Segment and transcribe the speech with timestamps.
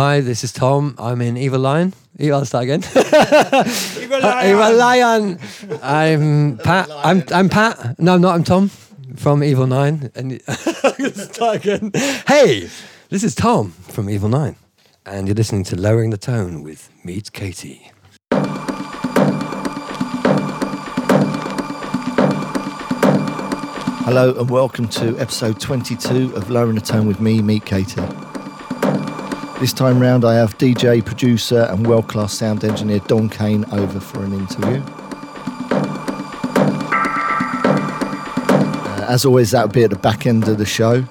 [0.00, 0.94] Hi, this is Tom.
[0.96, 1.92] I'm in Evil Lion.
[2.18, 2.82] Evil, I'll start again.
[4.00, 4.48] Evil Lion.
[4.48, 5.38] Evil Lion.
[5.82, 6.88] I'm Pat.
[6.90, 7.98] I'm I'm Pat.
[7.98, 8.34] No, I'm not.
[8.34, 8.70] I'm Tom
[9.16, 10.10] from Evil Nine.
[10.14, 10.40] And
[11.12, 11.90] start again.
[12.26, 12.70] Hey,
[13.10, 14.56] this is Tom from Evil Nine,
[15.04, 17.92] and you're listening to Lowering the Tone with Meat Katie.
[24.06, 28.29] Hello and welcome to episode 22 of Lowering the Tone with me, Meat Katie.
[29.60, 34.00] This time round, I have DJ, producer, and world class sound engineer Dom Kane over
[34.00, 34.82] for an interview.
[38.88, 41.02] Uh, as always, that'll be at the back end of the show.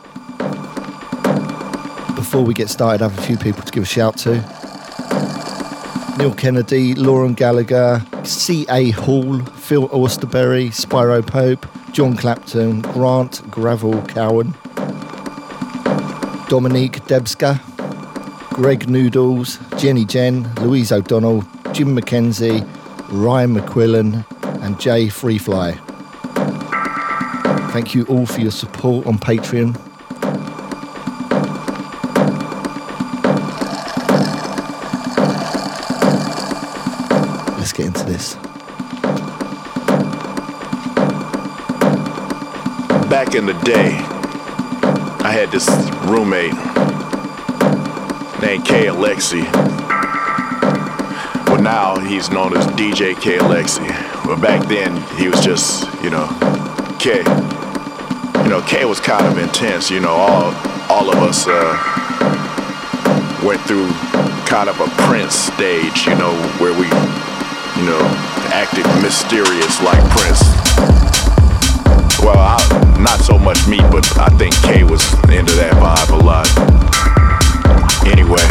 [2.16, 4.38] Before we get started, I have a few people to give a shout to
[6.18, 8.90] Neil Kennedy, Lauren Gallagher, C.A.
[8.90, 14.56] Hall, Phil Austerberry, Spyro Pope, John Clapton, Grant Gravel Cowan,
[16.48, 17.62] Dominique Debska,
[18.59, 22.67] Greg Noodles, Jenny Jen, Louise O'Donnell, Jim McKenzie,
[23.08, 24.25] Ryan McQuillan,
[24.61, 25.80] and Jay Freefly.
[27.72, 29.78] Thank you all for your support on Patreon.
[37.58, 38.36] Let's get into this.
[43.09, 43.91] back in the day,
[45.23, 45.69] I had this
[46.09, 46.78] roommate
[48.42, 48.86] named K.
[48.86, 49.44] Alexi.
[51.48, 53.38] Well, now he's known as DJ K.
[53.38, 53.88] Alexi.
[54.26, 56.28] But back then, he was just, you know,
[57.00, 57.20] K.
[58.44, 59.90] You know, K was kind of intense.
[59.90, 60.54] You know, all
[60.90, 61.76] all of us uh,
[63.44, 63.90] went through
[64.46, 66.06] kind of a Prince stage.
[66.06, 66.86] You know, where we,
[67.80, 68.02] you know,
[68.53, 70.42] acted mysterious like Prince.
[72.22, 76.24] Well, I, not so much me, but I think K was into that vibe a
[76.24, 76.69] lot.
[78.10, 78.42] Anyway,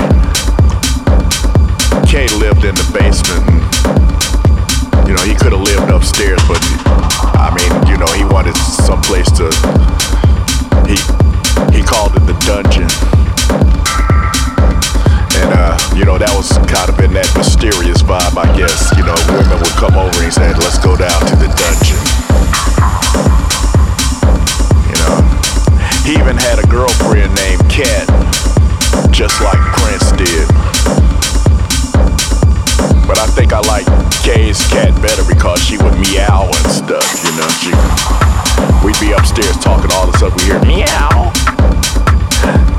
[2.06, 3.42] K lived in the basement.
[3.48, 6.60] And, you know, he could have lived upstairs, but
[7.34, 9.50] I mean, you know, he wanted some place to.
[10.86, 10.96] He
[11.74, 12.88] he called it the dungeon,
[15.42, 18.92] and uh, you know, that was kind of in that mysterious vibe, I guess.
[18.96, 21.98] You know, women would come over and say, "Let's go down to the dungeon."
[24.86, 25.16] You know,
[26.04, 28.06] he even had a girlfriend named Cat,
[29.10, 30.48] just like Prince did.
[33.06, 33.86] But I think I like
[34.22, 37.48] Kay's cat better because she would meow and stuff, you know.
[37.60, 37.72] She,
[38.84, 41.32] we'd be upstairs talking, all the stuff we hear meow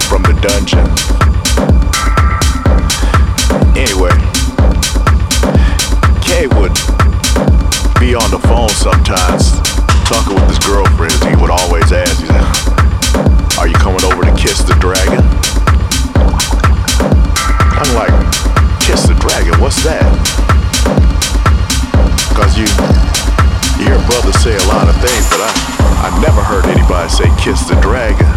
[0.08, 0.86] from the dungeon.
[3.78, 4.14] Anyway,
[6.22, 6.74] Kay would
[8.00, 9.60] be on the phone sometimes
[10.06, 11.22] talking with his girlfriends.
[11.26, 15.29] He would always ask, he said, are you coming over to kiss the dragon?
[17.82, 18.12] I'm like,
[18.82, 19.56] kiss the dragon?
[19.62, 20.04] What's that?
[22.28, 22.68] Because you,
[23.80, 27.32] you hear brothers say a lot of things, but I, I never heard anybody say
[27.40, 28.28] kiss the dragon.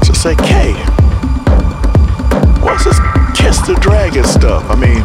[0.00, 0.72] So say, K,
[2.64, 2.98] what's this
[3.36, 4.64] kiss the dragon stuff?
[4.70, 5.04] I mean,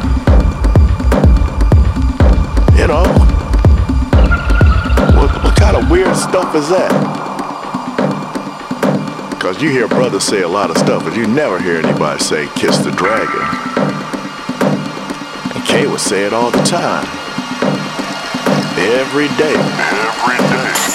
[2.79, 3.03] you know,
[5.19, 7.12] what, what kind of weird stuff is that?
[9.43, 12.47] Because you hear brothers say a lot of stuff, but you never hear anybody say
[12.55, 13.41] kiss the dragon.
[15.53, 17.05] And Kay would say it all the time.
[18.79, 19.53] Every day.
[19.53, 20.92] Every day.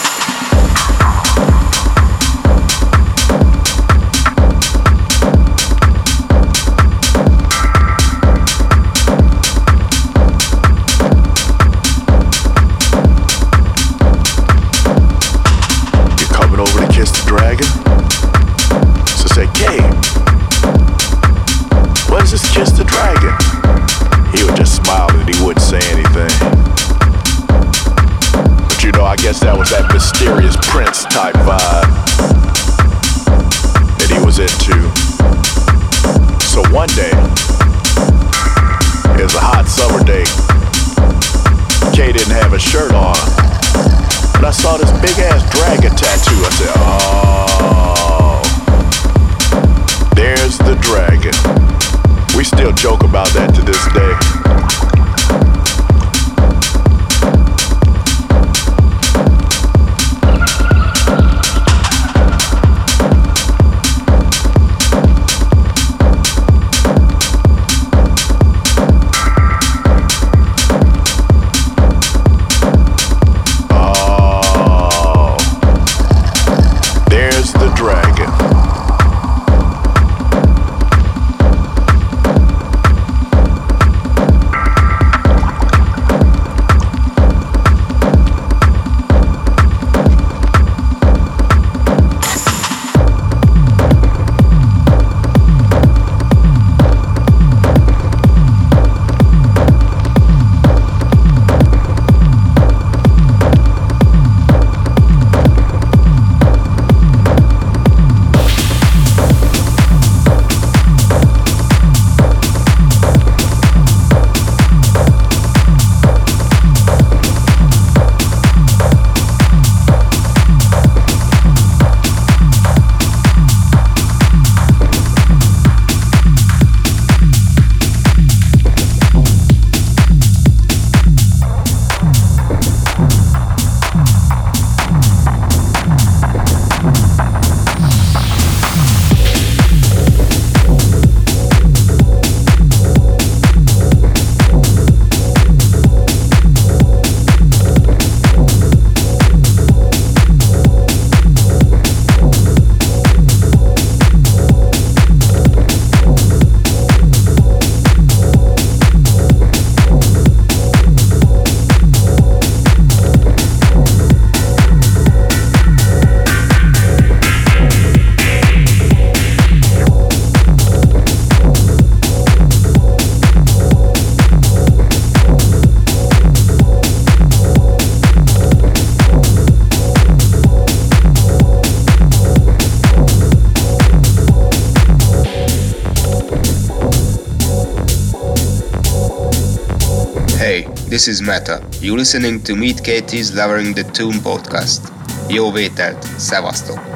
[191.08, 191.62] This is Meta.
[191.80, 194.92] You're listening to Meat Katie's Lowering the Tone podcast.
[195.28, 196.87] Jó vételt, szevasztok!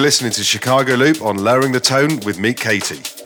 [0.00, 3.19] You're listening to Chicago Loop on Lowering the Tone with Meat Katie.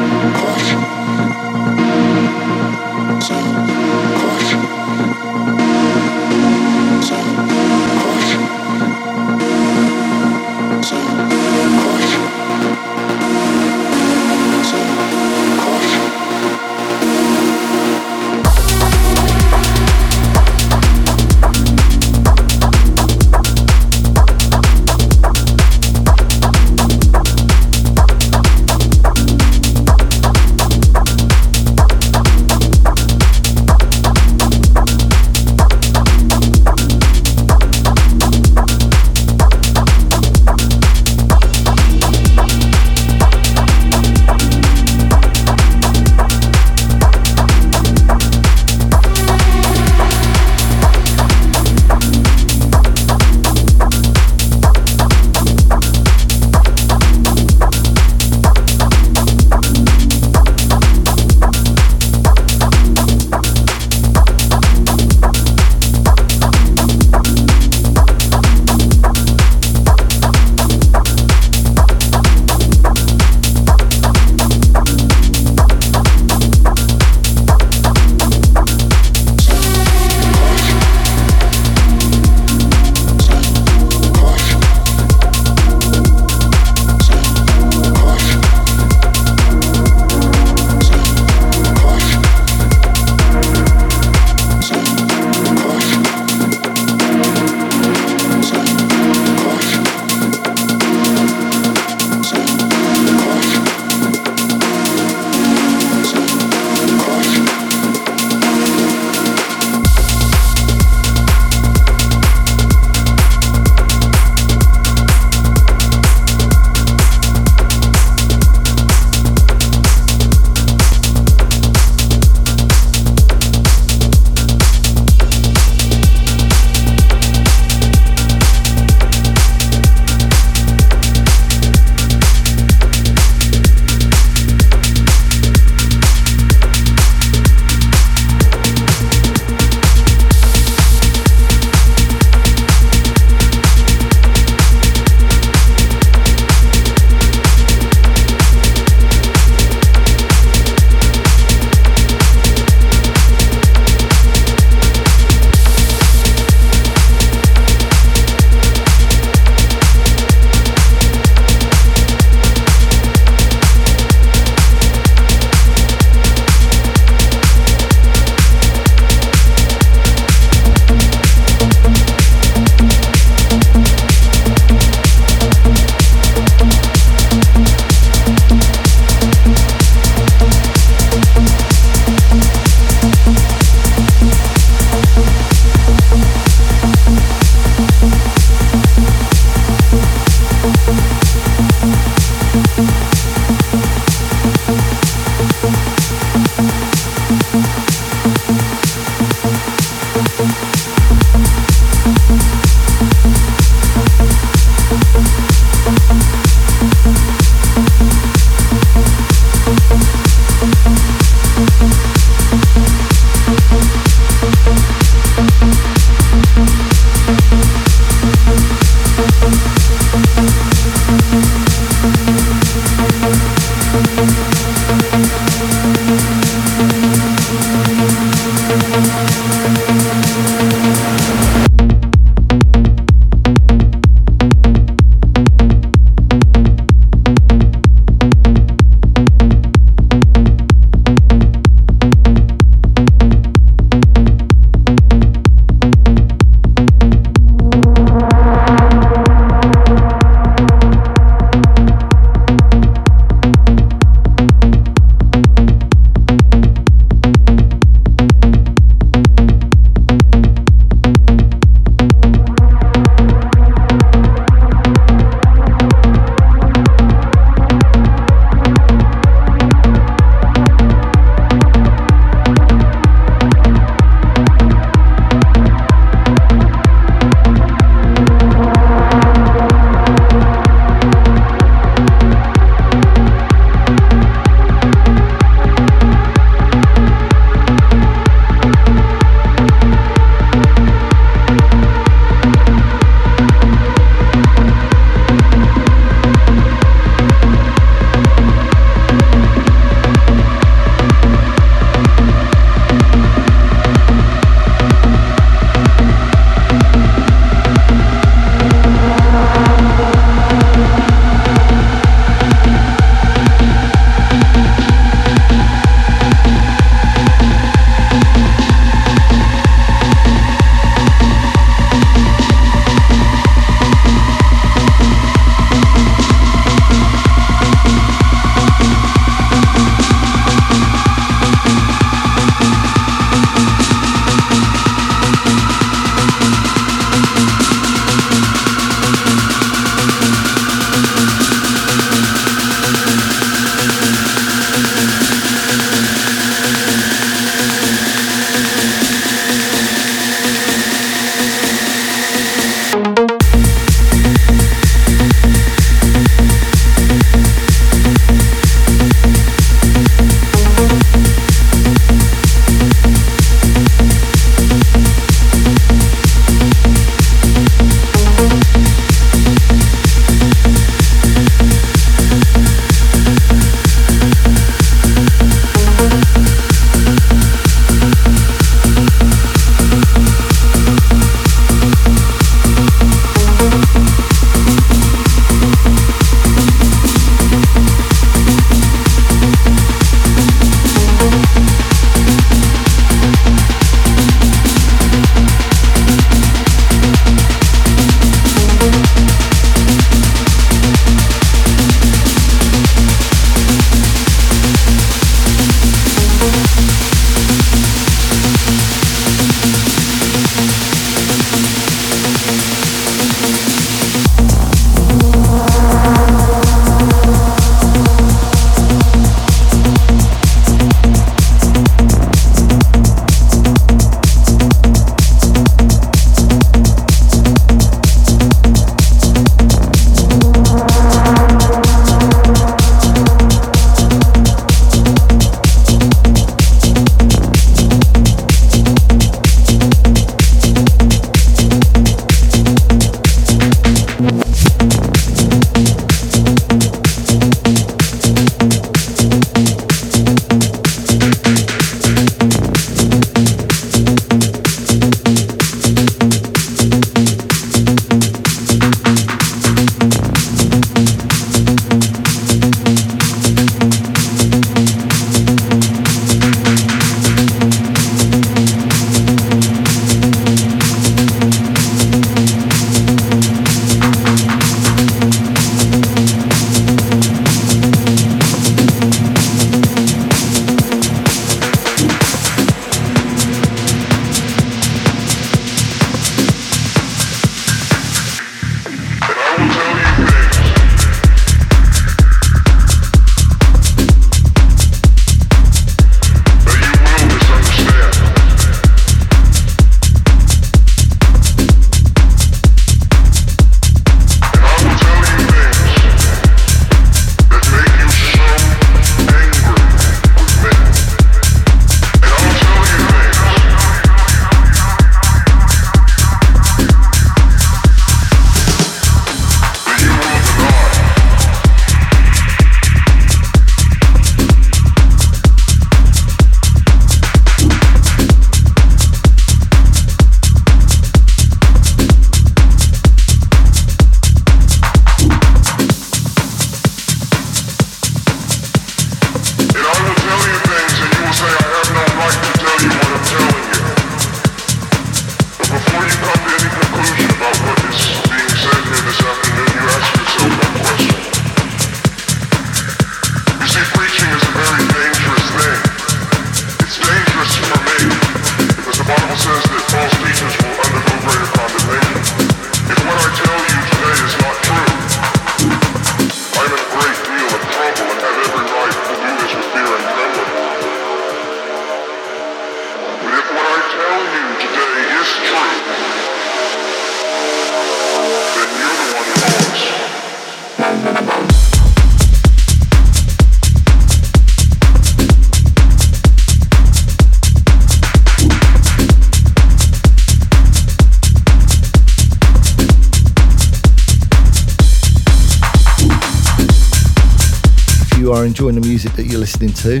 [599.04, 600.00] Music that you're listening to.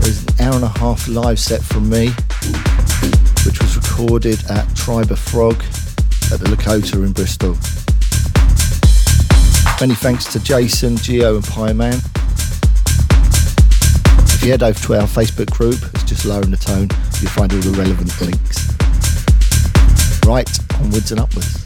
[0.00, 2.08] There's an hour and a half live set from me,
[3.46, 5.54] which was recorded at Tribe of Frog
[6.30, 7.56] at the Lakota in Bristol.
[9.80, 11.94] Many thanks to Jason, Geo, and Pieman.
[14.34, 16.88] If you head over to our Facebook group, it's just lowering the tone,
[17.22, 18.68] you'll find all the relevant links.
[20.26, 21.57] Right, onwards and upwards.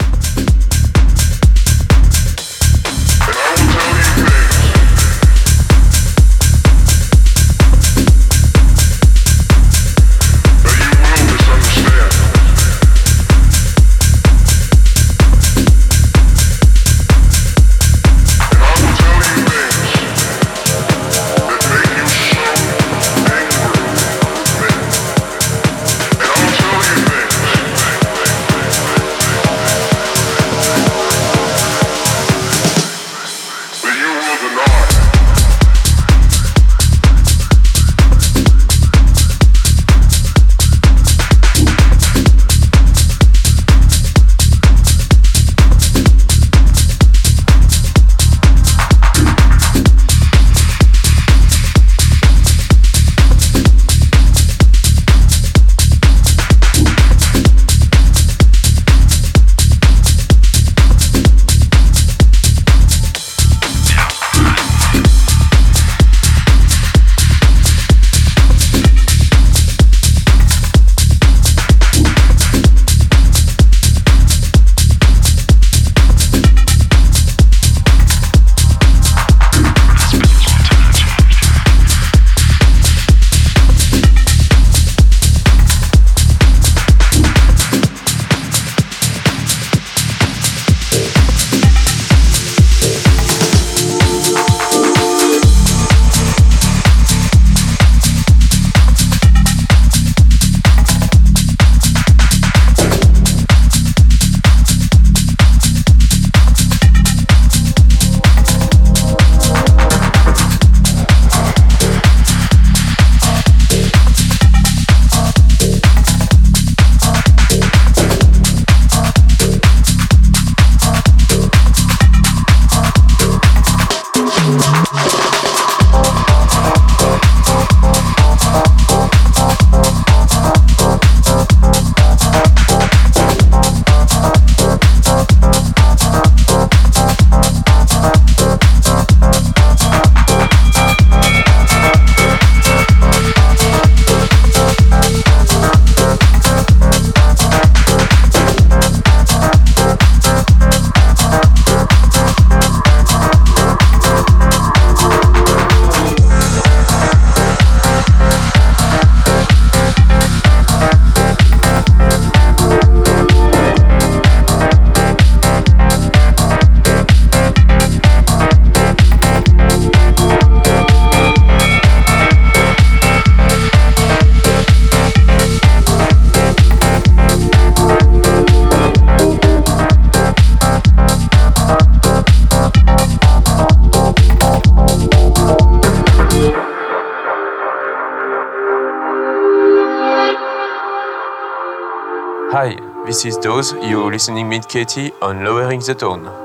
[193.83, 196.42] You're listening Meat Katie on Lowering the Tone.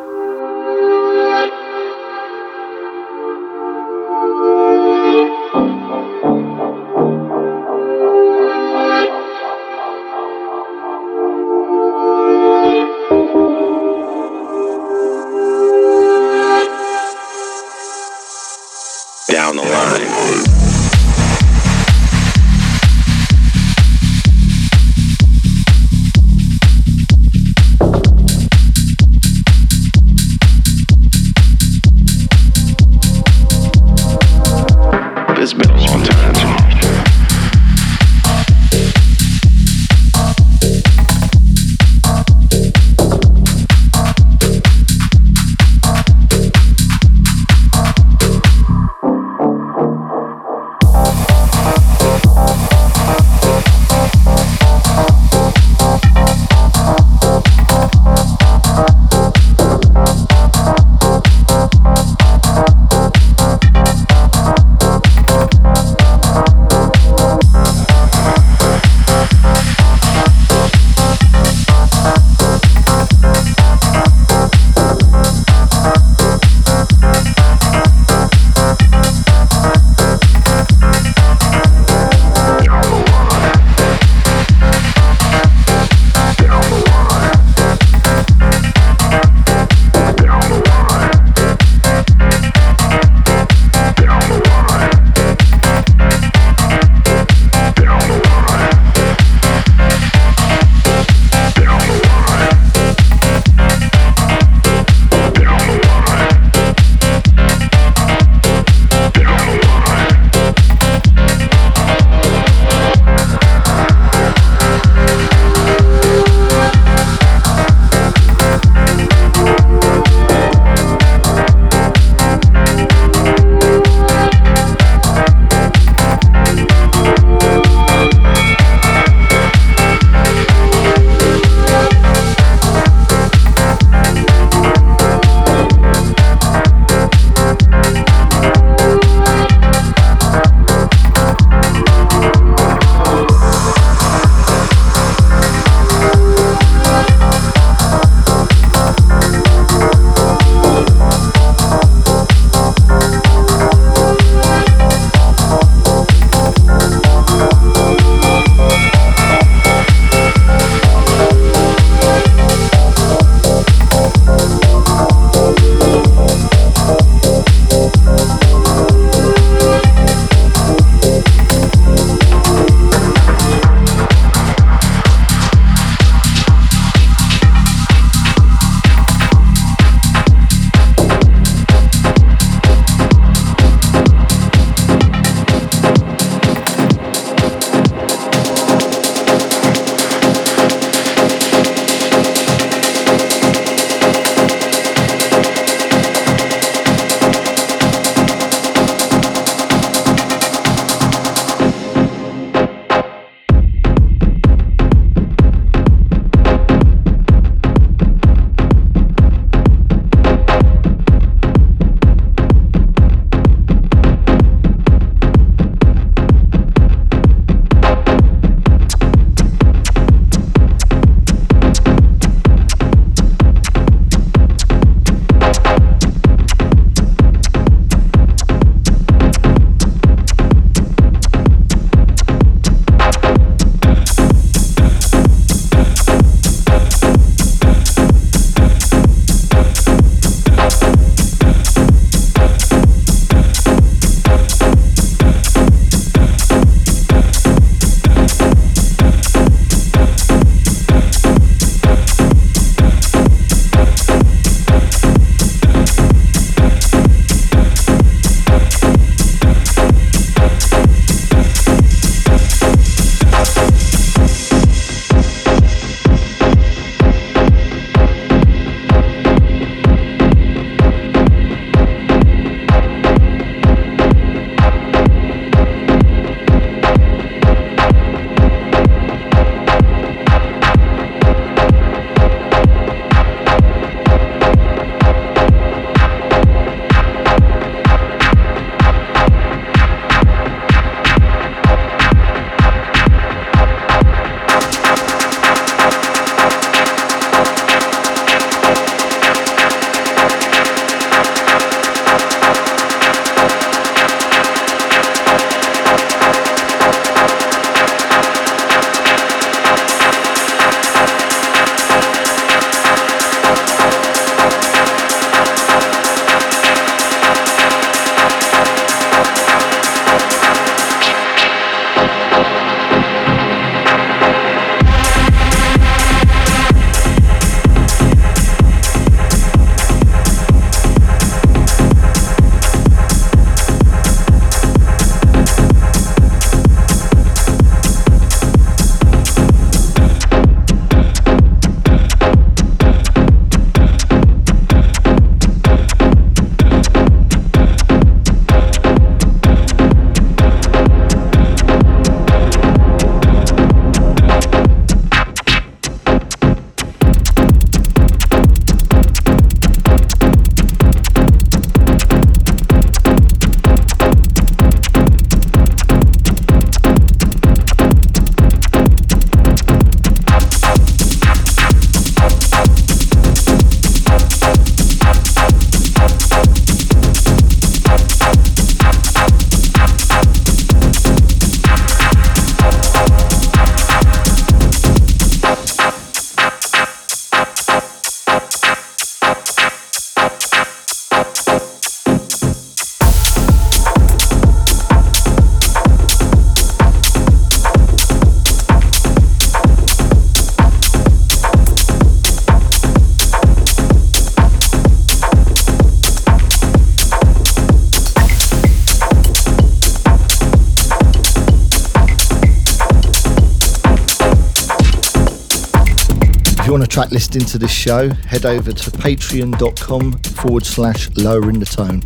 [416.99, 422.03] Track listing to this show, head over to patreon.com forward slash lowering the tone.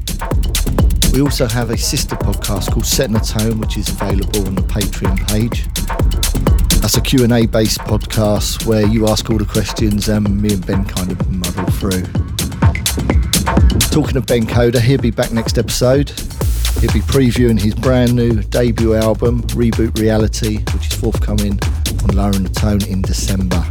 [1.15, 4.61] We also have a sister podcast called Setting the Tone, which is available on the
[4.61, 5.65] Patreon page.
[6.83, 10.85] That's a Q&A based podcast where you ask all the questions and me and Ben
[10.85, 12.03] kind of muddle through.
[13.93, 16.11] Talking of Ben Coda, he'll be back next episode.
[16.81, 21.59] He'll be previewing his brand new debut album, Reboot Reality, which is forthcoming
[22.03, 23.65] on Lowering the Tone in December.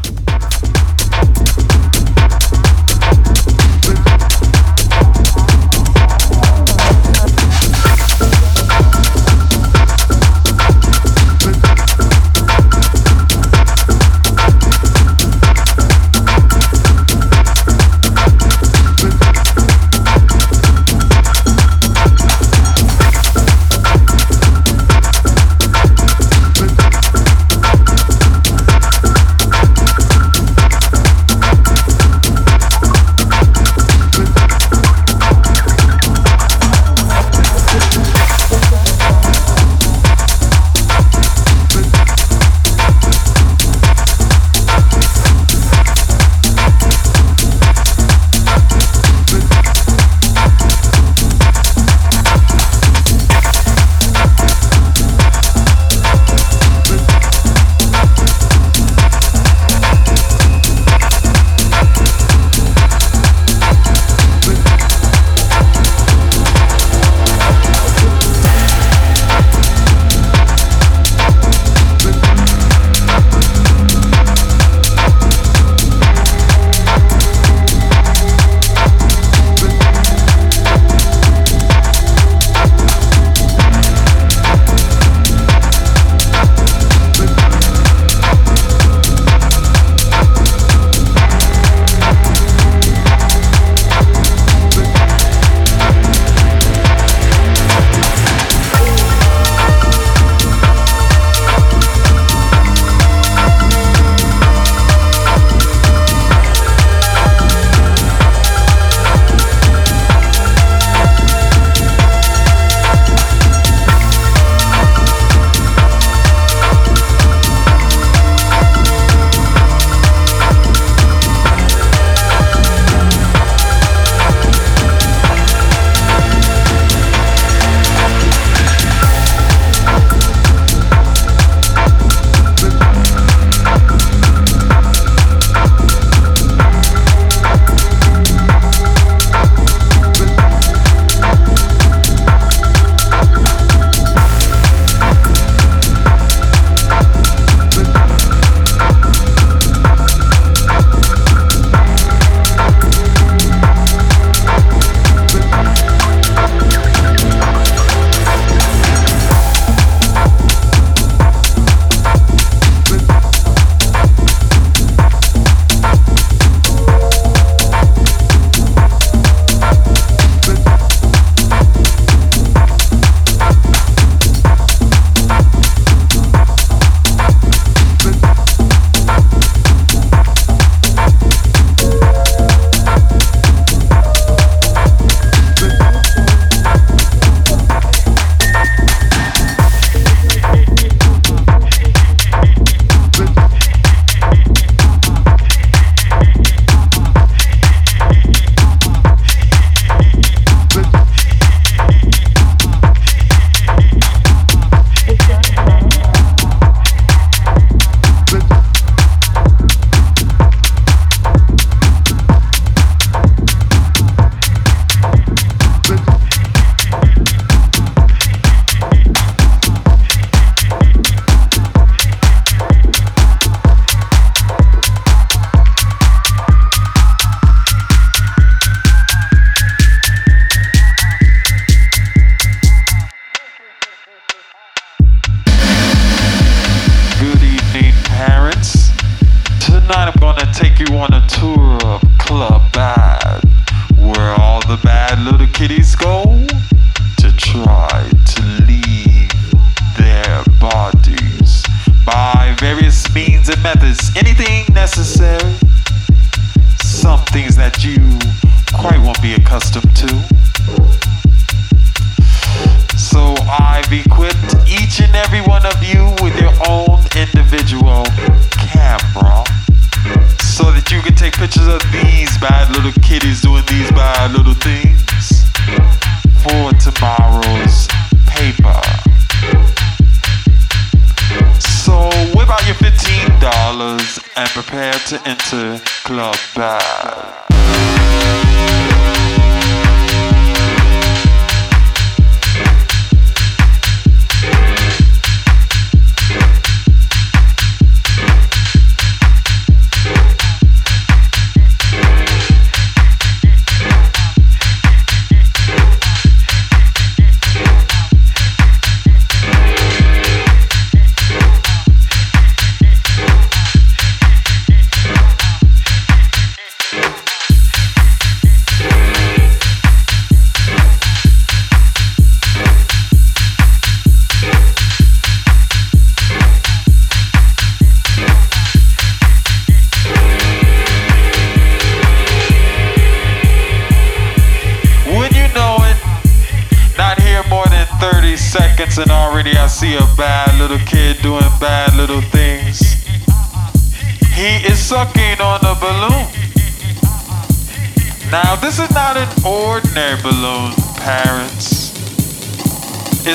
[283.81, 287.41] fellas and prepare to enter Club Bad.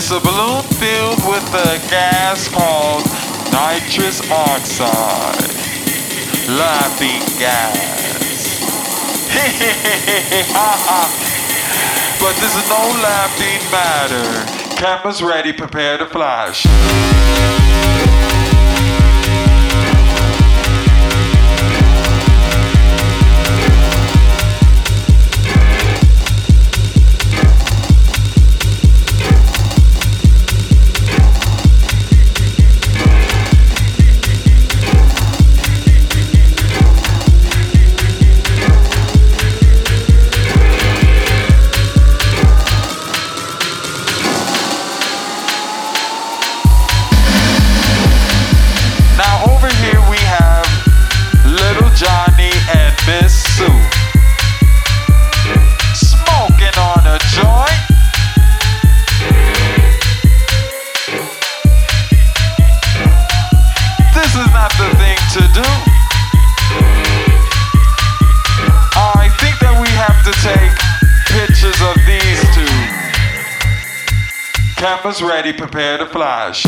[0.09, 3.03] It's a balloon filled with a gas called
[3.51, 5.51] nitrous oxide,
[6.49, 8.61] laughing gas.
[12.21, 14.47] but this is no laughing matter.
[14.77, 16.65] Cameras ready, prepare to flash.
[75.07, 76.67] Was ready, prepare to flash.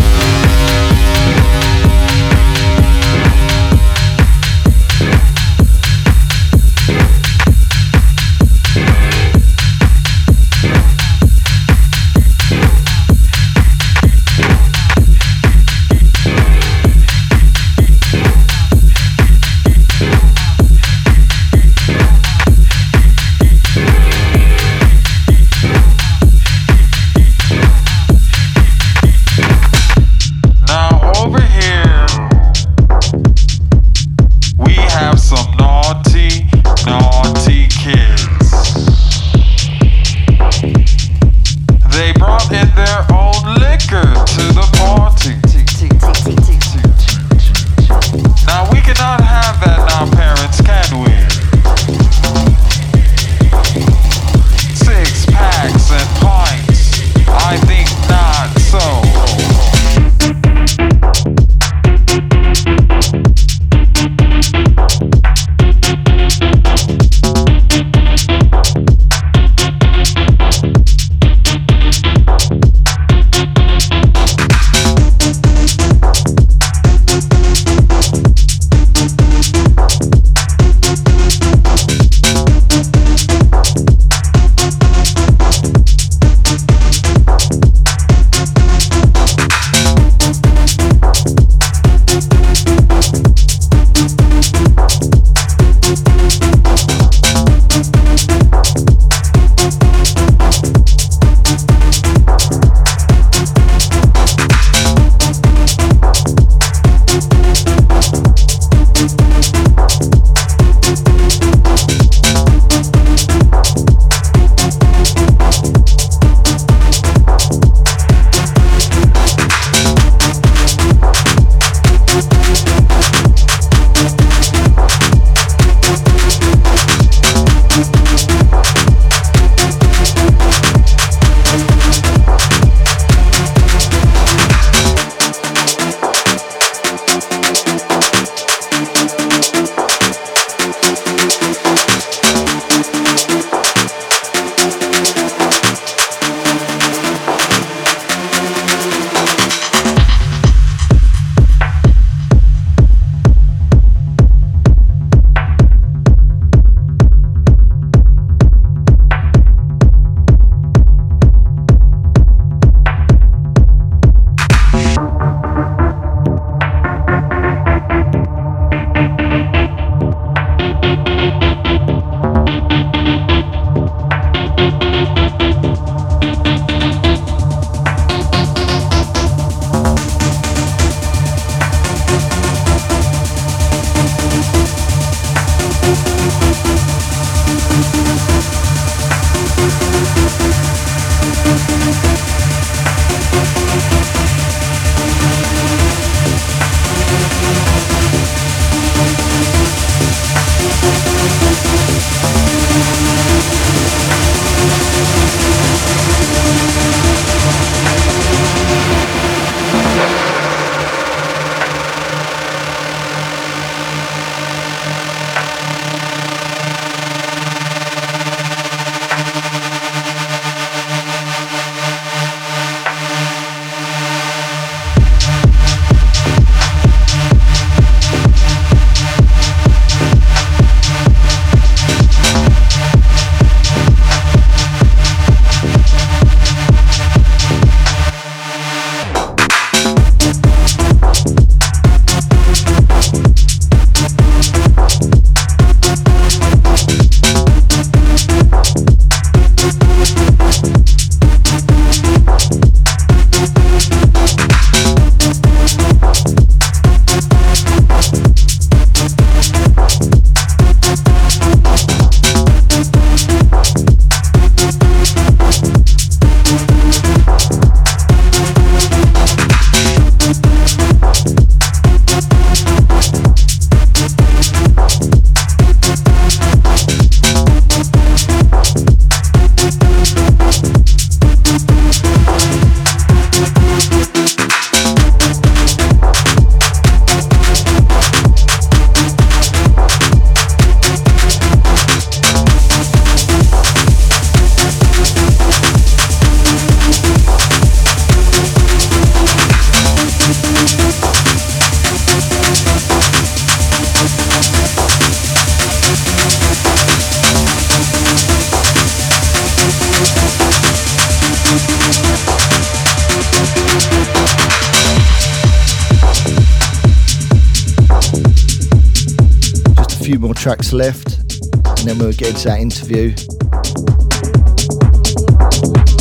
[320.69, 323.17] Tracks left, and then we'll get into that interview.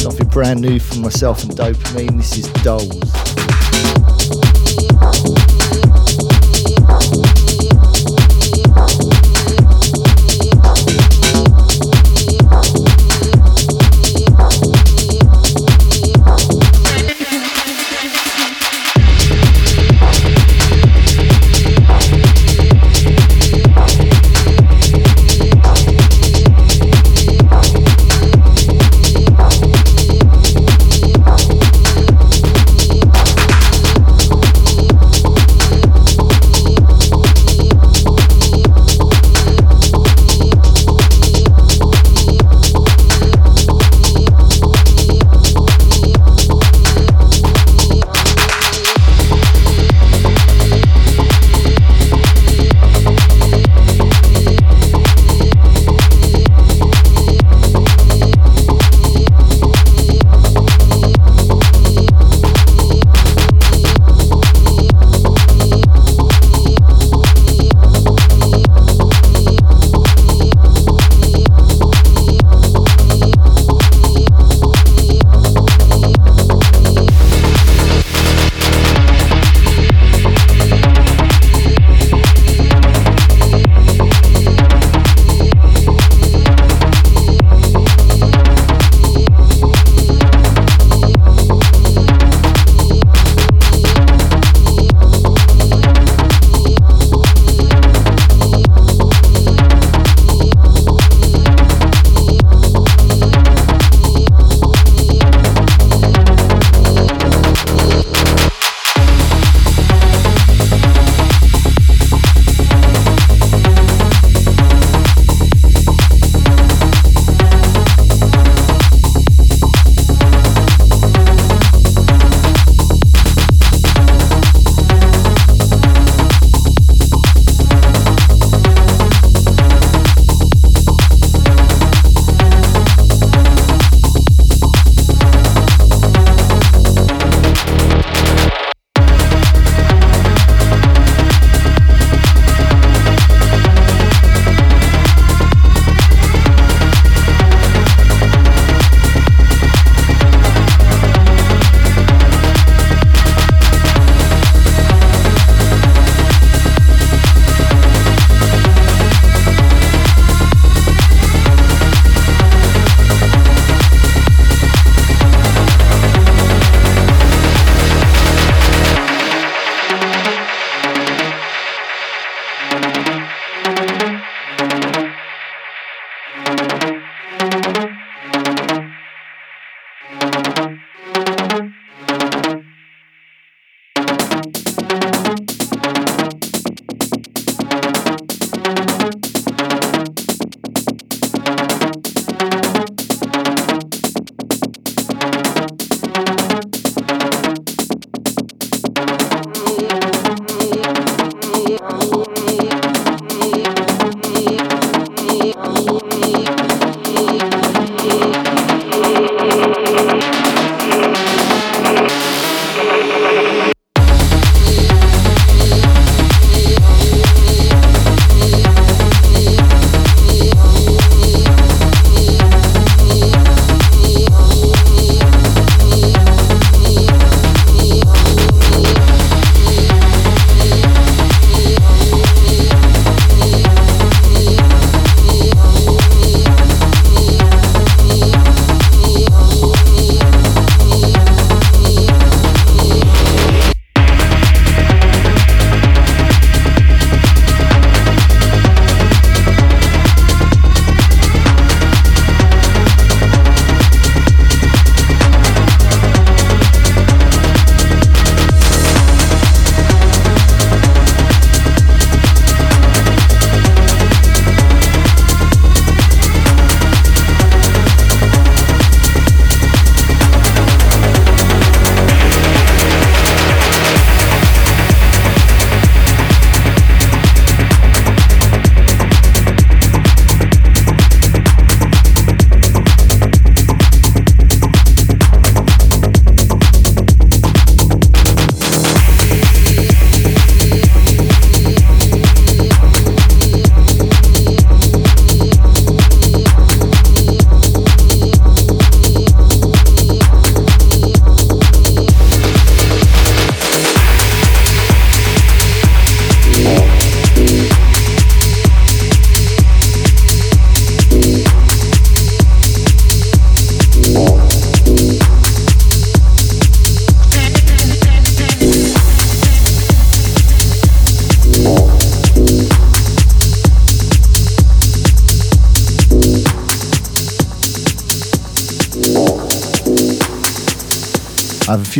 [0.01, 2.17] Something brand new from myself and Dopamine.
[2.17, 3.26] This is Dolls.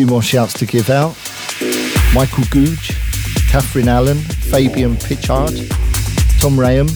[0.08, 1.16] More shouts to give out.
[2.14, 2.96] Michael Googe,
[3.50, 5.56] Catherine Allen, Fabian Pitchard,
[6.40, 6.88] Tom Rayham,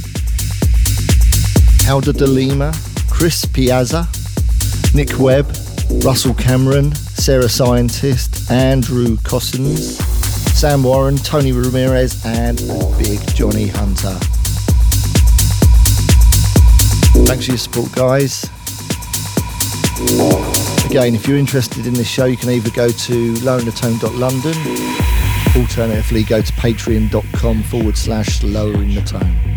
[1.90, 2.74] Alda De Lima,
[3.10, 4.08] Chris Piazza,
[4.96, 5.48] Nick Webb,
[6.04, 9.98] Russell Cameron, Sarah Scientist, Andrew Cossins,
[10.58, 12.58] Sam Warren, Tony Ramirez, and
[12.98, 14.18] Big Johnny Hunter.
[17.26, 18.50] Thanks for your support, guys.
[20.92, 24.54] Again, if you're interested in this show, you can either go to loweringthetone.london,
[25.56, 29.51] alternatively go to patreon.com forward slash lowering the tone.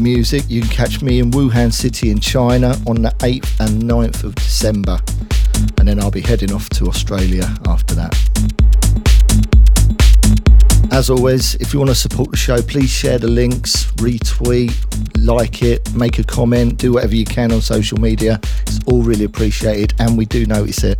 [0.00, 0.44] Music.
[0.48, 4.34] You can catch me in Wuhan City in China on the 8th and 9th of
[4.34, 4.98] December.
[5.78, 8.16] And then I'll be heading off to Australia after that.
[10.90, 14.74] As always, if you want to support the show, please share the links, retweet,
[15.18, 18.40] like it, make a comment, do whatever you can on social media.
[18.62, 20.99] It's all really appreciated and we do notice it.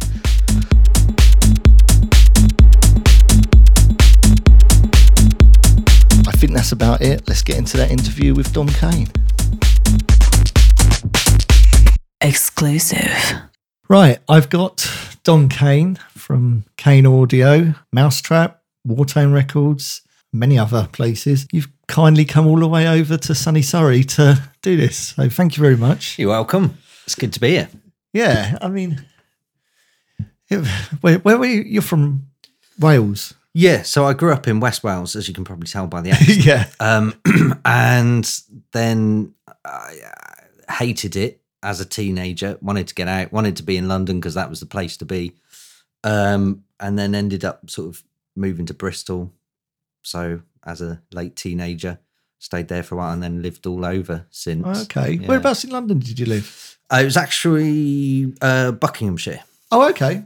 [6.91, 7.29] About it.
[7.29, 9.07] Let's get into that interview with Dom Kane.
[12.21, 13.15] Exclusive.
[13.89, 14.91] Right, I've got
[15.23, 21.47] Dom Kane from Kane Audio, Mau5trap, Wartone Records, many other places.
[21.53, 25.15] You've kindly come all the way over to sunny Surrey to do this.
[25.15, 26.19] So thank you very much.
[26.19, 26.77] You're welcome.
[27.05, 27.69] It's good to be here.
[28.13, 29.07] Yeah, I mean,
[31.03, 31.63] where, where were you?
[31.63, 32.27] You're from
[32.81, 33.35] Wales.
[33.53, 36.11] Yeah, so I grew up in West Wales, as you can probably tell by the
[36.13, 36.45] accent.
[36.45, 36.69] yeah.
[36.79, 37.15] Um,
[37.65, 38.41] and
[38.73, 39.35] then
[39.65, 39.95] I
[40.71, 42.59] hated it as a teenager.
[42.63, 43.33] Wanted to get out.
[43.33, 45.33] Wanted to be in London because that was the place to be.
[46.05, 48.05] Um, and then ended up sort of
[48.37, 49.33] moving to Bristol.
[50.03, 51.99] So as a late teenager,
[52.39, 54.85] stayed there for a while and then lived all over since.
[54.85, 55.15] Okay.
[55.15, 55.27] Yeah.
[55.27, 56.79] Whereabouts in London did you live?
[56.91, 59.43] Uh, it was actually uh, Buckinghamshire.
[59.73, 60.25] Oh, okay.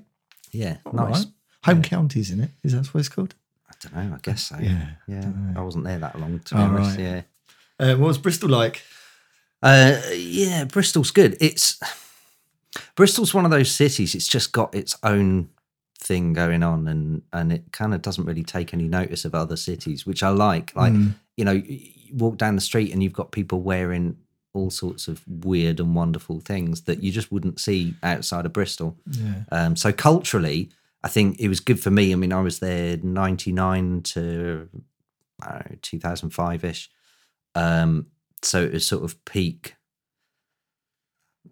[0.53, 1.25] Yeah, All nice.
[1.25, 1.34] right.
[1.65, 2.51] Home counties, isn't it?
[2.63, 3.35] Is that what it's called?
[3.71, 4.15] I don't know.
[4.17, 4.57] I guess so.
[4.61, 5.31] Yeah, yeah.
[5.57, 6.99] I wasn't there that long to be Oh, honest.
[6.99, 7.01] right.
[7.01, 7.23] Yeah.
[7.79, 8.83] Uh, what was Bristol like?
[9.63, 11.37] Uh, yeah, Bristol's good.
[11.41, 11.79] It's
[12.97, 14.15] Bristol's one of those cities.
[14.15, 15.49] It's just got its own
[15.99, 19.57] thing going on, and and it kind of doesn't really take any notice of other
[19.57, 20.75] cities, which I like.
[20.77, 21.15] Like Mm.
[21.37, 21.63] you know, you
[22.07, 24.17] you walk down the street and you've got people wearing
[24.53, 28.97] all sorts of weird and wonderful things that you just wouldn't see outside of Bristol.
[29.11, 29.43] Yeah.
[29.51, 30.69] Um, so culturally,
[31.05, 32.13] I think it was good for me.
[32.13, 34.69] I mean, I was there ninety nine to
[35.43, 36.91] know, two thousand five ish.
[37.55, 38.07] Um,
[38.43, 39.75] so it was sort of peak.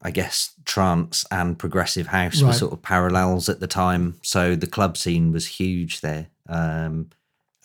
[0.01, 4.19] I guess trance and progressive house were sort of parallels at the time.
[4.23, 6.29] So the club scene was huge there.
[6.49, 7.11] Um,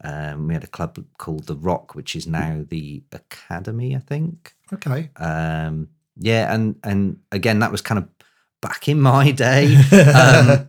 [0.03, 4.53] um, we had a club called the Rock, which is now the Academy, I think.
[4.71, 5.09] Okay.
[5.15, 8.16] Um, yeah, and and again, that was kind of
[8.61, 9.75] back in my day.
[10.13, 10.67] um,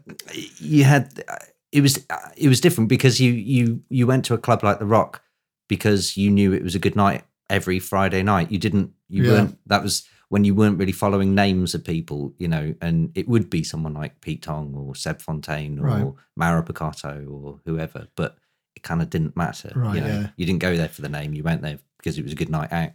[0.59, 1.25] you had
[1.73, 2.05] it was
[2.37, 5.23] it was different because you you you went to a club like the Rock
[5.69, 8.51] because you knew it was a good night every Friday night.
[8.51, 9.31] You didn't you Yeah.
[9.33, 13.27] weren't that was when you weren't really following names of people, you know, and it
[13.29, 16.13] would be someone like Pete Tong or Seb Fontaine or Right.
[16.37, 18.37] Mauro Picotto or whoever, but
[18.77, 19.73] it kind of didn't matter.
[19.75, 20.29] Right, you know, yeah.
[20.37, 21.33] you didn't go there for the name.
[21.33, 22.91] You went there because it was a good night out.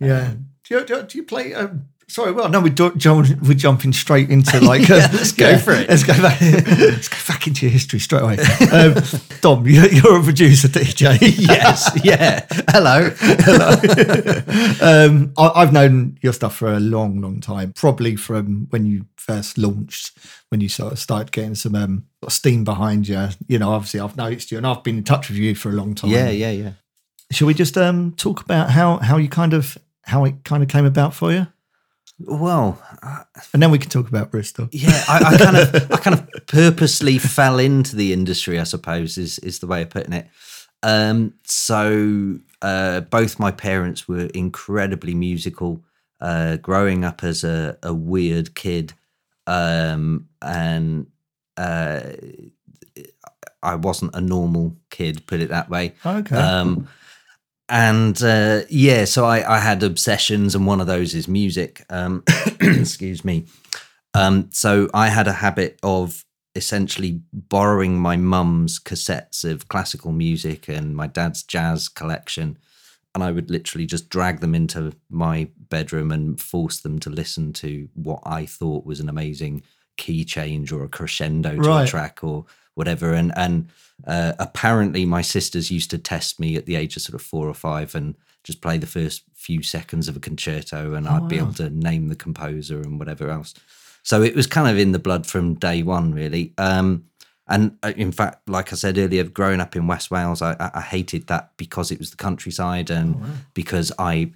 [0.00, 0.34] Yeah.
[0.64, 1.54] do, you, do, you- do you play?
[1.54, 4.88] Um, sorry, well, no, we do, John, we're jumping straight into like.
[4.90, 5.88] uh, let's go for it.
[5.88, 6.40] Let's go back.
[6.40, 8.38] let's go back into your history straight away.
[8.72, 8.94] Um,
[9.40, 11.18] Dom, you're, you're a producer, DJ.
[11.38, 12.46] yes, yeah.
[12.68, 13.10] Hello.
[14.80, 17.72] um, I, I've known your stuff for a long, long time.
[17.72, 20.16] Probably from when you first launched,
[20.50, 23.28] when you sort of started getting some um, steam behind you.
[23.48, 25.72] You know, obviously, I've noticed you, and I've been in touch with you for a
[25.72, 26.10] long time.
[26.10, 26.72] Yeah, yeah, yeah.
[27.30, 30.68] Shall we just um, talk about how how you kind of how it kind of
[30.68, 31.46] came about for you,
[32.18, 34.68] Well, uh, and then we can talk about Bristol.
[34.72, 38.60] yeah, I, I kind of, I kind of purposely fell into the industry.
[38.60, 40.28] I suppose is is the way of putting it.
[40.82, 45.84] Um, so uh, both my parents were incredibly musical.
[46.20, 48.94] Uh, growing up as a, a weird kid,
[49.46, 51.06] um, and
[51.56, 52.00] uh,
[53.62, 55.94] I wasn't a normal kid, put it that way.
[56.06, 56.36] Okay.
[56.36, 56.88] Um,
[57.68, 61.84] and uh, yeah, so I, I had obsessions, and one of those is music.
[61.90, 62.22] Um,
[62.60, 63.46] excuse me.
[64.14, 66.24] Um, so I had a habit of
[66.54, 72.56] essentially borrowing my mum's cassettes of classical music and my dad's jazz collection.
[73.14, 77.52] And I would literally just drag them into my bedroom and force them to listen
[77.54, 79.62] to what I thought was an amazing
[79.96, 81.84] key change or a crescendo to Right.
[81.84, 83.12] a track or whatever.
[83.12, 83.68] And and
[84.06, 87.48] uh, apparently my sisters used to test me at the age of sort of four
[87.48, 91.38] or five and just play the first few seconds of a concerto, and I'd be
[91.38, 93.54] able to name the composer and whatever else.
[94.02, 96.52] So it was kind of in the blood from day one, really.
[96.58, 97.06] Um,
[97.46, 100.70] and uh, in fact, like I said earlier, growing up in West Wales, I, I
[100.74, 103.16] I hated that because it was the countryside and
[103.54, 104.32] because I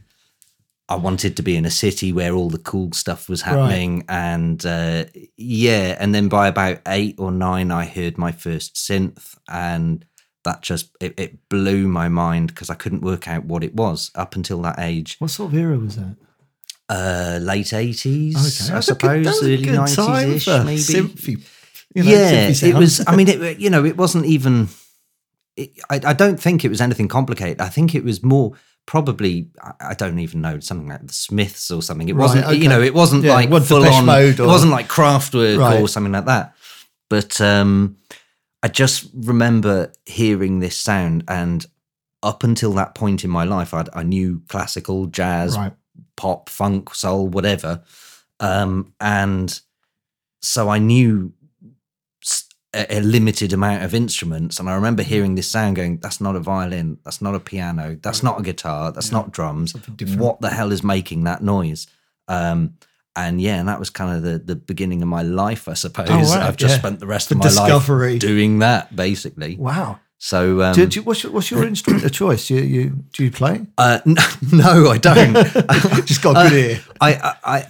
[0.91, 4.05] I wanted to be in a city where all the cool stuff was happening.
[4.09, 5.05] And uh,
[5.37, 10.05] yeah, and then by about eight or nine, I heard my first synth, and
[10.45, 14.11] that just it, it blew my mind because I couldn't work out what it was
[14.15, 15.17] up until that age.
[15.19, 16.17] What sort of era was that?
[16.89, 18.73] Uh, late eighties, Okay.
[18.73, 20.79] I good- suppose, a early nineties ish, maybe.
[20.81, 21.47] synthy,
[21.95, 23.05] you know, yeah, it was.
[23.07, 24.69] I mean, it you know, it wasn't even.
[25.55, 27.61] it, I, I don't think it was anything complicated.
[27.61, 28.55] I think it was more
[28.89, 29.47] probably
[29.81, 32.09] I- don't even know something like the Smiths or something.
[32.09, 32.55] It Right, wasn't okay.
[32.57, 34.07] you know it wasn't Yeah, like it wasn't full on.
[34.07, 35.79] Mode It wasn't like Kraftwerk Right.
[35.83, 36.55] or something like that.
[37.11, 37.97] But um,
[38.63, 41.67] I just remember hearing this sound, and
[42.23, 45.75] up until that point in my life, I'd, I knew classical, jazz, Right.
[46.17, 47.83] pop, funk, soul, whatever,
[48.41, 49.61] um, and
[50.41, 51.33] so I knew
[52.79, 54.59] a, a limited amount of instruments.
[54.61, 56.99] And I remember hearing this sound, going, "That's not a violin.
[57.05, 57.99] That's not a piano.
[58.01, 58.93] That's not a guitar.
[58.93, 59.75] That's not drums.
[60.17, 61.87] What the hell is making that noise?"
[62.29, 62.75] Um,
[63.17, 66.09] and yeah, and that was kind of the, the beginning of my life, I suppose.
[66.11, 66.79] Oh, I've just yeah.
[66.79, 68.13] spent the rest The of my discovery.
[68.13, 69.57] life doing that, basically.
[69.57, 69.99] Wow.
[70.19, 72.49] So, um, do, do, what's, your, what's your instrument of choice?
[72.51, 73.67] You, you do you play?
[73.77, 74.01] uh,
[74.53, 75.35] no, I don't.
[76.07, 76.81] Just got a good ear.
[77.01, 77.67] I, I, I,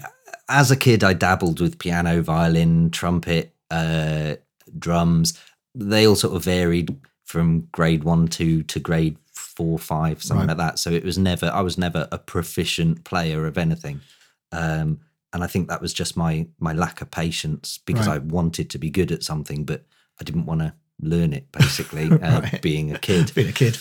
[0.49, 4.35] as a kid, I dabbled with piano, violin, trumpet, uh,
[4.78, 5.39] drums.
[5.74, 10.57] They all sort of varied from grade one, two to grade four, five, something Right.
[10.57, 10.78] like that.
[10.78, 14.01] So it was never, I was never a proficient player of anything.
[14.53, 15.01] Um,
[15.32, 18.15] and I think that was just my my lack of patience because Right.
[18.15, 19.85] I wanted to be good at something, but
[20.20, 21.53] I didn't want to learn it.
[21.53, 22.62] Basically, uh, Right.
[22.62, 23.32] being a kid.
[23.35, 23.77] Being a kid.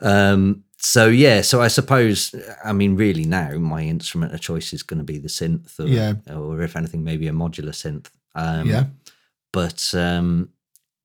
[0.00, 2.34] Um, so yeah, so I suppose
[2.64, 5.86] I mean really now my instrument of choice is going to be the synth, or,
[5.86, 6.14] Yeah.
[6.34, 8.06] or if anything, maybe a modular synth.
[8.34, 8.84] Um, Yeah.
[9.56, 10.50] But um,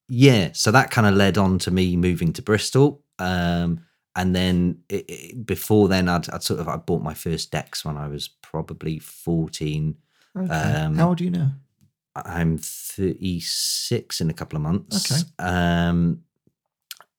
[0.09, 3.79] yeah, so that kind of led on to me moving to Bristol, um,
[4.17, 7.85] and then it, it- before then, I'd, I'd sort of I bought my first decks
[7.85, 9.95] when I was probably fourteen.
[10.37, 10.51] Okay.
[10.53, 11.51] Um, How old are you now?
[12.13, 15.11] I'm 36 in a couple of months.
[15.11, 15.21] Okay.
[15.39, 16.23] Um,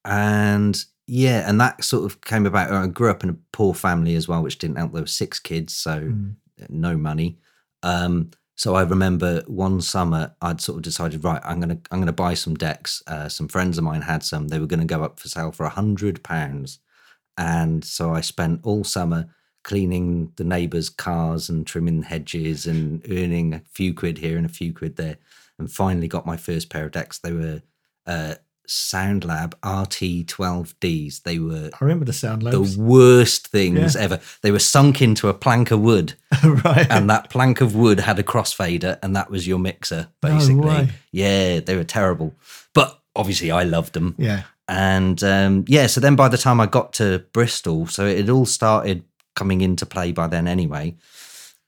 [0.05, 2.71] and yeah, and that sort of came about.
[2.71, 4.93] I grew up in a poor family as well, which didn't help.
[4.93, 6.35] There were six kids, so Mm.
[6.69, 7.39] no money.
[7.83, 12.13] Um, so I remember one summer I'd sort of decided, right, I'm gonna I'm gonna
[12.13, 13.03] buy some decks.
[13.07, 14.49] Uh, some friends of mine had some.
[14.49, 16.79] They were gonna go up for sale for a hundred pounds,
[17.39, 19.29] and so I spent all summer
[19.65, 24.51] cleaning the neighbours' cars and trimming hedges and earning a few quid here and a
[24.51, 25.17] few quid there,
[25.59, 27.19] and finally got my first pair of decks.
[27.19, 27.63] They were
[28.07, 28.35] uh,
[28.69, 31.23] SoundLab RT12Ds.
[31.23, 34.01] They were I remember the sound the worst things Yeah.
[34.01, 34.21] ever.
[34.43, 36.15] They were sunk into a plank of wood,
[36.45, 36.87] right.
[36.91, 40.61] and that plank of wood had a crossfader, and that was your mixer, No basically.
[40.67, 40.89] way.
[41.11, 42.35] Yeah, they were terrible.
[42.75, 44.15] But obviously, I loved them.
[44.19, 44.43] yeah.
[44.69, 48.47] And um, yeah, so then by the time I got to Bristol, so it all
[48.47, 50.95] started coming into play by then anyway.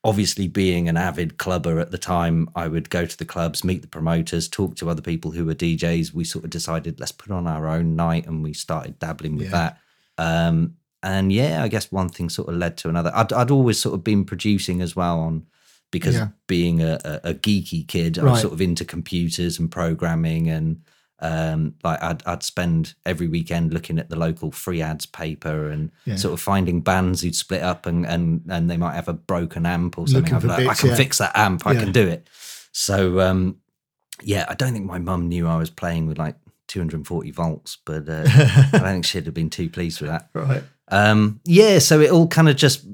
[0.05, 3.81] Obviously, being an avid clubber at the time, I would go to the clubs, meet
[3.81, 6.13] the promoters, talk to other people who were DJs.
[6.13, 9.47] We sort of decided let's put on our own night, and we started dabbling with
[9.51, 9.51] Yeah.
[9.53, 9.79] that.
[10.19, 13.11] Um, and yeah, I guess one thing sort of led to another.
[13.15, 15.47] I'd, I'd always sort of been producing as well on
[15.91, 16.29] because Yeah.
[16.49, 18.31] being a, a, a geeky kid, I Right.
[18.33, 20.83] was sort of into computers and programming and
[21.25, 25.91] um, like I'd, I'd spend every weekend looking at the local free ads paper and
[26.05, 26.17] Yeah.
[26.17, 29.65] sort of finding bands who'd split up and, and, and they might have a broken
[29.65, 30.35] amp or something.
[30.35, 30.95] Looking I'd be for like, I can yeah.
[30.97, 31.67] fix that amp.
[31.67, 31.81] I Yeah.
[31.81, 32.29] can do it.
[32.73, 33.57] So, um,
[34.23, 36.37] yeah, I don't think my mum knew I was playing with like
[36.69, 40.29] 240 volts, but uh, I don't think she'd have been too pleased with that.
[40.35, 40.63] Right.
[40.89, 42.85] Um, yeah, so it all kind of just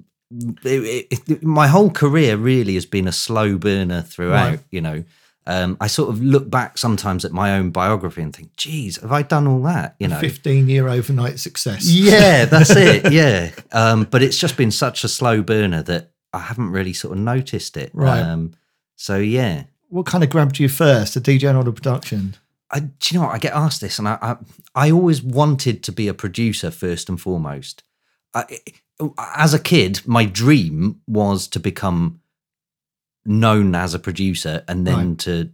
[0.64, 4.50] it, it, it- my whole career really has been a slow burner throughout.
[4.50, 4.60] Right.
[4.70, 5.04] You know,
[5.50, 9.10] um, I sort of look back sometimes at my own biography and think, "Geez, have
[9.10, 11.90] I done all that?" You know, 15 year overnight success.
[11.90, 13.12] yeah, that's it.
[13.12, 17.16] Yeah, um, but it's just been such a slow burner that I haven't really sort
[17.16, 17.90] of noticed it.
[17.92, 18.20] Right.
[18.20, 18.52] Um,
[18.94, 22.36] so yeah, What kind of grabbed you first, the DJ or the production?
[22.70, 23.34] I, do you know what?
[23.34, 24.36] I get asked this, and I, I,
[24.76, 27.82] I always wanted to be a producer first and foremost.
[28.32, 28.44] I,
[29.36, 32.19] as a kid, my dream was to become
[33.24, 35.18] known as a producer and then Right.
[35.20, 35.50] to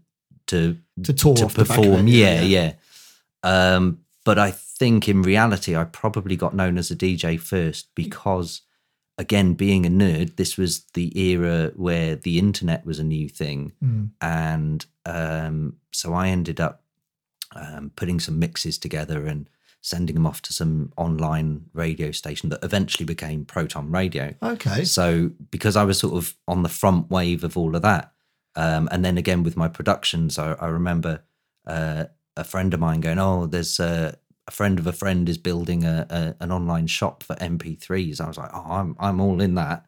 [0.46, 2.06] to To to off the back of perform.
[2.08, 2.72] yeah, yeah, yeah.
[3.76, 8.62] Um, but I think in reality, I probably got known as a DJ first because,
[9.18, 13.72] again, being a nerd, this was the era where the internet was a new thing,
[13.84, 14.10] Mm.
[14.20, 16.82] and um, so I ended up
[17.54, 19.48] um, putting some mixes together and
[19.86, 24.34] sending them off to some online radio station that eventually became Proton Radio.
[24.42, 24.82] Okay.
[24.84, 28.12] So because I was sort of on the front wave of all of that,
[28.56, 31.22] um, and then again with my productions, I, I remember
[31.66, 32.04] uh,
[32.36, 34.16] a friend of mine going, "Oh, there's a,
[34.48, 38.26] a friend of a friend is building a, a an online shop for MP3s." I
[38.26, 39.86] was like, "Oh, I'm I'm all in that."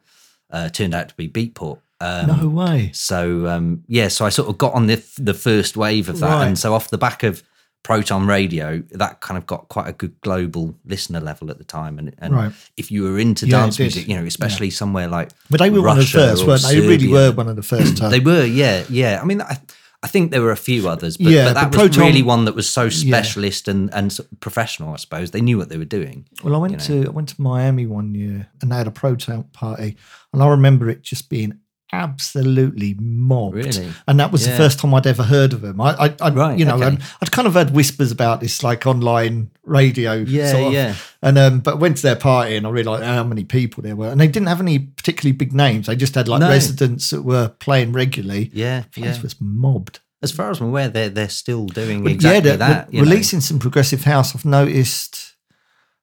[0.51, 1.79] Uh, turned out to be Beatport.
[2.01, 2.91] Um, no way.
[2.93, 6.29] so um, yeah, so I sort of got on the the first wave of that,
[6.35, 6.47] Right.
[6.47, 7.43] and so off the back of
[7.83, 11.97] Proton Radio, that kind of got quite a good global listener level at the time.
[11.97, 12.51] And, and Right.
[12.77, 15.81] if you were into Yeah, dance music, you know, especially somewhere like But they were
[15.81, 16.79] one of the first, weren't they?
[16.79, 17.99] They really were one of the first.
[18.09, 19.19] They were, yeah, yeah.
[19.21, 19.57] I mean, I,
[20.03, 22.45] I think there were a few others, but, Yeah, but that was Proton- really one
[22.45, 24.93] that was so specialist and and professional.
[24.93, 26.25] I suppose they knew what they were doing.
[26.43, 29.43] Well, I went to I went to Miami one year and they had a proton
[29.51, 29.97] party,
[30.33, 31.59] and I remember it just being
[31.91, 33.55] absolutely mobbed.
[33.55, 33.91] Really?
[34.07, 35.79] And that was the first time I'd ever heard of them.
[35.81, 36.97] I, I, I Right, you know, okay.
[37.21, 40.13] I'd kind of heard whispers about this like online radio.
[40.13, 40.73] Yeah, sort of.
[40.73, 40.95] yeah.
[41.21, 44.09] And um, but went to their party and I realised how many people there were,
[44.09, 45.87] and they didn't have any particularly big names.
[45.87, 46.49] They just had like No.
[46.49, 48.49] residents that were playing regularly.
[48.53, 49.21] Yeah, The place yeah.
[49.23, 49.99] was mobbed.
[50.21, 52.87] As far as I'm aware, they're they're still doing exactly they're that.
[52.89, 53.09] re- you know.
[53.09, 54.35] releasing some progressive house.
[54.35, 55.35] I've noticed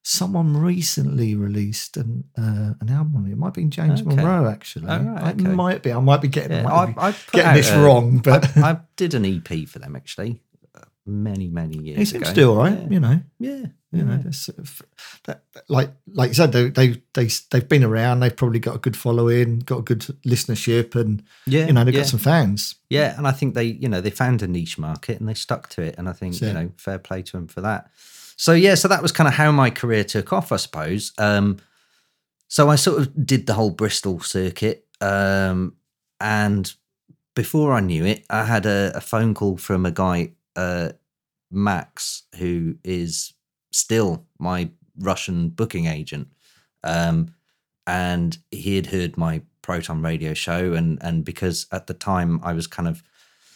[0.08, 3.26] someone recently released an uh, an album.
[3.26, 3.32] it.
[3.32, 4.14] It might be James Okay.
[4.14, 4.86] Monroe actually.
[4.88, 5.92] Oh, right, It might be.
[5.92, 8.80] I might be getting, Yeah, might be I, getting this a- wrong, but I, I
[8.94, 10.40] did an EP for them actually
[10.76, 12.30] uh, many many years he seems ago.
[12.30, 12.78] to do all right.
[12.82, 12.88] Yeah.
[12.90, 13.20] You know.
[13.40, 14.82] Yeah, You know, that's sort of-
[15.24, 18.20] that, like like you said, they they they they've been around.
[18.20, 21.94] They've probably got a good following, got a good listenership, and Yeah, you know they've
[21.94, 22.02] yeah.
[22.02, 22.76] got some fans.
[22.90, 25.68] Yeah, and I think they, you know, they found a niche market and they stuck
[25.70, 27.90] to it, and I think you know, fair play to them for that.
[28.36, 31.12] So yeah, so that was kind of how my career took off, I suppose.
[31.18, 31.58] Um,
[32.48, 35.74] so I sort of did the whole Bristol circuit, um,
[36.20, 36.72] and
[37.34, 40.90] before I knew it, I had a, a phone call from a guy, uh,
[41.50, 43.34] Max, who is
[43.72, 46.28] still my Russian booking agent.
[46.84, 47.34] Um,
[47.86, 52.52] and he had heard my Proton radio show, and and because at the time I
[52.52, 53.02] was kind of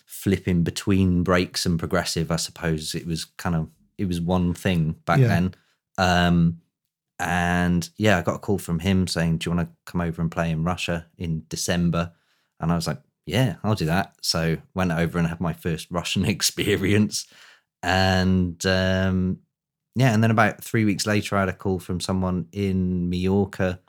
[0.06, 3.68] flipping between breaks and progressive, I suppose it was kind of
[4.00, 5.28] it was one thing back Yeah.
[5.28, 5.54] then.
[5.98, 6.60] Um,
[7.18, 10.22] and yeah, I got a call from him saying, "Do you want to come over
[10.22, 12.12] and play in Russia in December?"
[12.58, 15.88] And I was like, "Yeah, I'll do that." So went over and had my first
[15.90, 17.26] Russian experience,
[17.82, 19.38] and um,
[19.94, 23.80] yeah, and then about three weeks later, I had a call from someone in Mallorca.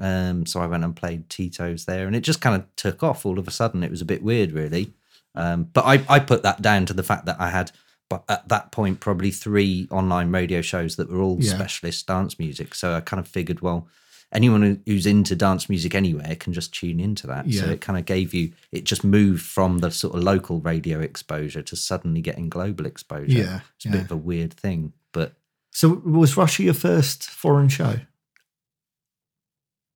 [0.00, 3.26] Um, so I went and played Tito's there, and it just kind of took off
[3.26, 3.82] all of a sudden.
[3.84, 4.94] It was a bit weird, really.
[5.34, 7.70] Um, but I, I put that down to the fact that I had,
[8.08, 11.54] but at that point, probably three online radio shows that were all Yeah.
[11.54, 12.74] specialist dance music.
[12.74, 13.88] So I kind of figured, well,
[14.32, 17.50] anyone who's into dance music anywhere can just tune into that.
[17.52, 21.00] So it kind of gave you, it just moved from the sort of local radio
[21.00, 23.26] exposure to suddenly getting global exposure.
[23.38, 23.92] Yeah, It's a yeah.
[23.96, 25.34] bit of a weird thing, but
[25.70, 28.00] So was Russia your first foreign show?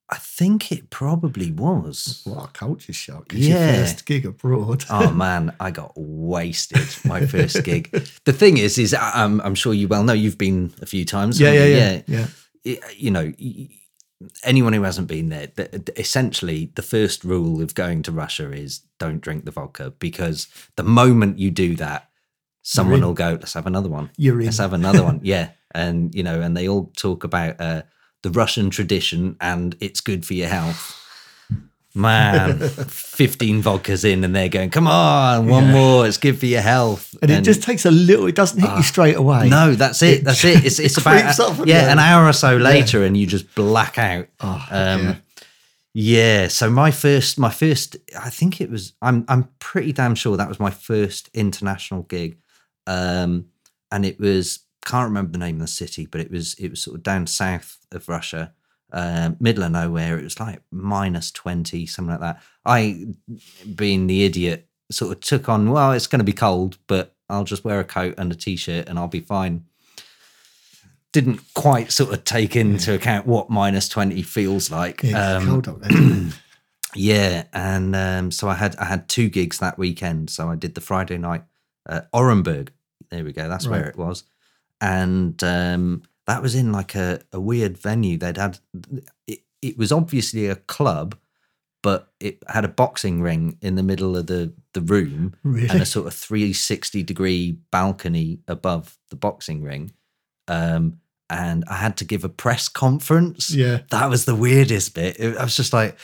[0.09, 2.23] I think it probably was.
[2.25, 3.33] What a culture shock!
[3.35, 3.75] It's your Yeah.
[3.83, 4.85] first gig abroad.
[4.89, 7.91] oh man, I got wasted my first gig.
[8.25, 11.41] The thing is, is um, I'm sure you well know you've been a few times.
[11.41, 12.27] yeah, yeah, yeah, yeah.
[12.65, 13.33] It- you know,
[14.45, 18.51] anyone who hasn't been there, th- th- essentially the first rule of going to Russia
[18.53, 22.09] is don't drink the vodka because the moment you do that,
[22.63, 24.47] someone will go, "Let's have another one." You're in.
[24.47, 25.21] Let's have another one.
[25.25, 27.83] Yeah, and you know, and they all talk about uh,
[28.27, 31.01] the Russian tradition and it's good for your health.
[31.95, 36.61] Man, 15 vodkas in and they're going, come on, one more, it's good for your
[36.61, 37.15] health.
[37.23, 38.27] And, it just takes a little.
[38.27, 39.43] It doesn't hit you straight away.
[39.45, 39.49] Ah.
[39.69, 40.25] No, that's it.
[40.25, 40.65] That's it.
[40.65, 44.27] It's, it's about yeah, an hour or so later, and you just black out.
[44.41, 45.15] Oh, um, yeah.
[45.95, 46.49] yeah.
[46.49, 48.93] So my first, my first, I think it was.
[49.01, 52.37] I'm I'm pretty damn sure that was my first international gig,
[52.87, 53.47] um,
[53.91, 56.83] and it was can't remember the name of the city, but it was it was
[56.83, 58.53] sort of down south of Russia,
[58.93, 60.19] um, middle of nowhere.
[60.19, 62.43] It was like minus twenty, something like that.
[62.65, 63.07] I,
[63.75, 65.71] being the idiot, sort of took on.
[65.71, 68.89] Well, it's going to be cold, but I'll just wear a coat and a t-shirt
[68.89, 69.65] and I'll be fine.
[71.13, 75.03] Didn't quite sort of take into account what minus twenty feels like.
[75.03, 76.31] Yeah, Um, cold up there.
[76.95, 80.31] yeah, and um, so I had I had two gigs that weekend.
[80.31, 81.45] So I did the Friday night
[81.89, 82.69] at Orenburg.
[83.11, 83.49] There we go.
[83.49, 84.25] That's where it was,
[84.81, 88.19] and um, that was in like a, a weird venue.
[88.19, 88.59] They'd had
[89.27, 89.41] it.
[89.63, 91.17] It was obviously a club,
[91.83, 95.69] but it had a boxing ring in the middle of the the room Really?
[95.69, 99.93] and a sort of three sixty degree balcony above the boxing ring.
[100.49, 103.81] Um, and I had to give a press conference Yeah.
[103.91, 105.17] that was the weirdest bit.
[105.19, 105.99] It- I was just like,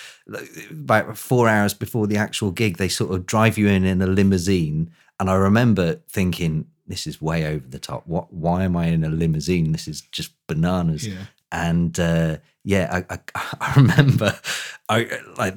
[0.70, 4.06] about four hours before the actual gig, they sort of drive you in in a
[4.08, 4.90] limousine,
[5.20, 8.06] and I remember thinking, "This is way over the top.
[8.06, 8.32] What?
[8.32, 9.72] Why am I in a limousine?
[9.72, 11.24] This is just bananas." Yeah.
[11.50, 13.18] And uh, yeah, I, I,
[13.60, 14.38] I remember,
[14.88, 15.54] I like.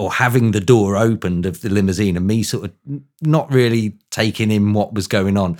[0.00, 4.52] Or having the door opened of the limousine and me sort of not really taking
[4.52, 5.58] in what was going on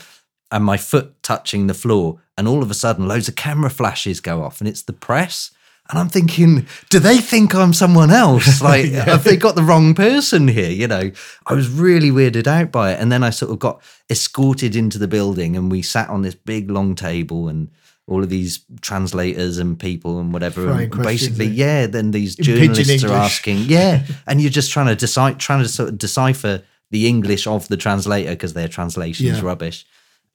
[0.51, 4.21] and my foot touching the floor, and all of a sudden, loads of camera flashes
[4.21, 5.51] go off, and it's the press.
[5.91, 8.61] And I'm thinking, do they think I'm someone else?
[8.69, 10.71] Like, have they got the wrong person here?
[10.71, 11.11] You know,
[11.47, 13.01] I was really weirded out by it.
[13.01, 16.35] And then I sort of got escorted into the building, and we sat on this
[16.35, 17.71] big long table, and
[18.07, 20.63] all of these translators and people and whatever.
[20.65, 24.97] Throwing And basically, yeah, then these journalists are asking, yeah, and you're just trying to
[24.97, 29.39] decide, trying to sort of decipher the English of the translator because their translation is
[29.39, 29.45] Yeah.
[29.45, 29.85] rubbish.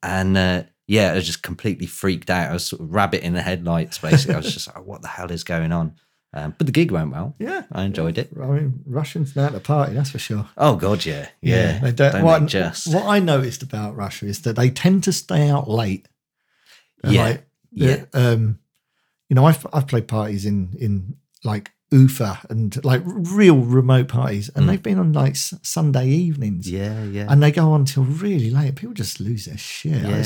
[0.04, 2.50] And uh, yeah, I was just completely freaked out.
[2.50, 4.34] I was sort of rabbit in the headlights, basically.
[4.34, 5.94] I was just like, what the hell is going on?
[6.32, 7.36] Um, but the gig went well.
[7.38, 7.62] Yeah.
[7.70, 8.30] I enjoyed it.
[8.40, 10.48] I mean, Russians know how to party, that's for sure.
[10.58, 11.28] Oh, God, yeah.
[11.40, 11.78] Yeah.
[11.78, 12.12] they don't.
[12.12, 12.92] don't what, they just.
[12.92, 16.08] what I noticed about Russia is that they tend to stay out late.
[17.04, 18.04] Yeah, like, yeah.
[18.12, 18.58] Um,
[19.28, 24.50] you know, I've I've played parties in in like Ufa and like real remote parties,
[24.54, 26.66] and they've been on like S- Sunday evenings.
[26.66, 26.72] Mm.
[26.72, 27.26] Yeah, yeah.
[27.28, 28.76] and they go on till really late.
[28.76, 30.02] People just lose their shit.
[30.02, 30.24] Yeah.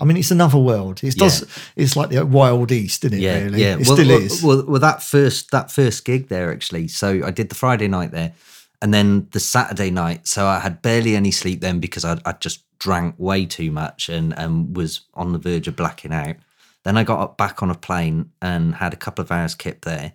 [0.00, 1.02] I mean, it's another world.
[1.02, 1.44] It does.
[1.74, 3.20] It's like the wild east, isn't it?
[3.20, 3.72] yeah, really, yeah.
[3.72, 4.42] it well, still well, is.
[4.42, 6.88] Well, well, that first that first gig there actually.
[6.88, 8.32] So I did the Friday night there,
[8.80, 10.28] and then the Saturday night.
[10.28, 14.08] So I had barely any sleep then because I I just drank way too much
[14.08, 16.36] and and was on the verge of blacking out.
[16.84, 19.84] Then I got up back on a plane and had a couple of hours kip
[19.84, 20.12] there.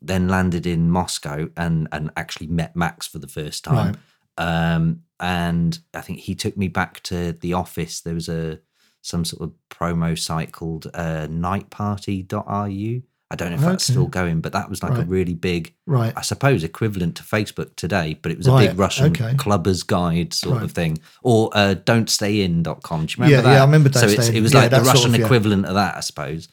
[0.00, 3.96] Then landed in Moscow and and actually met Max for the first time.
[4.36, 8.00] Um, and I think he took me back to the office.
[8.00, 8.60] There was a
[9.08, 13.02] some sort of promo site called uh, nightparty.ru.
[13.30, 16.14] I don't know if that's still going, but that was like a really big, Right.
[16.16, 19.34] I suppose, equivalent to Facebook today, but it was a Right, big Russian okay.
[19.34, 20.64] clubbers guide sort Right.
[20.64, 20.98] of thing.
[21.22, 23.04] Or uh, don'tstayin.com.
[23.04, 23.52] Do you remember Yeah, that?
[23.52, 25.14] yeah, I remember So Don't it's, Stay it was Yeah, like the that sort Russian
[25.14, 25.26] of, yeah.
[25.26, 26.48] equivalent of that, I suppose.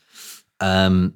[0.60, 1.14] Um,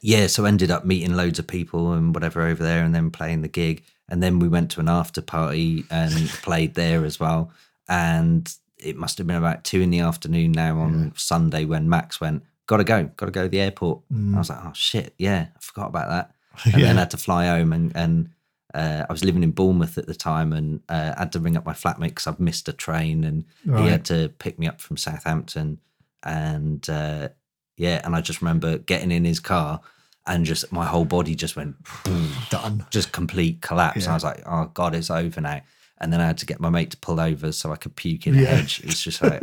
[0.00, 3.42] yeah, so ended up meeting loads of people and whatever over there, and then playing
[3.42, 7.50] the gig, and then we went to an after party and played there as well.
[7.86, 8.50] And
[8.86, 12.42] it must have been about two in the afternoon now on Sunday when Max went,
[12.66, 14.00] "Got to go, got to go to the airport."
[14.34, 16.32] I was like, "Oh shit, yeah, I forgot about that."
[16.64, 16.94] And then Mm.
[16.94, 16.98] Yeah.
[17.00, 18.28] had to fly home, and and
[18.74, 21.64] uh, I was living in Bournemouth at the time, and uh, had to ring up
[21.66, 24.96] my flatmate because I've missed a train, and he had to pick me up from
[24.96, 25.78] Southampton,
[26.22, 27.28] and uh,
[27.76, 29.80] yeah, and I just remember getting in his car
[30.26, 32.84] and just my whole body just went boom, Done.
[32.90, 34.04] just complete collapse.
[34.04, 34.10] Yeah.
[34.10, 35.60] I was like, oh god, it's over now.
[35.98, 38.26] And then I had to get my mate to pull over so I could puke
[38.26, 38.56] in a Yeah.
[38.56, 38.82] hedge.
[38.84, 39.42] It's just like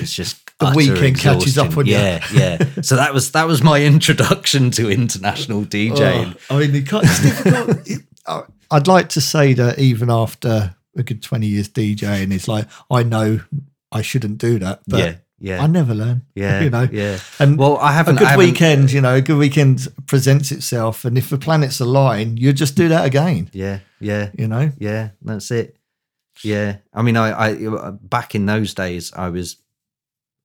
[0.00, 1.92] it's just The weekend catches up on you.
[1.92, 2.58] Yeah, yeah.
[2.82, 6.36] So that was that was my introduction to international DJing.
[6.50, 7.78] Oh, I mean, it's difficult.
[7.88, 8.02] It-
[8.70, 13.02] I'd like to say that even after a good 20 years DJing, it's like, I
[13.02, 13.40] know
[13.90, 15.62] I shouldn't do that, but Yeah, yeah.
[15.62, 16.26] I never learn.
[16.34, 16.86] Yeah, You know?
[16.92, 17.18] yeah.
[17.38, 21.06] And Well, I haven't- A good haven't- weekend, you know, a good weekend presents itself.
[21.06, 24.28] And if the planets align, you just do that again, Yeah, yeah.
[24.36, 24.70] you know?
[24.78, 25.76] Yeah, that's it.
[26.44, 29.56] Yeah, I mean, I, I back in those days, I was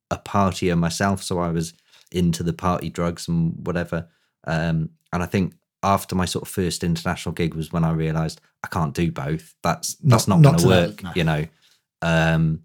[0.09, 1.73] a partier myself, so I was
[2.11, 4.07] into the party drugs and whatever.
[4.45, 8.41] Um, and I think after my sort of first international gig was when I realised
[8.63, 9.53] I can't do both.
[9.63, 11.11] That's that's Not- not, not going to work, no.
[11.15, 11.45] you know.
[12.01, 12.63] Um,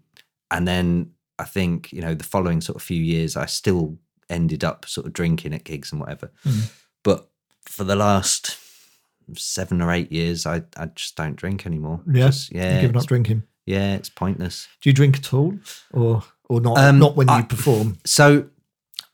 [0.51, 3.97] and then I think you know the following sort of few years, I still
[4.29, 6.31] ended up sort of drinking at gigs and whatever.
[6.45, 6.71] Mm.
[7.03, 7.29] But
[7.65, 8.57] for the last
[9.35, 12.01] seven or eight years, I, I just don't drink anymore.
[12.11, 12.27] Yeah.
[12.27, 13.43] Just- yeah, You're giving up drinking.
[13.65, 14.67] yeah, it's pointless.
[14.81, 15.53] Do you drink at all
[15.91, 16.77] or, or not?
[16.77, 17.97] Um, not when I- you perform.
[18.05, 18.49] So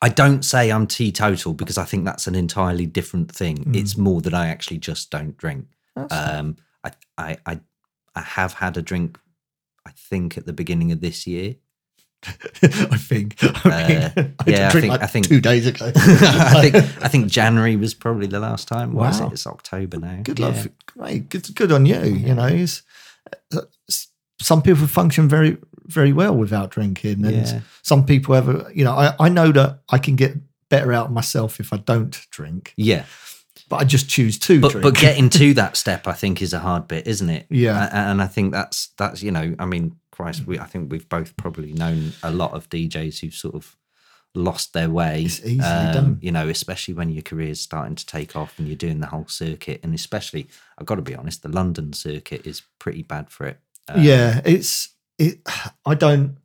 [0.02, 3.58] I don't say I'm teetotal because I think that's an entirely different thing.
[3.66, 3.76] Mm.
[3.76, 5.68] It's more that I actually just don't drink.
[5.96, 7.60] That's Um, I, I, I,
[8.16, 9.18] I have had a drink.
[9.88, 11.56] I think at the beginning of this year.
[12.64, 13.36] I think.
[13.42, 15.92] I, mean, Uh, I yeah, I think- like I think- two days ago.
[15.96, 18.94] I think I think January was probably the last time.
[18.94, 19.28] Wow.
[19.28, 19.34] it?
[19.34, 20.20] It's October now.
[20.24, 20.48] Good yeah.
[20.48, 21.30] luck, for- mate.
[21.30, 22.02] Good, good on you.
[22.04, 22.82] You know, it's,
[23.54, 24.08] uh, s-
[24.42, 27.60] some people function very, very well without drinking, and Yeah.
[27.84, 28.50] some people have.
[28.50, 30.36] A, you know, I, I know that I can get
[30.70, 33.06] better out of myself if I don't drink, Yeah,
[33.70, 34.84] but I just choose to but drink.
[34.84, 37.46] but getting to that step, I think, is a hard bit, isn't it?
[37.52, 37.88] Yeah.
[37.94, 41.36] And I think that's that's you know, I mean, Christ, we I think we've both
[41.38, 43.76] probably known a lot of DJs who've sort of
[44.34, 45.20] lost their way.
[45.20, 45.60] Um, It's easily
[45.94, 46.18] done.
[46.22, 49.28] You know, especially when your career's starting to take off and you're doing the whole
[49.28, 50.48] circuit, and especially,
[50.78, 53.60] I've got to be honest, the London circuit is pretty bad for it.
[53.88, 55.40] Um, yeah, it's it.
[55.86, 56.38] I don't.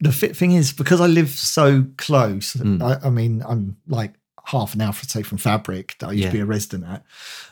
[0.00, 2.54] The fit thing is because I live so close.
[2.54, 2.82] Mm.
[2.82, 4.14] I, I mean, I'm like
[4.46, 6.30] half an hour, say, from Fabric that I used Yeah.
[6.30, 7.02] to be a resident at.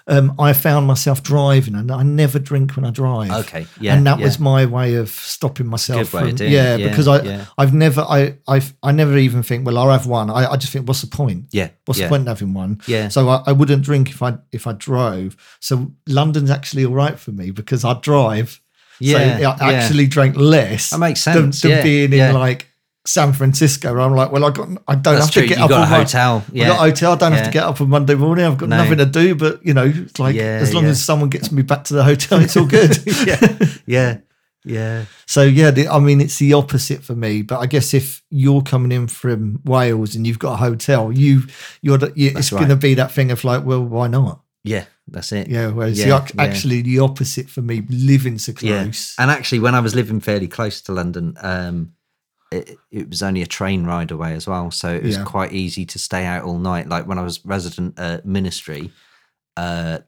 [0.06, 3.30] Um, I found myself driving, and I never drink when I drive.
[3.30, 4.24] Okay, yeah, and that yeah.
[4.24, 6.46] was my way of stopping myself Good way of from.
[6.48, 7.46] yeah, yeah, because I.
[7.56, 9.64] I've never, I, I've, I never even think.
[9.64, 10.28] Well, I'll have one.
[10.28, 11.46] I, I just think, what's the point?
[11.52, 12.80] Yeah, What's the point in having one?
[12.86, 13.08] Yeah.
[13.08, 15.36] So I, I wouldn't drink if I if I drove.
[15.60, 18.60] So London's actually all right for me because I drive.
[19.00, 19.78] Yeah, so I yeah.
[19.78, 20.90] actually drank less.
[20.90, 22.68] That makes than- sense, Than, yeah, being in like
[23.04, 23.98] San Francisco.
[23.98, 25.70] I'm like, well, I got, I don't That's have true, to get you up.
[25.70, 26.68] got on a my- hotel, yeah.
[26.68, 27.12] got a hotel.
[27.12, 28.44] I don't have to get up on Monday morning.
[28.44, 28.76] I've got No.
[28.76, 29.34] nothing to do.
[29.34, 30.90] But you know, it's like Yeah, as long yeah.
[30.90, 32.96] as someone gets me back to the hotel, it's all good.
[33.26, 34.18] yeah, yeah,
[34.64, 35.04] yeah.
[35.26, 37.42] So yeah, the, I mean, it's the opposite for me.
[37.42, 41.42] But I guess if you're coming in from Wales and you've got a hotel, you
[41.80, 44.42] you're the, you, it's That's going to be that thing of like, well, why not?
[44.62, 45.48] Yeah, that's it.
[45.48, 46.42] Yeah, whereas Yeah, the, ac- yeah.
[46.44, 48.84] actually the opposite for me, living so Yeah.
[48.84, 49.16] close.
[49.18, 51.94] And actually, when I was living fairly close to London, um,
[52.52, 54.70] it, it was only a train ride away as well.
[54.70, 55.24] So it was Yeah.
[55.24, 56.88] quite easy to stay out all night.
[56.88, 58.92] Like when I was resident at Ministry,
[59.56, 59.98] uh,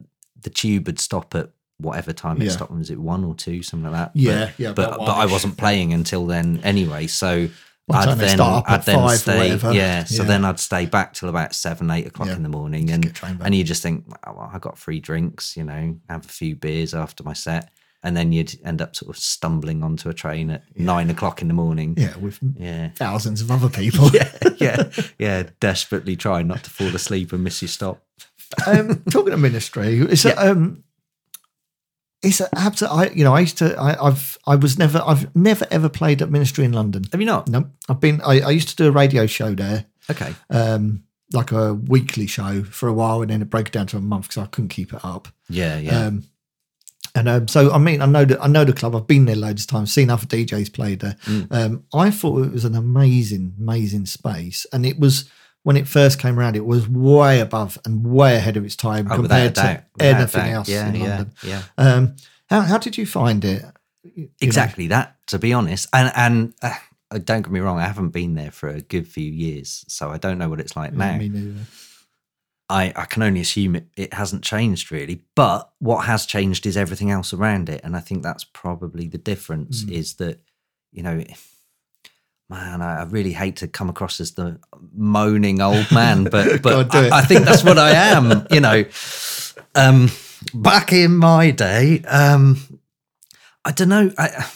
[0.40, 2.50] the tube would stop at whatever time it Yeah.
[2.52, 2.70] stopped.
[2.72, 4.10] Was it one or two, something like that?
[4.14, 7.06] Yeah, but, yeah, But, but I wasn't playing until then anyway.
[7.08, 7.48] So
[7.90, 10.04] I'd then, I'd then stay, yeah.
[10.04, 10.28] So Yeah.
[10.28, 12.36] then I'd stay back till about seven, eight o'clock Yeah.
[12.36, 13.46] in the morning, and train back.
[13.46, 16.54] and you just think, oh, well, I got free drinks, you know, have a few
[16.56, 17.70] beers after my set,
[18.04, 21.48] and then you'd end up sort of stumbling onto a train at nine o'clock in
[21.48, 21.94] the morning.
[21.96, 22.90] Yeah, with Yeah.
[22.94, 24.10] thousands of other people.
[24.14, 25.42] yeah, yeah, yeah.
[25.58, 28.04] Desperately trying not to fall asleep and miss your stop.
[28.66, 30.84] um, talking of ministry, it's a, um,
[32.22, 35.34] it's a, abso- I you know I used to I, I've I was never I've
[35.36, 37.04] never ever played at ministry in London.
[37.12, 37.48] Have you not?
[37.48, 40.34] No, I've been I, I used to do a radio show there, Okay.
[40.50, 44.00] um, like a weekly show for a while, and then it broke down to a
[44.00, 45.28] month because I couldn't keep it up.
[45.48, 46.06] Yeah, yeah.
[46.06, 46.24] Um,
[47.14, 48.94] and um, so I mean I know the, I know the club.
[48.96, 51.16] I've been there loads of times, seen other DJs play there.
[51.26, 51.46] Mm.
[51.50, 55.28] Um, I thought it was an amazing, amazing space, and it was
[55.62, 56.56] when it first came around.
[56.56, 60.68] It was way above and way ahead of its time Oh, compared to anything else
[60.68, 61.32] Yeah, in yeah, London.
[61.42, 61.62] yeah.
[61.78, 62.16] Um,
[62.50, 63.62] how how did you find it?
[64.02, 64.28] You know?
[64.42, 66.74] exactly that to be honest and and uh,
[67.24, 70.18] don't get me wrong i haven't been there for a good few years so i
[70.18, 71.60] don't know what it's like Yeah, now me neither.
[72.70, 76.76] I, I can only assume it, it hasn't changed really but what has changed is
[76.76, 79.90] everything else around it and i think that's probably the difference Mm.
[79.92, 80.40] is that
[80.92, 81.22] you know
[82.48, 84.58] man I, I really hate to come across as the
[84.94, 86.94] moaning old man but but.
[86.94, 88.84] I, I think that's what i am you know
[89.74, 90.10] um
[90.54, 92.58] back in my day um
[93.66, 94.12] I don't know.
[94.18, 94.46] I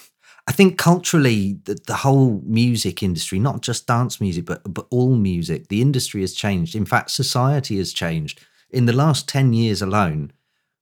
[0.49, 5.15] I think culturally, the, the whole music industry, not just dance music, but but all
[5.15, 6.75] music, the industry has changed.
[6.75, 8.41] In fact, society has changed.
[8.71, 10.33] In the last ten years alone,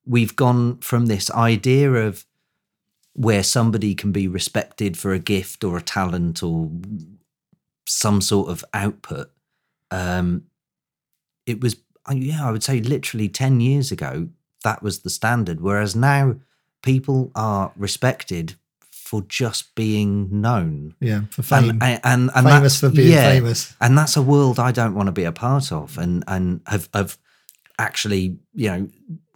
[0.05, 2.25] we've gone from this idea of
[3.11, 6.71] where somebody can be respected for a gift or a talent or
[7.85, 9.31] some sort of output.
[9.91, 10.43] Um,
[11.45, 11.75] it was,
[12.09, 14.29] uh, yeah, I would say literally 10 years ago,
[14.63, 15.59] that was the standard.
[15.59, 16.35] Whereas now,
[16.83, 18.55] people are respected
[19.07, 20.93] for just being known.
[20.99, 21.79] Yeah, for fame.
[21.81, 23.73] And, and, and, Famous for being famous.
[23.79, 26.89] And that's a world I don't want to be a part of and, and have,
[26.93, 27.17] have
[27.79, 28.89] actually, you know,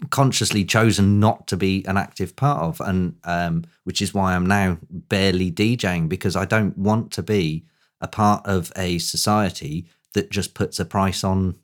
[0.09, 2.81] consciously chosen not to be an active part of.
[2.85, 7.63] And um, which is why I'm now barely DJing because I don't want to be
[8.01, 9.85] a part of a society
[10.15, 11.55] that just puts a price on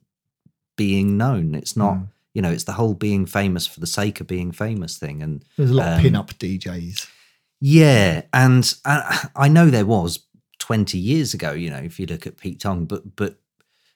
[0.78, 1.56] being known.
[1.56, 2.08] It's not, Mm.
[2.34, 5.22] you know, it's the whole being famous for the sake of being famous thing.
[5.22, 7.08] And There's a lot of um, pin-up DJs.
[7.60, 10.20] Yeah, and uh, I know there was
[10.60, 11.52] twenty years ago.
[11.52, 13.38] You know, if you look at Pete Tong, but but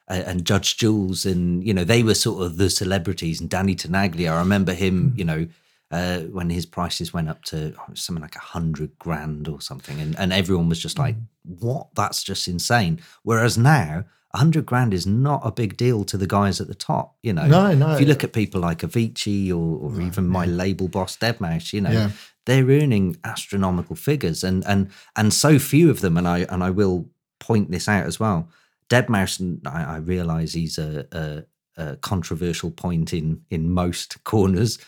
[0.09, 3.39] uh, and Judge Jules, and you know they were sort of the celebrities.
[3.39, 5.13] And Danny Tenaglia, I remember him.
[5.15, 5.47] You know,
[5.91, 10.17] uh, when his prices went up to something like a hundred grand or something, and
[10.17, 11.87] and everyone was just like, "What?
[11.95, 14.05] That's just insane." Whereas now.
[14.33, 17.33] A hundred grand is not a big deal to the guys at the top, you
[17.33, 17.47] know.
[17.47, 17.91] No, no.
[17.93, 21.81] If you look at people like Avicii or, or even my label boss Deadmau5, you
[21.81, 22.11] know, Yeah.
[22.45, 26.69] they're earning astronomical figures and and and so few of them and i and i
[26.71, 27.07] will
[27.39, 28.49] point this out as well
[28.89, 31.43] deadmau5 i, I realize he's a, a,
[31.83, 34.79] a controversial point in in most corners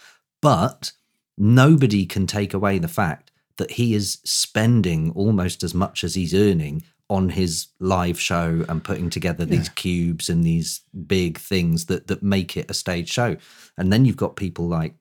[0.42, 0.92] but
[1.38, 6.34] nobody can take away the fact that he is spending almost as much as he's
[6.34, 12.08] earning on his live show and putting together these cubes and these big things that
[12.08, 13.36] that make it a stage show
[13.78, 14.96] and then you've got people like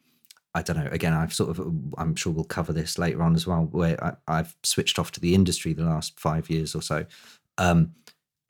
[0.55, 0.89] I don't know.
[0.91, 1.67] Again, I've sort of,
[1.97, 5.21] I'm sure we'll cover this later on as well, where I, I've switched off to
[5.21, 7.07] the industry the last five years or so.
[7.57, 7.95] Um,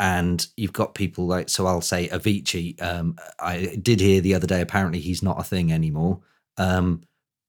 [0.00, 2.82] and you've got people like, so I'll say Avicii.
[2.82, 6.20] Um, I did hear the other day, apparently he's not a thing anymore.
[6.56, 7.02] Um,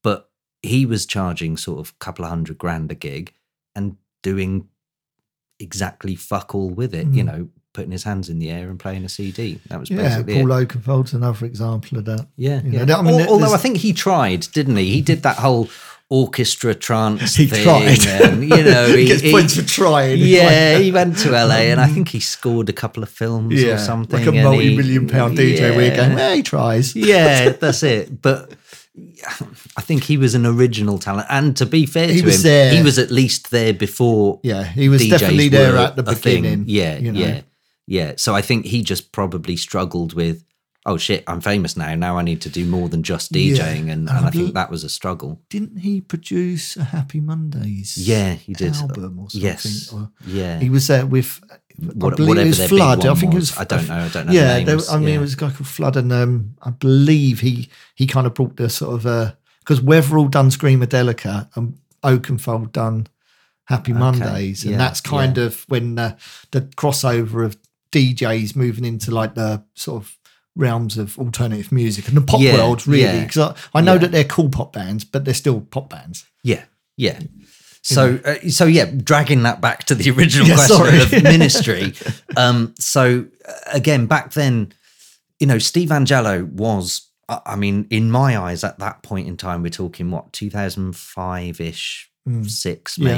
[0.04, 0.30] but
[0.62, 3.34] he was charging sort of a couple of hundred grand a gig
[3.76, 4.68] and doing
[5.60, 7.26] exactly fuck all with it, you Mm.
[7.28, 9.60] know, putting his hands in the air and playing a CD.
[9.70, 10.42] That was Yeah, basically it.
[10.42, 12.28] Paul Oakenfold's another example of that.
[12.38, 12.86] Yeah, You yeah.
[12.86, 14.92] know, I mean, Al- although I think he tried, didn't he?
[14.92, 15.70] He did that whole
[16.10, 18.06] orchestra trance He thing, tried.
[18.06, 20.20] and you know, he, Gets he- points for trying.
[20.20, 23.74] Yeah, he went to LA, and I think he scored a couple of films Yeah,
[23.74, 24.20] or something.
[24.24, 26.96] like a multi-million pound DJ where you're going, well, he tries.
[26.96, 28.22] Yeah, that's it.
[28.22, 28.52] But
[29.76, 32.44] I think he was an original talent, and to be fair He to was him,
[32.44, 32.74] there.
[32.76, 34.40] he was at least there before.
[34.44, 36.44] Yeah, he was DJs definitely there at the a thing.
[36.44, 37.20] beginning, Yeah, you know.
[37.20, 37.42] yeah,
[37.88, 38.14] yeah.
[38.18, 40.44] So I think he just probably struggled with,
[40.86, 41.96] oh shit, I'm famous now.
[41.96, 44.32] Now I need to do more than just Yeah, DJing, and, and and I I
[44.32, 45.42] think that was a struggle.
[45.50, 47.98] Didn't he produce a Happy Mondays?
[47.98, 48.76] Yeah, he did.
[48.76, 49.42] album or something.
[49.50, 50.60] Yes, or- yeah.
[50.60, 51.42] he was there with
[51.80, 53.06] what, believe whatever it was Flood.
[53.06, 53.52] I think was.
[53.52, 53.58] it was.
[53.60, 53.96] I don't know.
[53.96, 54.34] I don't know.
[54.34, 54.90] Yeah, the there-.
[54.92, 55.16] I mean, yeah.
[55.16, 58.58] it was a guy called Flood, and um, I believe he he kind of brought
[58.58, 63.08] the sort of because Weatherall done Screamadelica and Oakenfold done
[63.66, 66.18] Happy Mondays, and yeah, that's kind of when uh,
[66.52, 67.58] the crossover of
[67.92, 70.18] DJs moving into like the sort of
[70.56, 73.02] realms of alternative music and the pop Yeah, world, really.
[73.04, 74.00] yeah, Because I, I know yeah.
[74.00, 76.26] that they're cool pop bands, but they're still pop bands.
[76.44, 76.66] Yeah,
[76.98, 77.20] yeah.
[77.84, 81.94] So, uh, so yeah, dragging that back to the original Yeah, question of ministry.
[82.38, 84.74] um, so uh, again, back then,
[85.40, 89.36] you know, Steve Angello was, I I mean, in my eyes, at that point in
[89.36, 92.50] time, we're talking what 2005 ish, Mm.
[92.50, 93.18] six Yeah.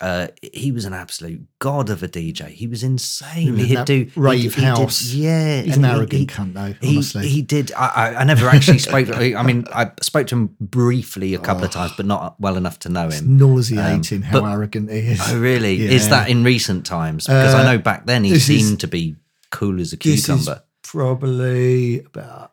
[0.00, 2.48] Uh, he was an absolute god of a DJ.
[2.48, 3.42] He was insane.
[3.42, 5.12] He was in He'd that do rave he did- house.
[5.12, 7.28] yeah, He's an arrogant he- cunt, though, he, honestly.
[7.28, 7.70] he did.
[7.72, 9.08] I, I, I never actually spoke.
[9.08, 12.56] to I mean, I spoke to him briefly a couple of times, but not well
[12.56, 13.36] enough to know It's him.
[13.36, 15.20] nauseating Um, how but- arrogant he is.
[15.22, 15.74] Oh, really?
[15.74, 15.90] Yeah.
[15.90, 17.26] Is that in recent times?
[17.26, 19.16] Because I Uh, know back then he this is- seemed to be
[19.50, 20.62] cool as a cucumber.
[20.82, 22.52] probably about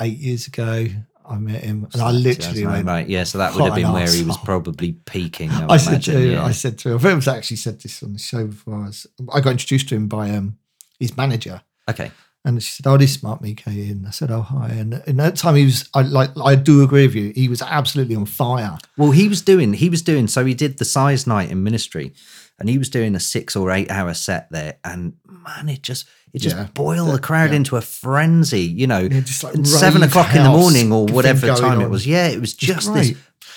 [0.00, 0.86] eight years ago.
[1.30, 3.08] I met him, and I literally right, went, right.
[3.08, 5.50] Yeah, so that would have been where he was probably peaking.
[5.50, 6.44] I, I said imagine, to yeah.
[6.44, 8.74] I said to him, I think I've actually said this on the show before.
[8.74, 10.58] I, was, I got introduced to him by um,
[10.98, 12.10] his manager, okay.
[12.44, 15.18] and she said, "Oh, this is Mark Mike." And I said, "Oh, hi." And in
[15.18, 17.32] that time, he was, I like, I do agree with you.
[17.36, 18.76] He was absolutely on fire.
[18.96, 19.74] Well, he was doing.
[19.74, 20.26] He was doing.
[20.26, 22.12] So he did the size night in ministry,
[22.60, 26.06] and he was doing a six or eight hour set there, and man, it just
[26.32, 26.68] it just Yeah.
[26.74, 27.56] boiled the crowd yeah.
[27.56, 28.62] into a frenzy.
[28.62, 32.06] You know, just like seven o'clock in the morning or whatever time it was.
[32.06, 33.14] Yeah, it was just this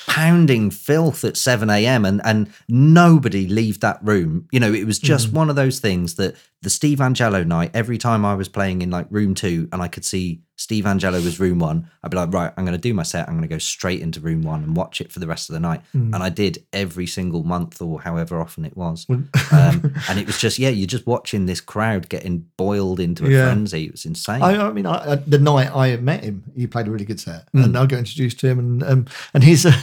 [0.08, 2.04] pounding filth at 7 a.m.
[2.06, 4.48] and and nobody leave that room.
[4.52, 5.34] You know, it was just Mm.
[5.34, 8.90] one of those things that the Steve Angello night, every time I was playing in
[8.90, 12.32] like room two and I could see Steve Angello was room one, I'd be like,
[12.32, 13.28] right, I'm going to do my set.
[13.28, 15.54] I'm going to go straight into room one and watch it for the rest of
[15.54, 15.82] the night.
[15.96, 16.14] Mm.
[16.14, 19.08] And I did every single month or however often it was.
[19.10, 19.24] um,
[20.10, 23.46] and it was just, yeah, you're just watching this crowd getting boiled into a Yeah.
[23.46, 23.86] frenzy.
[23.86, 24.44] It was insane.
[24.44, 27.20] I, I mean, I, I- the night I met him, he played a really good
[27.20, 27.64] set, Mm.
[27.66, 29.66] and I got introduced to him, and um, and he's.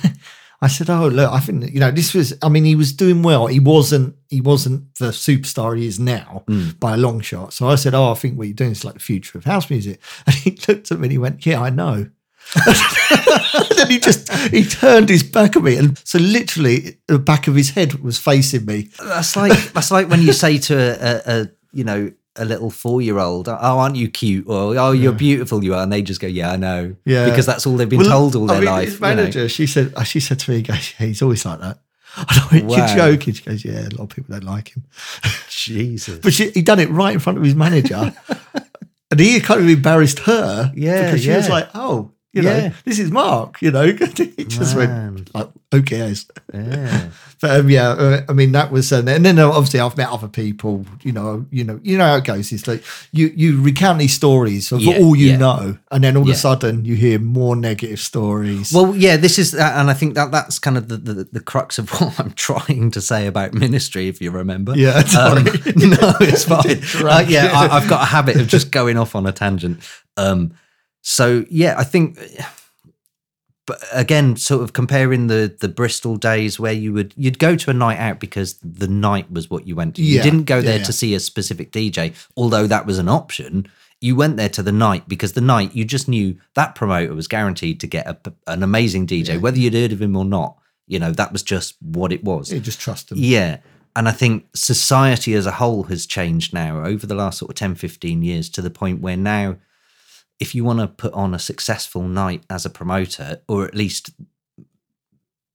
[0.63, 2.35] I said, "Oh look, I think you know this was.
[2.43, 3.47] I mean, he was doing well.
[3.47, 4.15] He wasn't.
[4.29, 6.79] He wasn't the superstar he is now Mm.
[6.79, 7.53] by a long shot.
[7.55, 9.71] So I said, "Oh, I think what you're doing is like the future of house
[9.71, 12.11] music." And he looked at me and he went, "Yeah, I know."
[12.67, 17.47] and then he just he turned his back at me, and so literally the back
[17.49, 18.89] of his head was facing me.
[19.03, 20.93] That's like that's like when you say to a,
[21.37, 24.93] a, a you know a little four year old, "Oh, aren't you cute?" or "Oh,
[24.93, 27.77] you're beautiful, you are," and they just go, "Yeah, I know," Yeah, because that's all
[27.77, 28.85] they've been Well, told all I their mean, life.
[28.85, 29.09] His you know.
[29.17, 31.79] manager, she said, uh, she said to me, he goes, yeah, he's always like that.
[32.17, 32.77] I went, Wow.
[32.77, 33.35] you're joking.
[33.35, 34.85] She goes, yeah, a lot of people don't like him.
[35.49, 38.13] Jesus, But she, he done it right in front of his manager.
[39.11, 40.73] and he kind of embarrassed her.
[40.75, 42.69] Yeah, Because she was like, oh, you Yeah.
[42.69, 43.87] know, this is Mark, you know.
[43.93, 45.15] he just Man.
[45.33, 45.35] went,
[45.73, 46.27] like, cares?
[46.55, 47.09] yeah.
[47.41, 50.11] But um, yeah, uh, I mean that was, uh, and then uh, obviously I've met
[50.11, 50.85] other people.
[51.03, 52.53] You know, you know, you know how it goes.
[52.53, 55.37] It's like you you recount these stories of Yeah, all you yeah.
[55.39, 56.33] know, and then all Yeah.
[56.33, 58.75] of a sudden you hear more negative stories.
[58.75, 61.41] Well, yeah, this is, uh, and I think that that's kind of the, the, the
[61.41, 64.77] crux of what I'm trying to say about ministry, if you remember.
[64.77, 65.03] Yeah.
[65.19, 66.83] Um, no, it's fine.
[67.03, 67.53] Uh, yeah.
[67.55, 69.81] I, I've got a habit of just going off on a tangent.
[70.19, 70.53] Um,
[71.03, 72.19] so yeah, I think,
[73.67, 77.71] but again, sort of comparing the the Bristol days where you would you'd go to
[77.71, 80.03] a night out because the night was what you went to.
[80.03, 80.85] You didn't go there yeah.
[80.85, 83.69] to see a specific DJ, although that was an option.
[84.03, 87.29] You went there to the night because the night you just knew that promoter was
[87.29, 90.57] guaranteed to get a, an amazing DJ, whether you'd heard of him or not.
[90.87, 92.51] You know, that was just what it was.
[92.51, 93.19] you just trust them.
[93.21, 93.59] Yeah.
[93.97, 97.57] And I think society as a whole has changed now over the last sort of
[97.57, 99.57] 10, 15 years to the point where now,
[100.41, 104.11] if you want to put on a successful night as a promoter, or at least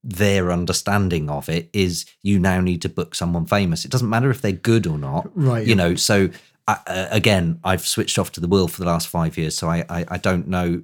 [0.03, 3.85] their understanding of it is you now need to book someone famous.
[3.85, 5.29] It doesn't matter if they're good or not.
[5.35, 6.29] Right, You know, so
[6.67, 9.57] I, uh, again, I've switched off to the world for the last five years.
[9.57, 10.83] So I, I, I don't know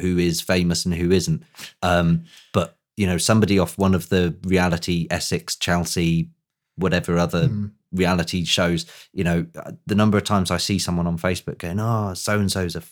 [0.00, 1.44] who is famous and who isn't.
[1.82, 6.30] Um, but you know, somebody off one of the reality Essex, Chelsea,
[6.76, 7.70] whatever other Mm.
[7.92, 11.78] reality shows, you know, uh, the number of times I see someone on Facebook going,
[11.78, 12.82] "Oh, so and so's a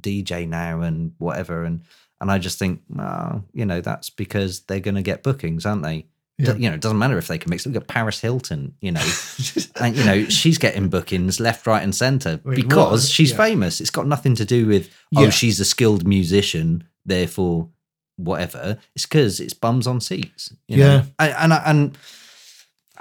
[0.00, 1.82] DJ now," and whatever, and
[2.20, 5.82] and I just think, well, you know, that's because they're going to get bookings, aren't
[5.82, 6.06] they?
[6.38, 6.54] Yeah.
[6.54, 7.66] You know, it doesn't matter if they can mix.
[7.66, 9.04] Look at Paris Hilton, you know,
[9.80, 13.10] and you know she's getting bookings left, right, and centre Wait, because what?
[13.10, 13.36] she's Yeah.
[13.38, 13.80] famous.
[13.80, 15.30] It's got nothing to do with oh, Yeah.
[15.30, 17.68] she's a skilled musician, therefore
[18.16, 18.78] whatever.
[18.94, 20.52] It's because it's bums on seats.
[20.68, 20.84] You know?
[20.86, 21.04] Yeah.
[21.18, 21.98] and and, I- and I,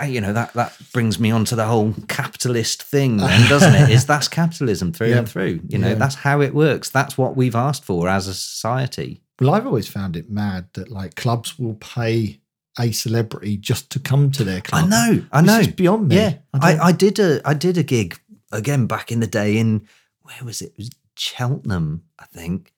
[0.04, 3.90] you know that that brings me on to the whole capitalist thing, then, doesn't it?
[3.90, 5.18] Is that's capitalism through Yeah.
[5.20, 5.62] and through?
[5.68, 5.96] You know, Yeah.
[5.96, 6.90] that's how it works.
[6.90, 9.22] That's what we've asked for as a society.
[9.40, 12.40] Well, I've always found it mad that like clubs will pay
[12.80, 14.86] a celebrity just to come to their club.
[14.86, 15.64] I know, I It's know.
[15.64, 16.16] just beyond me.
[16.18, 18.20] Yeah, I I, I, did a I did a gig
[18.52, 19.88] again back in the day in
[20.22, 20.72] where was it?
[20.72, 22.74] It was Cheltenham, I think.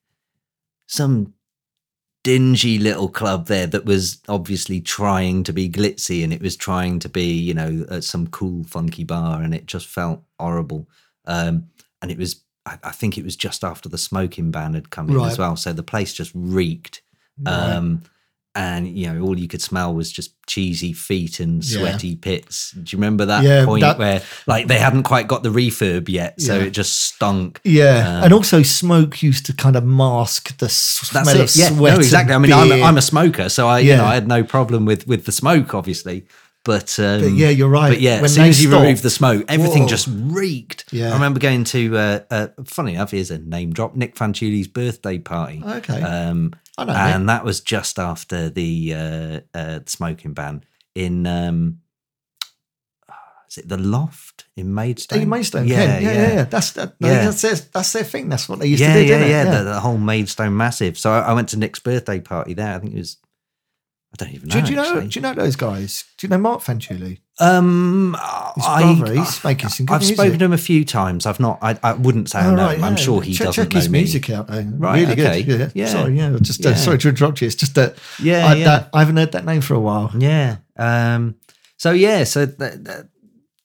[0.88, 1.34] Some
[2.23, 6.99] dingy little club there that was obviously trying to be glitzy and it was trying
[6.99, 10.88] to be you know at some cool funky bar and it just felt horrible
[11.26, 11.68] um
[12.02, 15.10] and it was I, I think it was just after the smoking ban had come
[15.10, 15.31] in Right.
[15.31, 17.02] as well so the place just reeked
[17.39, 17.72] Right.
[17.76, 18.02] um
[18.58, 21.78] and you know all you could smell was just cheesy feet and Yeah.
[21.80, 25.44] sweaty pits do you remember that Yeah, point that- where like they hadn't quite got
[25.44, 26.64] the refurb yet so Yeah.
[26.66, 31.30] it just stunk Yeah, Um, and also smoke used to kind of mask the smell
[31.30, 31.56] of.
[31.56, 31.94] Yeah, sweat.
[31.94, 32.34] no, exactly.
[32.34, 34.86] I mean, I'm a, I'm a smoker, so I, you know, I had no problem
[34.86, 36.26] with with the smoke, obviously.
[36.66, 37.92] But, um, But yeah, you're right.
[37.94, 39.88] But yeah, When as soon as you remove the smoke, everything Whoa.
[39.96, 40.84] just reeked.
[40.92, 41.12] Yeah.
[41.12, 45.18] I remember going to, uh, uh, funny enough, here's a name drop, Nic Fanciulli's birthday
[45.18, 45.64] party.
[45.66, 46.02] Okay.
[46.02, 50.64] Um, Know and that was just after the uh, uh, smoking ban
[50.94, 51.26] in.
[51.26, 51.80] Um,
[53.49, 55.20] is it the Loft in Maidstone?
[55.20, 56.44] Hey, Maidstone, yeah, yeah, yeah, yeah.
[56.44, 57.24] That's that, Yeah.
[57.26, 58.28] that's their, that's their thing.
[58.28, 59.08] That's what they used yeah, to do.
[59.08, 59.58] yeah, yeah, it?
[59.58, 60.98] The, the whole Maidstone massive.
[60.98, 62.76] So I, I went to Nic's birthday party there.
[62.76, 63.18] I think it was.
[64.14, 64.56] I don't even know.
[64.56, 64.84] Do, do you know?
[64.84, 65.08] actually.
[65.08, 66.04] Do you know those guys?
[66.18, 67.20] Do you know Mark Fanciulli?
[67.39, 68.15] Um,
[68.55, 70.15] His I, he's making some good I've music.
[70.18, 71.26] spoken to him a few times.
[71.26, 71.59] I've not.
[71.61, 72.84] I, I wouldn't say I Oh, know right, him.
[72.84, 73.03] I'm yeah.
[73.03, 73.99] sure he check, doesn't check his me.
[73.99, 74.47] music out.
[74.47, 74.61] though.
[74.64, 75.43] Right, really okay.
[75.43, 75.59] good.
[75.59, 75.69] Yeah.
[75.76, 75.85] Yeah.
[75.88, 76.38] Sorry, yeah.
[76.41, 76.76] Just uh, Yeah.
[76.76, 77.47] sorry to interrupt you.
[77.47, 78.65] It's just that Yeah, I, yeah.
[78.65, 80.11] that I haven't heard that name for a while.
[80.18, 80.57] Yeah.
[80.77, 81.35] Um.
[81.77, 82.23] So yeah.
[82.23, 83.07] So that that,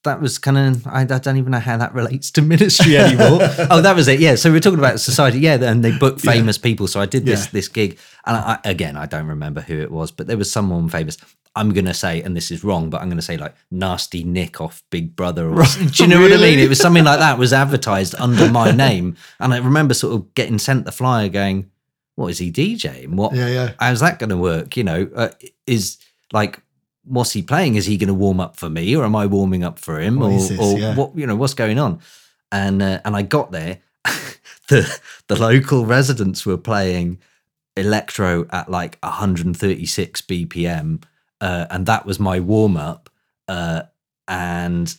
[0.04, 0.86] that was kind of.
[0.86, 3.38] I, I don't even know how that relates to ministry anymore.
[3.70, 4.20] oh, that was it.
[4.20, 4.34] Yeah.
[4.34, 5.38] So we are talking about society.
[5.40, 5.54] Yeah.
[5.62, 6.32] And they booked Yeah.
[6.32, 6.88] famous people.
[6.88, 7.50] So I did this Yeah.
[7.52, 10.88] this gig, and I, again, I don't remember who it was, but there was someone
[10.88, 11.16] famous.
[11.54, 14.82] I'm gonna say, and this is wrong, but I'm gonna say like nasty Nick off
[14.90, 15.46] Big Brother.
[15.48, 15.78] Or, Right.
[15.92, 16.58] Do you know what I mean?
[16.58, 17.38] It was something like that.
[17.38, 21.70] Was advertised under my name, and I remember sort of getting sent the flyer, going,
[22.14, 23.10] "What is he DJing?
[23.16, 23.34] What?
[23.34, 23.72] Yeah, yeah.
[23.78, 24.76] how's that going to work?
[24.78, 25.28] You know, uh,
[25.66, 25.98] is
[26.32, 26.58] like,
[27.04, 27.74] what's he playing?
[27.76, 30.18] Is he going to warm up for me, or am I warming up for him,
[30.20, 30.58] What or, this?
[30.58, 30.94] or Yeah.
[30.94, 31.16] what?
[31.16, 32.00] You know, what's going on?
[32.50, 33.78] And uh, and I got there,
[34.68, 37.18] the the local residents were playing
[37.76, 41.02] electro at like 136 BPM,
[41.40, 43.08] uh, and that was my warm up.
[43.48, 43.82] Uh,
[44.28, 44.96] and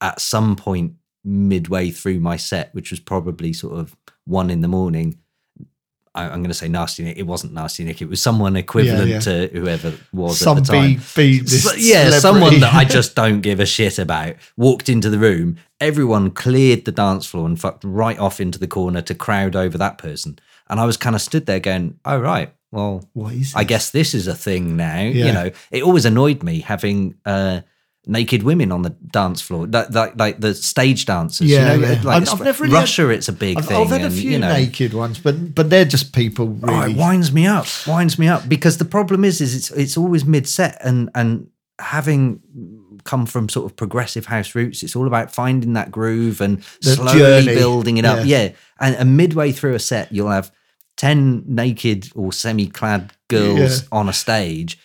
[0.00, 0.94] at some point
[1.24, 5.18] midway through my set, which was probably sort of one in the morning,
[6.18, 7.16] I, I'm going to say Nasty Nick.
[7.18, 8.02] It wasn't Nasty Nick.
[8.02, 9.20] It was someone equivalent yeah.
[9.20, 11.00] to whoever was Some at the time.
[11.16, 12.20] B, B So- yeah, celebrity.
[12.20, 15.56] someone that I just don't give a shit about walked into the room.
[15.80, 19.78] Everyone cleared the dance floor and fucked right off into the corner to crowd over
[19.78, 20.38] that person.
[20.68, 23.90] And I was kind of stood there going, "Oh right, well, What is I guess
[23.90, 25.26] this is a thing now." Yeah.
[25.26, 27.60] You know, it always annoyed me having uh,
[28.08, 31.46] naked women on the dance floor, like like, like the stage dancers.
[31.46, 32.00] Yeah, you know, yeah.
[32.02, 33.02] like I've- never really Russia.
[33.02, 33.76] had- it's a big I've, thing.
[33.80, 36.96] I've had a few you know, naked ones, but but they're just people Oh, it
[36.96, 40.48] winds me up, winds me up because the problem is, is it's it's always mid
[40.48, 41.48] set and and
[41.78, 42.40] having
[43.04, 46.90] come from sort of progressive house roots, it's all about finding that groove and The
[46.96, 48.26] slowly journey, building it up.
[48.26, 48.42] yeah.
[48.42, 48.48] Yeah,
[48.80, 50.50] and, and midway through a set, you'll have
[50.96, 53.88] ten naked or semi-clad girls Yeah.
[53.92, 54.78] on a stage.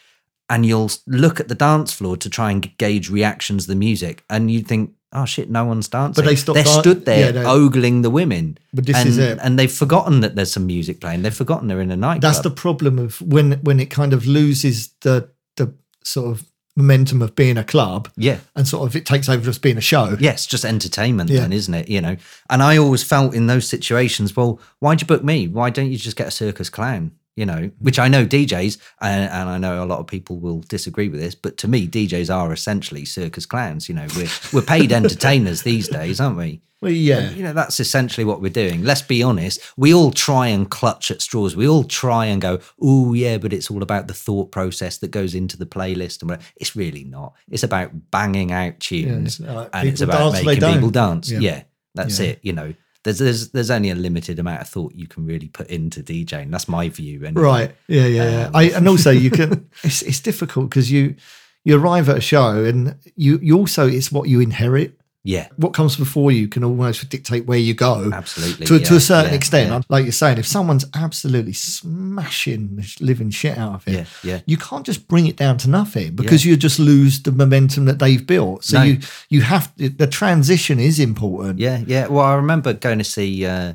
[0.54, 4.24] And you'll look at the dance floor to try and gauge reactions to the music,
[4.30, 7.26] and you think, "Oh shit, no one's dancing." But they stopped They're dan- stood there
[7.26, 8.58] yeah, they- ogling the women.
[8.74, 9.40] But this and, is it.
[9.42, 11.24] and they've forgotten that there's some music playing.
[11.24, 12.22] They've forgotten they're in a nightclub.
[12.22, 15.74] That's the problem of when when it kind of loses the the
[16.04, 18.38] sort of momentum of being a club, yeah.
[18.56, 20.18] and sort of it takes over just being a show.
[20.20, 21.42] Yeah, just entertainment Yeah.
[21.42, 21.88] then, isn't it?
[21.90, 22.16] You know.
[22.50, 25.48] And I always felt in those situations, well, why'd you book me?
[25.48, 27.12] Why don't you just get a circus clown?
[27.35, 30.60] You know, which I know DJs, and, and I know a lot of people will
[30.69, 33.89] disagree with this, but to me, DJs are essentially circus clowns.
[33.89, 36.61] You know, we're we're paid entertainers these days, aren't we?
[36.84, 37.30] Well, yeah.
[37.30, 38.84] You know, that's essentially what we're doing.
[38.84, 39.61] Let's be honest.
[39.77, 41.55] We all try and clutch at straws.
[41.55, 45.10] We all try and go, oh, yeah, but it's all about the thought process that
[45.10, 46.22] goes into the playlist.
[46.22, 46.45] And whatever.
[46.57, 47.35] it's really not.
[47.49, 51.31] It's about banging out tunes it's like and it's about dance making people dance.
[51.31, 51.39] Yeah.
[51.39, 51.64] Yeah,
[51.95, 52.26] that's Yeah.
[52.27, 52.39] it.
[52.43, 52.73] You know,
[53.04, 56.52] there's, there's there's only a limited amount of thought you can really put into DJing.
[56.52, 57.26] That's my view.
[57.26, 57.44] Anyway.
[57.44, 57.76] Right.
[57.88, 58.46] Yeah, yeah, yeah.
[58.48, 61.16] Um, I, and also you can it's it's difficult because you
[61.64, 65.00] you arrive at a show and you you also it's what you inherit.
[65.26, 65.48] Yeah.
[65.56, 68.12] What comes before you can almost dictate where you go.
[68.14, 69.70] Absolutely, To, to a certain yeah, extent.
[69.72, 69.82] yeah.
[69.88, 74.40] Like you're saying, if someone's absolutely smashing the living shit out of it, Yeah, yeah.
[74.45, 78.00] you can't just bring it down to nothing because you just lose the momentum that
[78.00, 78.66] they've built.
[78.66, 78.84] So No.
[78.84, 81.58] you you have to, the transition is important.
[81.60, 82.08] Yeah, yeah.
[82.08, 83.74] Well, I remember going to see uh,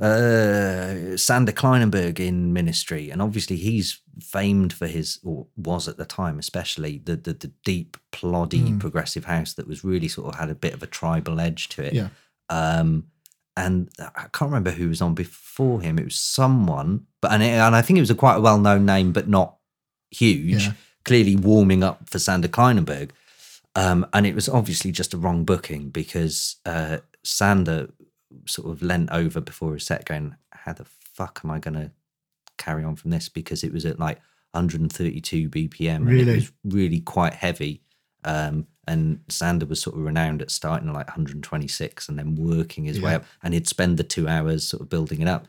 [0.00, 6.04] uh, Sander Kleinenberg in Ministry, and obviously he's famed for his, or was at the
[6.04, 8.80] time, especially the the, the deep, ploddy Mm.
[8.80, 11.82] progressive house that was really sort of had a bit of a tribal edge to
[11.82, 11.92] it.
[11.94, 12.08] Yeah.
[12.48, 13.06] Um,
[13.56, 15.98] and I can't remember who was on before him.
[15.98, 18.58] It was someone, but and, it, and I think it was a quite a well
[18.58, 19.56] known name, but not
[20.10, 20.66] huge.
[20.66, 20.72] Yeah.
[21.04, 23.10] clearly warming up for Sander Kleinenberg.
[23.74, 27.88] Um, and it was obviously just a wrong booking because uh, Sander
[28.46, 31.90] sort of leant over before his set going, How the fuck am I going to
[32.60, 33.28] carry on from this?
[33.28, 34.18] Because it was at like
[34.52, 36.32] 132 BPM and Really?
[36.32, 37.82] it was really quite heavy.
[38.24, 42.84] Um, and Sander was sort of renowned at starting at like 126 and then working
[42.84, 43.24] his way up.
[43.42, 45.46] And he'd spend the two hours sort of building it up.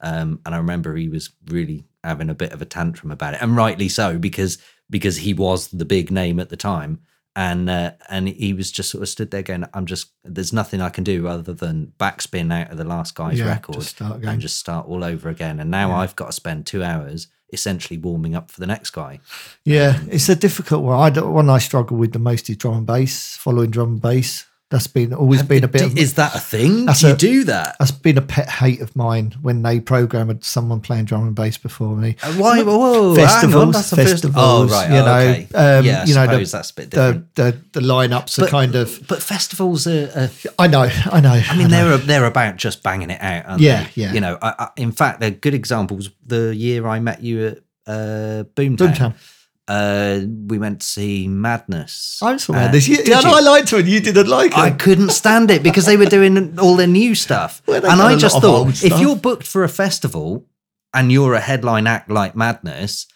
[0.00, 3.40] Um, and I remember he was really having a bit of a tantrum about it,
[3.42, 4.58] and rightly so because
[4.90, 7.00] because he was the big name at the time,
[7.36, 10.80] and uh, and he was just sort of stood there going, "I'm just there's nothing
[10.80, 14.40] I can do other than backspin out of the last guy's Yeah, record just and
[14.40, 15.96] just start all over again." And now Yeah.
[15.96, 19.20] I've got to spend two hours essentially warming up for the next guy.
[19.64, 20.98] Yeah, it's a difficult one.
[20.98, 24.02] I don't, one I struggle with the most is drum and bass, following drum and
[24.02, 24.46] bass.
[24.74, 25.82] That's been always been a bit.
[25.82, 26.86] of, Is that a thing?
[26.86, 27.76] That's Do you a- do that?
[27.78, 31.56] That's been a pet hate of mine when they programmed someone playing drum and bass
[31.58, 32.16] before me.
[32.20, 32.60] Uh, Why?
[32.64, 33.28] Whoa, whoa, hang on,
[33.72, 34.36] festivals, the festivals.
[34.36, 35.48] Oh, right, You oh, know, okay.
[35.54, 37.34] um, Yeah, I you know, suppose the, that's a bit different.
[37.36, 39.06] the the lineups are But- kind of.
[39.06, 40.10] But festivals are.
[40.16, 41.40] are I know, I know.
[41.48, 41.90] I mean, know.
[41.90, 43.46] they're they're about just banging it out.
[43.46, 44.02] Aren't Yeah, they?
[44.02, 44.12] yeah.
[44.12, 46.10] You know, I, I, in fact, they're good examples.
[46.26, 49.14] The year I met you at uh, Boomtown, Boomtown.
[49.66, 52.20] Uh, we went to see Madness.
[52.22, 52.86] I saw this.
[52.86, 53.30] You, yeah, no?
[53.34, 53.80] I liked it.
[53.80, 54.58] and You didn't like it.
[54.58, 57.62] I couldn't stand it because they were doing all their new stuff.
[57.66, 59.00] Well, and I just lot of old thought, if stuff.
[59.00, 60.46] you're booked for a festival
[60.92, 63.06] and you're a headline act like Madness,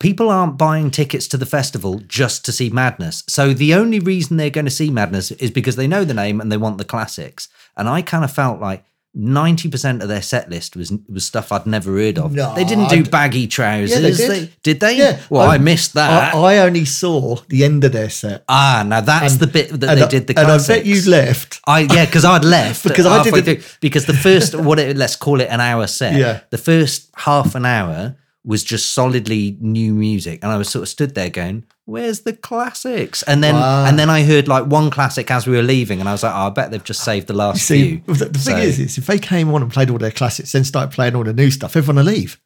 [0.00, 3.24] people aren't buying tickets to the festival just to see Madness.
[3.28, 6.40] So the only reason they're going to see Madness is because they know the name
[6.40, 7.48] and they want the classics.
[7.76, 8.84] And I kind of felt like
[9.16, 12.34] 90% of their set list was was stuff I'd never heard of.
[12.34, 13.90] No, they didn't do baggy trousers.
[13.90, 14.52] Yeah, they did.
[14.62, 14.98] did they?
[14.98, 15.20] Yeah.
[15.30, 16.34] Well, I, missed that.
[16.34, 18.44] I, I only saw the end of their set.
[18.48, 21.00] ah, now that's And- the bit that they I- did the and I bet you
[21.10, 21.60] left.
[21.66, 25.40] I yeah, because I'd left Because I didn't- Because the first what it, let's call
[25.40, 26.14] it an hour set.
[26.16, 26.40] Yeah.
[26.50, 28.16] The first half an hour
[28.46, 32.32] was just solidly new music, and I was sort of stood there going, "Where's the
[32.32, 33.84] classics?" And then Wow.
[33.84, 36.32] and then I heard like one classic as we were leaving, and I was like,
[36.32, 38.96] oh, "I bet they've just saved the last see, few." the, the thing is, is
[38.98, 41.50] if they came on and played all their classics, then started playing all the new
[41.50, 42.38] stuff, everyone will leave.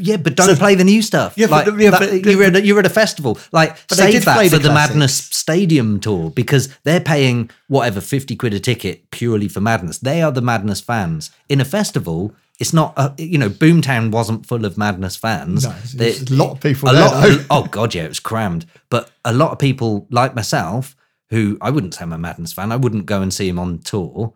[0.00, 1.32] Yeah, but don't So- play the new stuff.
[1.36, 3.36] Yeah, like, but- yeah, that- but- you're, at a, you were at a festival.
[3.50, 5.14] Like save that for the the, Madness.
[5.16, 9.98] Stadium tour because they're paying whatever fifty quid a ticket purely for Madness.
[9.98, 11.30] They are the Madness fans.
[11.48, 12.94] In a festival, it's not.
[12.96, 15.64] A, you know, Boomtown wasn't full of Madness fans.
[15.64, 17.22] No, there's a lot of people A there, lot.
[17.22, 17.44] though.
[17.50, 18.66] oh god, yeah, it was crammed.
[18.90, 20.96] But a lot of people like myself,
[21.30, 22.72] who I wouldn't say I'm a Madness fan.
[22.72, 24.34] I wouldn't go and see him on tour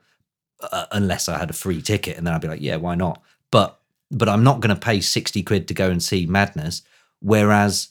[0.60, 3.20] uh, unless I had a free ticket, and then I'd be like, yeah, why not?
[3.50, 3.78] But
[4.10, 6.82] but I'm not going to pay sixty quid to go and see Madness.
[7.20, 7.88] Whereas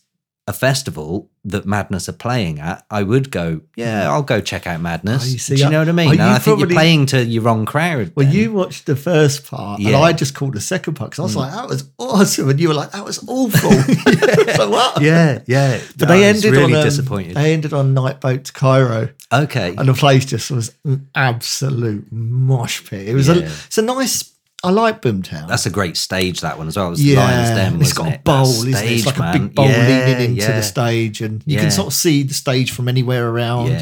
[0.47, 4.81] a festival that Madness are playing at, I would go, yeah, I'll go check out
[4.81, 5.23] Madness.
[5.23, 6.11] Oh, you see, Do you know what I mean?
[6.13, 8.11] And I think probably- you're playing to your wrong crowd.
[8.15, 8.35] Well, then.
[8.35, 9.89] you watched the first part, Yeah.
[9.89, 12.59] and I just called the second part because I was like, "That was awesome," and
[12.59, 13.71] you were like, "That was awful."
[14.55, 15.01] so what?
[15.01, 15.79] yeah, yeah.
[15.97, 17.35] But I they ended really on um, disappointed.
[17.35, 22.07] They ended on night boat to Cairo, okay, and the place just was an absolute
[22.11, 23.07] mosh pit.
[23.07, 23.35] It was Yeah.
[23.35, 24.31] a, it's a nice.
[24.63, 25.47] I like Boomtown.
[25.47, 26.41] That's a great stage.
[26.41, 26.87] That one as well.
[26.87, 27.81] It was yeah, Lions Den.
[27.81, 28.91] it's got a bowl, That isn't it?
[28.91, 30.55] It's like stage, a big bowl Yeah, leading into yeah.
[30.57, 33.81] the stage, and you can sort of see the stage from anywhere around.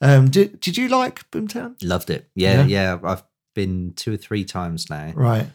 [0.00, 1.76] Um, did Did you like Boomtown?
[1.82, 2.28] Loved it.
[2.34, 2.98] Yeah, Yeah.
[3.02, 3.22] I've
[3.54, 5.12] been two or three times now.
[5.14, 5.46] Right,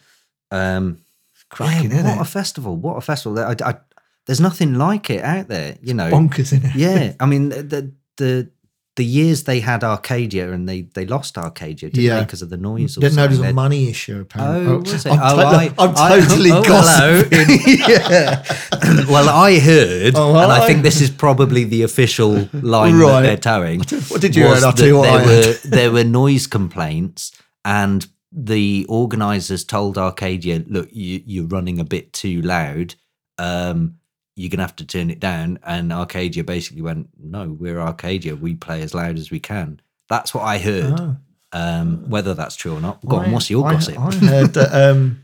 [0.49, 0.99] Um,
[1.49, 2.21] cracking, yeah, what it?
[2.21, 2.75] a festival!
[2.75, 3.37] What a festival!
[3.39, 3.75] I, I,
[4.25, 5.77] there's nothing like it out there.
[5.83, 6.75] You know, Bonkers, isn't it?
[6.75, 7.13] yeah.
[7.19, 8.49] I mean, the the
[9.01, 12.17] the years they had Arcadia and they they lost Arcadia, didn't Yeah.
[12.19, 12.91] they, because of the noise?
[12.97, 14.19] Or Didn't know there was a money issue.
[14.25, 15.11] Apparently, Oh, was it?
[15.11, 17.49] I'm, oh, to- I, I'm I- totally oh, gossiping.
[17.93, 18.43] yeah,
[19.13, 23.11] well, I heard, Oh, and I think this is probably the official line Right.
[23.11, 23.79] that they're towing.
[24.09, 24.55] What did you hear?
[24.65, 27.31] I'll tell you what there I were there were noise complaints,
[27.63, 32.95] and the organisers told Arcadia, "Look, you, you're running a bit too loud.
[33.37, 33.98] Um,
[34.39, 38.35] you're gonna have to turn it down." And Arcadia basically went, "No, we're Arcadia.
[38.35, 39.79] We play as loud as we can."
[40.09, 40.99] That's what I heard.
[40.99, 41.15] Oh.
[41.51, 43.25] Um, whether that's true or not, go on.
[43.25, 43.97] I- What's your I, gossip?
[43.99, 45.23] I heard that um,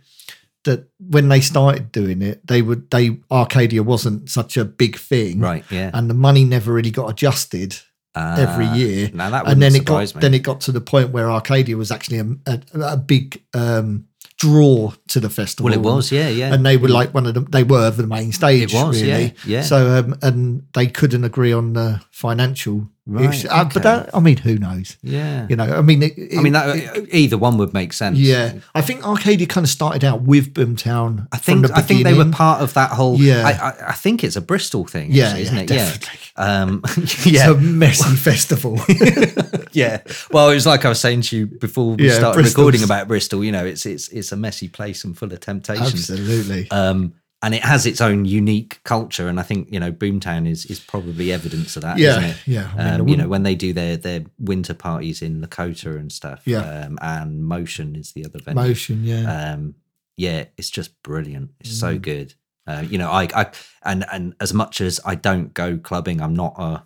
[0.63, 5.39] that when they started doing it, they would they Arcadia wasn't such a big thing,
[5.39, 5.63] right?
[5.69, 5.91] Yeah.
[5.93, 7.77] And the money never really got adjusted
[8.15, 9.11] every Ah, year.
[9.13, 10.21] Now that and then it got me.
[10.21, 12.61] then it got to the point where Arcadia was actually a, a,
[12.93, 15.65] a big um, draw to the festival.
[15.69, 16.53] well, it was, yeah, yeah.
[16.53, 18.73] and they were like one of the they were the main stage.
[18.73, 19.23] It was, really.
[19.23, 19.61] yeah, yeah.
[19.61, 23.47] So um, and they couldn't agree on the financial Right, issue.
[23.49, 23.69] Uh, okay.
[23.75, 24.97] But that, I mean, who knows?
[25.03, 25.45] yeah.
[25.47, 28.17] You know, I mean, it, I mean, it- either one would make sense.
[28.17, 31.27] yeah, I think Arcadia kind of started out with Boomtown.
[31.31, 33.17] I think I think they were part of that whole.
[33.19, 33.45] Yeah.
[33.45, 35.11] I, I, I think it's a Bristol thing.
[35.11, 35.67] Yeah, actually, isn't it?
[35.67, 36.19] definitely.
[36.19, 36.24] Yeah.
[36.37, 38.79] Um, It's a messy festival.
[39.71, 40.01] yeah.
[40.31, 42.83] Well, it was like I was saying to you before we Yeah, started Bristol's- recording
[42.83, 43.43] about Bristol.
[43.43, 46.09] You know, it's it's it's a messy place and full of temptations.
[46.09, 46.69] Absolutely.
[46.71, 49.27] Um, and it has its own unique culture.
[49.27, 52.71] And I think you know Boomtown is is probably evidence of that, Yeah, yeah.
[52.77, 56.11] I mean, um, you know when they do their their winter parties in Lakota and
[56.11, 56.41] stuff.
[56.45, 56.61] Yeah.
[56.85, 58.61] um, and Motion is the other venue.
[58.61, 59.53] Motion, yeah.
[59.53, 59.75] Um,
[60.17, 61.51] yeah, it's just brilliant.
[61.59, 61.79] It's Mm.
[61.79, 62.33] so good.
[62.67, 63.51] Uh, you know, I, I
[63.83, 66.83] and and as much as I don't go clubbing, I'm not a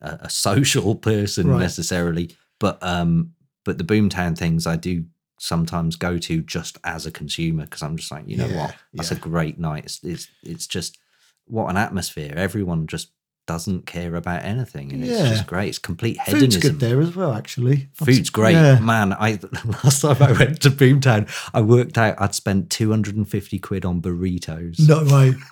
[0.00, 1.60] a, a social person Right.
[1.60, 3.34] necessarily, but um,
[3.64, 5.04] but the Boomtown things I do
[5.38, 8.76] sometimes go to just as a consumer because I'm just like, you know Yeah, what,
[8.94, 9.16] that's yeah.
[9.18, 9.84] a great night.
[9.84, 10.98] It's, it's it's just
[11.46, 12.32] what an atmosphere.
[12.36, 13.10] Everyone just
[13.46, 15.28] doesn't care about anything, and it's Yeah.
[15.30, 15.68] just great.
[15.68, 16.40] It's complete hedonism.
[16.50, 17.88] Food's good there as well, actually.
[17.94, 18.78] Food's great, Yeah.
[18.80, 19.12] man.
[19.12, 19.38] I
[19.84, 23.58] last time I went to Boomtown, I worked out I'd spent two hundred and fifty
[23.58, 24.80] quid on burritos.
[24.88, 25.34] No way.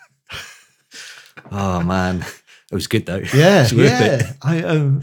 [1.50, 2.22] Oh man,
[2.70, 3.22] it was good though.
[3.34, 4.02] Yeah, It's yeah.
[4.14, 4.26] it.
[4.42, 5.02] I um,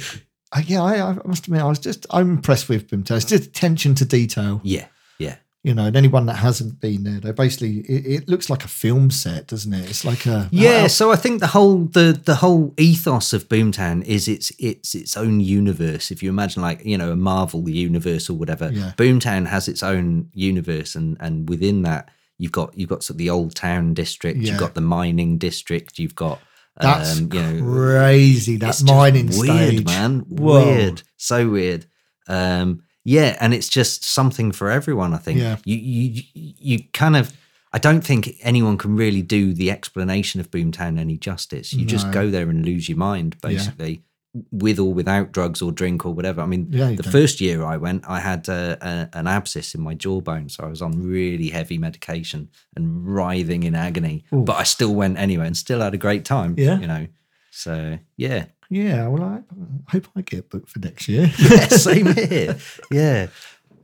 [0.51, 3.15] I, yeah, I, I must admit, I was just I'm impressed with Bimto.
[3.15, 4.59] It's just attention to detail.
[4.63, 4.87] Yeah,
[5.19, 5.35] yeah.
[5.63, 8.67] You know, and anyone that hasn't been there, they basically it, it looks like a
[8.67, 9.87] film set, doesn't it?
[9.87, 14.03] It's like a Yeah, so I think the whole the the whole ethos of Boomtown
[14.05, 16.09] is it's it's its own universe.
[16.09, 18.93] If you imagine like you know a Marvel universe or whatever, Yeah.
[18.97, 22.09] Boomtown has its own universe, and and within that
[22.39, 24.51] you've got you've got sort of the old town district, Yeah.
[24.53, 26.39] you've got the mining district, you've got
[26.75, 28.57] That's um, you know crazy.
[28.57, 30.21] That it's just mining weird, stage, man.
[30.21, 30.65] Whoa.
[30.65, 31.85] Weird, so weird.
[32.27, 35.13] Um, yeah, and it's just something for everyone.
[35.13, 35.39] I think.
[35.39, 35.57] Yeah.
[35.65, 37.31] You you you kind of.
[37.73, 41.71] I don't think anyone can really do the explanation of Boomtown any justice.
[41.71, 43.49] You just go there and lose your mind, Yeah.
[43.49, 44.03] basically,
[44.51, 46.41] with or without drugs or drink or whatever.
[46.41, 47.11] I mean, Yeah, the don't.
[47.13, 50.67] first year I went, I had uh, a, an abscess in my jawbone, so I
[50.67, 54.25] was on really heavy medication and writhing in agony.
[54.33, 54.43] Oof.
[54.45, 56.55] But I still went anyway and still had a great time.
[56.57, 56.77] Yeah.
[56.77, 57.07] you know.
[57.51, 61.23] So yeah, Yeah, well, I, I hope I get booked for next year.
[61.37, 62.57] yeah, same here.
[62.89, 63.27] Yeah.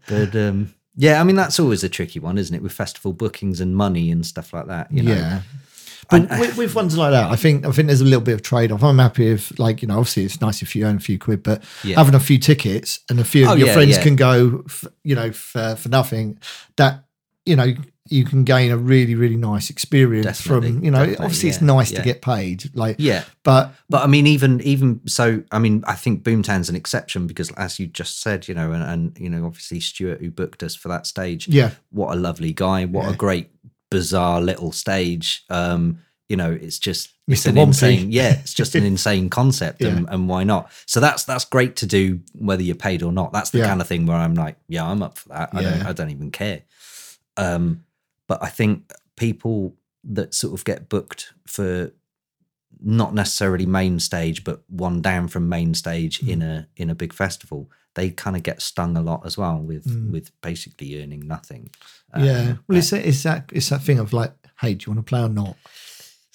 [0.08, 2.64] But um yeah, I mean that's always a tricky one, isn't it?
[2.64, 4.90] With festival bookings and money and stuff like that.
[4.92, 5.12] You know?
[5.14, 5.42] Yeah.
[6.10, 8.42] But with, with ones like that, I think I think there's a little bit of
[8.42, 8.82] trade off.
[8.82, 11.44] I'm happy if, like, you know, obviously it's nice if you earn a few quid,
[11.44, 11.98] but Yeah.
[11.98, 14.04] having a few tickets and a few Oh, of your yeah, friends yeah.
[14.04, 16.40] can go, f- you know, for, for nothing.
[16.78, 17.04] That
[17.46, 17.74] you know,
[18.10, 20.64] you can gain a really really nice experience from.
[20.84, 22.00] You know, definitely, obviously it's nice yeah.
[22.00, 23.24] to get paid, like, Yeah.
[23.44, 27.52] but But I mean, even even so, I mean, I think Boomtown's an exception because,
[27.54, 30.76] as you just said, you know, and, and you know, obviously Stuart who booked us
[30.76, 31.72] for that stage, Yeah.
[31.92, 33.14] what a lovely guy, what Yeah.
[33.14, 33.50] a great
[33.90, 35.44] bizarre little stage.
[35.50, 37.50] Um, you know, it's just it's Mr.
[37.52, 37.68] an Wompy.
[37.68, 40.14] insane, yeah, it's just an insane concept, and, Yeah.
[40.14, 40.70] and why not?
[40.86, 43.32] So that's that's great to do whether you're paid or not.
[43.32, 43.68] That's the Yeah.
[43.68, 45.50] kind of thing where I'm like, yeah, I'm up for that.
[45.54, 46.64] I don't, I don't even care.
[47.38, 47.84] Um,
[48.28, 51.92] but I think people that sort of get booked for
[52.80, 57.14] not necessarily main stage, but one down from main stage in a in a big
[57.14, 60.12] festival, they kind of get stung a lot as well with Mm.
[60.12, 61.72] with basically earning nothing.
[62.18, 62.40] yeah.
[62.52, 65.10] Um, Well, it's, it's that it's that thing of like, hey, do you want to
[65.10, 65.56] play or not?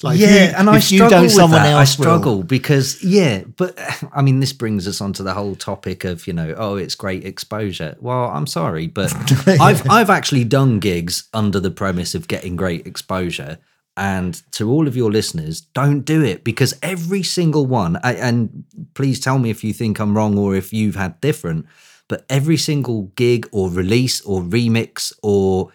[0.02, 1.74] Like, yeah, you- and I struggle with someone that.
[1.74, 2.04] I else will.
[2.04, 3.78] struggle because yeah, but
[4.12, 7.24] I mean, this brings us onto the whole topic of you know, oh, it's great
[7.24, 7.96] exposure.
[8.00, 9.12] Well, I'm sorry, but
[9.60, 13.58] I've I've actually done gigs under the premise of getting great exposure.
[13.94, 18.64] And to all of your listeners, don't do it because every single one, I, and
[18.94, 21.66] please tell me if you think I'm wrong or if you've had different,
[22.08, 25.72] but every single gig or release or remix or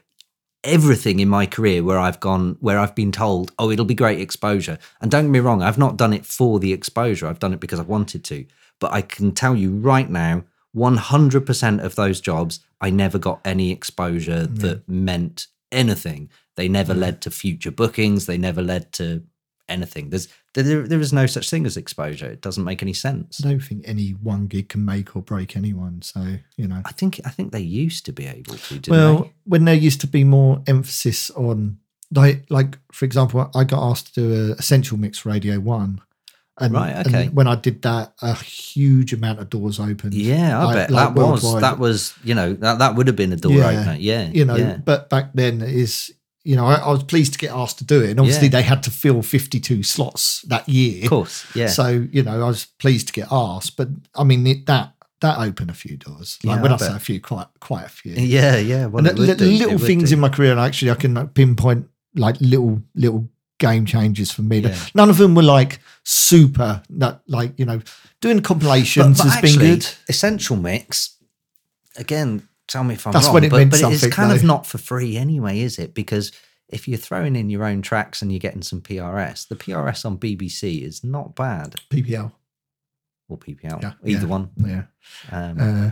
[0.63, 4.19] everything in my career where I've gone, where I've been told, oh, it'll be great
[4.19, 4.77] exposure.
[5.01, 7.27] And don't get me wrong, I've not done it for the exposure.
[7.27, 8.45] I've done it because I wanted to.
[8.79, 10.43] But I can tell you right now,
[10.75, 16.29] 100% of those jobs, I never got any exposure that meant anything.
[16.55, 18.25] They never led to future bookings.
[18.25, 19.23] They never led to
[19.69, 20.09] anything.
[20.09, 22.25] There's there, there is no such thing as exposure.
[22.27, 23.43] It doesn't make any sense.
[23.43, 26.01] I don't think any one gig can make or break anyone.
[26.01, 28.91] So you know, I think I think they used to be able to.
[28.91, 29.31] Well, they?
[29.45, 31.77] when there used to be more emphasis on,
[32.13, 36.01] like, like for example, I got asked to do a essential mix for Radio One,
[36.59, 37.27] and, Right, and okay.
[37.29, 40.15] when I did that, a huge amount of doors opened.
[40.15, 43.15] Yeah, I like- bet like that was that was you know that that would have
[43.15, 43.67] been a door Yeah.
[43.69, 43.95] opener.
[43.99, 44.77] Yeah, you know, yeah.
[44.77, 46.13] but back then is.
[46.47, 48.51] You know, I, I was pleased to get asked to do it, and obviously Yeah.
[48.57, 51.03] they had to fill fifty-two slots that year.
[51.03, 51.67] Of course, yeah.
[51.67, 55.39] So you know, I was pleased to get asked, but I mean it, that that
[55.39, 56.39] opened a few doors.
[56.43, 58.13] Like Yeah, when I I, say a few, quite quite a few.
[58.13, 58.85] Yeah, yeah.
[58.85, 60.15] Well, and do, little things do.
[60.15, 63.27] in my career, and actually, I can like, pinpoint like little little
[63.59, 64.59] game changes for me.
[64.59, 64.75] Yeah.
[64.95, 67.81] None of them were like super, not like you know,
[68.21, 69.87] doing compilations But- but has been good.
[70.07, 71.17] Essential mix.
[71.97, 73.33] Again, tell me if I'm That's wrong.
[73.35, 75.93] when it but, but it's kind of not for free anyway, is it?
[75.93, 76.31] Because
[76.69, 80.17] if you're throwing in your own tracks and you're getting some PRS, the PRS on
[80.17, 81.75] BBC is not bad.
[81.89, 82.31] PPL,
[83.29, 84.49] Or PPL, yeah, either yeah, one.
[84.57, 84.83] yeah.
[85.31, 85.91] Um, Uh,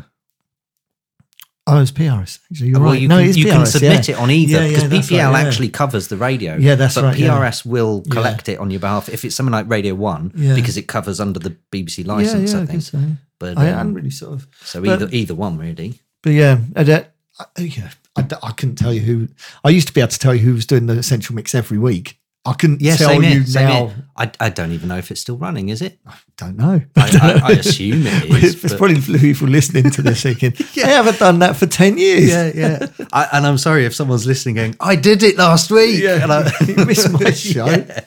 [1.67, 2.37] Oh, it's PRS.
[2.51, 3.01] Actually, you're well, right.
[3.01, 4.15] you no, can, it's you can submit yeah.
[4.15, 5.47] it on either Yeah, yeah, because that's PPL right, yeah.
[5.47, 6.57] actually covers the radio.
[6.57, 7.29] Yeah, that's but right, yeah.
[7.29, 8.13] PRS will Yeah.
[8.13, 10.53] collect it on your behalf if it's something like Radio One Yeah.
[10.53, 12.51] because it covers under the BBC license.
[12.53, 12.81] yeah, I I think.
[12.81, 12.99] guess so.
[13.39, 14.47] But I um, hadn't really sort of.
[14.63, 15.99] so but- either either one really.
[16.25, 17.03] But yeah, uh,
[17.39, 19.27] I, yeah, I, I couldn't tell you who.
[19.63, 21.77] I used to be able to tell you who was doing the essential mix every
[21.77, 22.19] week.
[22.47, 23.43] I couldn't Yeah, tell you here.
[23.53, 23.91] Now.
[24.17, 25.69] I, I don't even know if it's still running.
[25.69, 25.99] Is it?
[26.07, 26.81] I don't know.
[26.95, 28.55] I, I, I assume it is.
[28.55, 30.53] But- probably people listening to this thinking,
[30.83, 32.87] "I haven't done that for ten years." yeah, yeah.
[33.13, 36.01] I, and I'm sorry if someone's listening going, I did it last week.
[36.01, 37.67] Yeah, And I, you missed my show.
[37.67, 38.05] Yeah.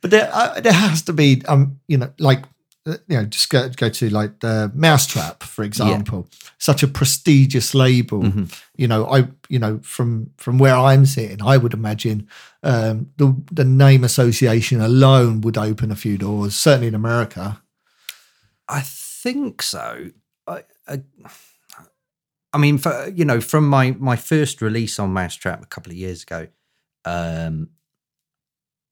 [0.00, 0.30] but there,
[0.62, 2.44] there has to be, um, you know, like,
[2.86, 6.28] you know, just go, go to like the Mau5trap, for example,
[6.58, 8.22] such a prestigious label.
[8.22, 8.44] Mm-hmm.
[8.76, 12.28] You know, I, you know, from from where I'm sitting, I would imagine
[12.62, 16.54] um, the the name association alone would open a few doors.
[16.54, 17.62] Certainly in America.
[18.68, 20.10] I think so.
[20.46, 21.02] I, I,
[22.52, 25.96] I mean, for, you know, from my my first release on Mau5trap a couple of
[25.96, 26.48] years ago,
[27.06, 27.70] um,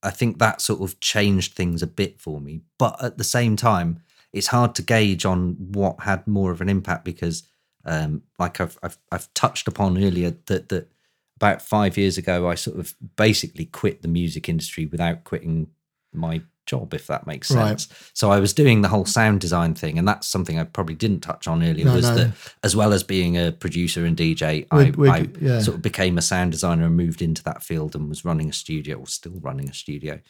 [0.03, 2.63] I think that sort of changed things a bit for me.
[2.79, 4.03] But at the same time,
[4.33, 7.45] it's hard to gauge on what had more of an impact because,
[7.85, 10.91] um, like I've, I've I've touched upon earlier, that that
[11.37, 15.69] about five years ago, I sort of basically quit the music industry without quitting
[16.13, 17.69] my job, if that makes Right.
[17.81, 17.89] sense.
[18.15, 21.21] So I was doing the whole sound design thing, and that's something I probably didn't
[21.21, 21.85] touch on earlier.
[21.85, 22.15] No, was no.
[22.17, 22.33] that
[22.63, 25.61] as well as being a producer and DJ, I, We'd- we'd- I yeah.
[25.61, 28.53] sort of became a sound designer and moved into that field and was running a
[28.53, 30.21] studio, or still running a studio.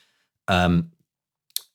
[0.49, 0.91] Um,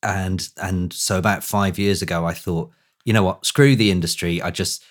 [0.04, 2.72] and and so about five years ago, I thought,
[3.06, 4.42] you know what, screw the industry.
[4.42, 4.84] I just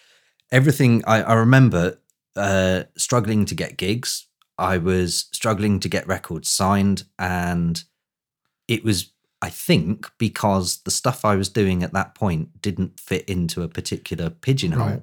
[0.51, 1.03] everything.
[1.07, 2.01] I, I remember
[2.37, 4.27] uh, struggling to get gigs.
[4.59, 7.83] I was struggling to get records signed, and
[8.69, 9.13] it was,
[9.47, 13.69] I think, because the stuff I was doing at that point didn't fit into a
[13.69, 14.89] particular pigeonhole.
[14.89, 15.03] Right.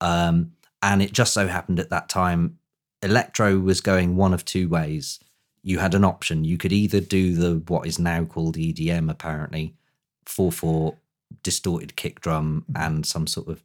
[0.00, 2.58] Um, and it just so happened at that time,
[3.02, 5.18] electro was going one of two ways.
[5.64, 6.44] You had an option.
[6.44, 9.74] You could either do the what is now called EDM, apparently,
[10.24, 10.96] four four
[11.42, 13.64] distorted kick drum and some sort of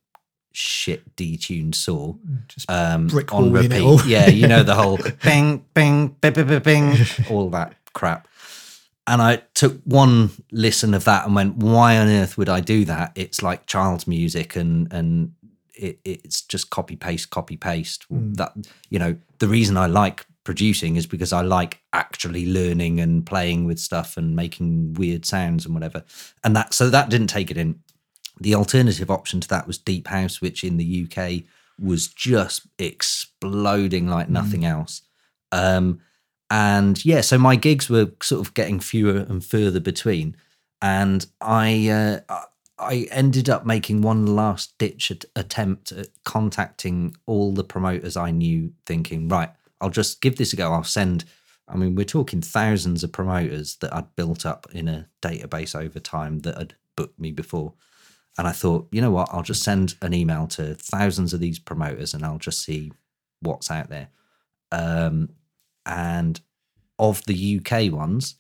[0.54, 2.16] shit detuned saw
[2.48, 4.06] Just um, brick on wall in it repeat.
[4.08, 6.98] yeah, you know the whole bing, bing, bing, bing, bing, bing,
[7.30, 8.28] all that crap.
[9.08, 12.86] And I took one listen of that and went, "Why on earth would I do
[12.86, 13.12] that?
[13.16, 15.34] It's like child's music, and and
[15.76, 18.06] it, it's just copy paste, copy paste.
[18.38, 18.54] That
[18.90, 23.66] you know, the reason I like producing is because I like actually learning and playing
[23.66, 26.04] with stuff and making weird sounds and whatever.
[26.44, 27.80] And that so that didn't take it in.
[28.40, 31.44] The alternative option to that was Deep House, which in the UK
[31.80, 35.02] was just exploding like nothing else.
[35.52, 36.02] Um,
[36.50, 40.36] and yeah, so my gigs were sort of getting fewer and further between,
[40.82, 41.90] and I
[42.30, 42.42] uh,
[42.78, 48.32] I- ended up making one last ditch at- attempt at contacting all the promoters I
[48.32, 49.50] knew, thinking right,
[49.82, 50.72] I'll just give this a go.
[50.72, 51.26] I'll send.
[51.68, 56.00] I mean, we're talking thousands of promoters that I'd built up in a database over
[56.00, 57.74] time that had booked me before.
[58.38, 59.30] And I thought, you know what?
[59.32, 62.92] I'll just send an email to thousands of these promoters and I'll just see
[63.40, 64.10] what's out there.
[64.72, 65.30] Um,
[65.86, 66.40] and
[66.98, 68.36] of the UK ones,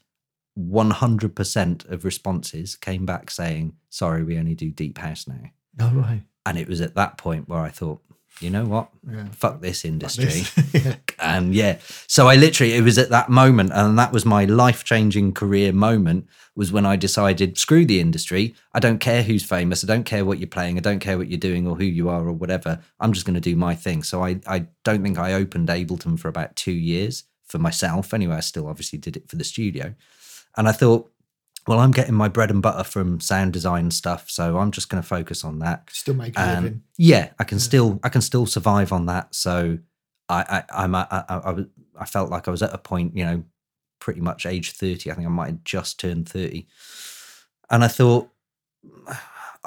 [0.57, 5.51] 100% of responses came back saying, sorry, we only do deep house now.
[5.77, 6.23] No way.
[6.45, 8.01] And it was at that point where I thought,
[8.41, 8.89] you know what?
[9.09, 9.27] Yeah.
[9.31, 10.25] Fuck this industry.
[10.25, 10.73] this.
[10.85, 10.95] Yeah.
[11.19, 11.77] And yeah,
[12.07, 15.71] so I literally, it was at that moment, and that was my life changing career
[15.71, 18.53] moment, was when I decided, screw the industry.
[18.73, 19.83] I don't care who's famous.
[19.83, 20.77] I don't care what you're playing.
[20.77, 22.81] I don't care what you're doing or who you are or whatever.
[22.99, 24.03] I'm just going to do my thing.
[24.03, 28.13] So I, I don't think I opened Ableton for about two years for myself.
[28.13, 29.93] Anyway, I still obviously did it for the studio.
[30.57, 31.11] And I thought,
[31.67, 34.29] well, I'm getting my bread and butter from sound design stuff.
[34.29, 36.83] So I'm just going to focus on that Still make a living.
[36.97, 39.33] yeah, I can still I can still survive on that.
[39.33, 39.79] So
[40.29, 41.65] I I I'm I, I,
[41.99, 43.43] I felt like I was at a point, you know,
[43.99, 45.11] pretty much age thirty.
[45.11, 46.67] I think I might have just turned thirty,
[47.69, 48.29] and I thought.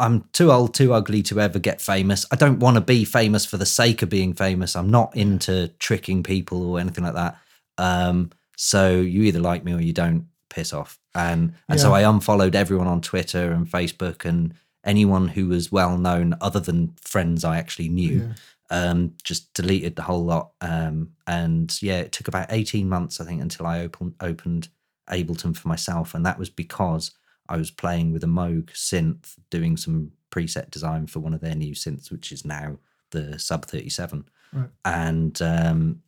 [0.01, 2.25] I'm too old, too ugly to ever get famous.
[2.31, 4.77] I don't want to be famous for the sake of being famous.
[4.77, 7.37] I'm not into tricking people or anything like that.
[7.79, 10.27] Um, so you either like me or you don't.
[10.51, 10.99] Piss off.
[11.15, 15.99] And and so I unfollowed everyone on Twitter and Facebook and anyone who was well
[15.99, 18.31] known other than friends I actually knew.
[18.71, 20.53] Um, just deleted the whole lot.
[20.63, 24.69] Um, and yeah, it took about 18 months, I think, until I opened opened
[25.11, 26.15] Ableton for myself.
[26.15, 27.13] And that was because
[27.49, 31.55] I was playing with a Moog synth, doing some preset design for one of their
[31.55, 32.79] new synths, which is now
[33.11, 34.29] the Sub 37.
[34.53, 34.69] Right.
[34.85, 36.03] And um,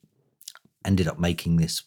[0.85, 1.83] ended up making this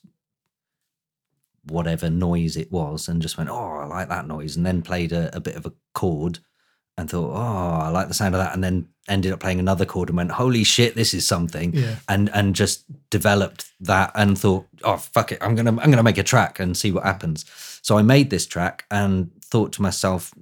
[1.66, 4.56] whatever noise it was and just went, oh, I like that noise.
[4.58, 6.40] And then played a, a bit of a chord
[6.98, 9.84] and thought, oh, I like the sound of that, and then ended up playing another
[9.86, 11.96] chord and went, holy shit, this is something, Yeah.
[12.08, 16.20] and and just developed that and thought, oh fuck it, I'm gonna I'm gonna make
[16.20, 17.46] a track and see what happens.
[17.82, 20.34] So I made this track and thought to myself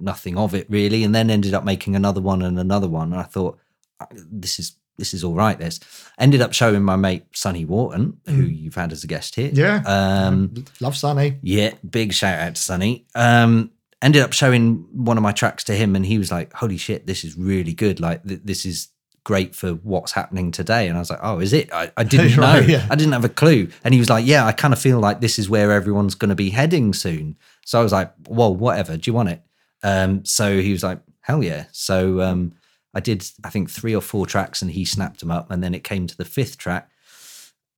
[0.00, 3.20] nothing of it really, and then ended up making another one and another one, and
[3.20, 3.60] I thought
[4.00, 5.58] "Uh, this is this is all right.
[5.58, 5.80] This
[6.18, 9.50] ended up showing my mate Sonny Wharton, who you've had as a guest here.
[9.52, 9.82] Yeah.
[9.84, 11.38] Um, Love Sonny.
[11.42, 13.06] yeah, big shout out to Sonny.
[13.16, 16.76] Um, ended up showing one of my tracks to him, and he was like, "Holy
[16.76, 17.98] shit, this is really good!
[17.98, 18.88] Like, th- this is
[19.24, 21.72] great for what's happening today." And I was like, "Oh, is it?
[21.72, 22.42] I, I didn't know.
[22.42, 22.86] Right, yeah.
[22.90, 25.20] I didn't have a clue." And he was like, "Yeah, I kind of feel like
[25.20, 28.96] this is where everyone's going to be heading soon." So I was like, "Well, whatever.
[28.96, 29.42] Do you want it?"
[29.82, 32.52] Um, so he was like, "Hell yeah!" So um,
[32.94, 35.74] I did, I think, three or four tracks, and he snapped them up, and then
[35.74, 36.90] it came to the fifth track,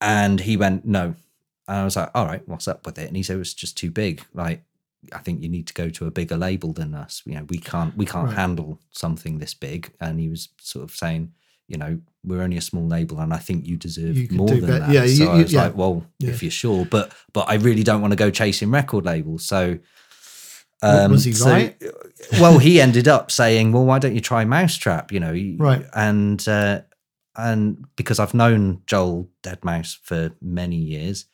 [0.01, 1.15] and he went, "No."
[1.69, 3.07] And I was like, all right, what's up with it?
[3.07, 4.21] And he said, it's just too big.
[4.35, 4.65] Like,
[5.13, 7.23] I think you need to go to a bigger label than us.
[7.25, 8.37] You know, we can't, we can't Right.
[8.37, 9.93] handle something this big.
[10.01, 11.33] And he was sort of saying,
[11.69, 14.61] you know, we're only a small label and I think you deserve You more than
[14.63, 14.79] better.
[14.81, 14.91] that.
[14.91, 15.63] Yeah, so you- I was yeah.
[15.63, 16.31] like, well, Yeah.
[16.31, 19.45] if you're sure, but, but I really don't want to go chasing record labels.
[19.47, 19.79] So,
[20.83, 21.83] Wa- was he Um, so- right?
[22.41, 25.85] well, he ended up saying, "Well, why don't you try Mau5trap?" You know, Right.
[25.95, 26.83] And uh,
[27.37, 31.27] and because I've known Joel Deadmau5 for many years,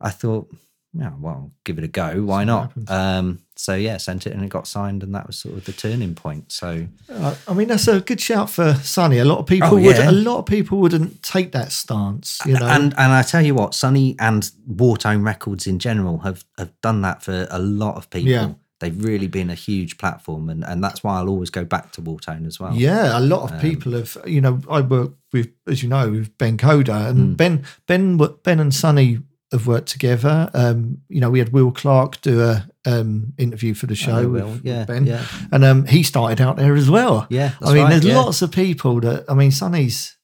[0.00, 0.48] I thought,
[0.92, 2.22] yeah, well, give it a go.
[2.24, 2.72] Why not?
[2.88, 5.72] Um, so yeah, sent it and it got signed, and that was sort of the
[5.72, 6.50] turning point.
[6.52, 9.18] So Uh, I mean, that's a good shout for Sonny.
[9.18, 9.96] A lot of people Oh, would.
[9.96, 10.10] yeah.
[10.10, 12.38] A lot of people wouldn't take that stance.
[12.44, 12.66] You know.
[12.66, 17.02] and and I tell you what, Sonny and Whartone Records in general have have done
[17.02, 18.30] that for a lot of people.
[18.30, 18.52] Yeah.
[18.80, 22.02] They've really been a huge platform, and, and that's why I'll always go back to
[22.02, 22.74] Whartone as well.
[22.74, 24.16] Yeah, a lot of Um, people have.
[24.26, 27.36] You know, I work with, as you know, with Ben Coda and Mm.
[27.36, 27.64] Ben.
[27.86, 29.20] Ben, Ben and Sonny
[29.52, 30.48] have worked together.
[30.54, 34.64] Um, you know, we had Will Clarke do a um, interview for the show with,
[34.64, 35.24] yeah, Ben, yeah.
[35.52, 37.26] and um, he started out there as well.
[37.28, 38.16] Yeah, I mean, right, there's yeah.
[38.16, 39.24] lots of people that.
[39.28, 40.16] I mean, Sonny's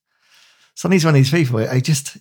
[0.74, 1.59] Sonny's one of these people.
[1.59, 2.16] I just.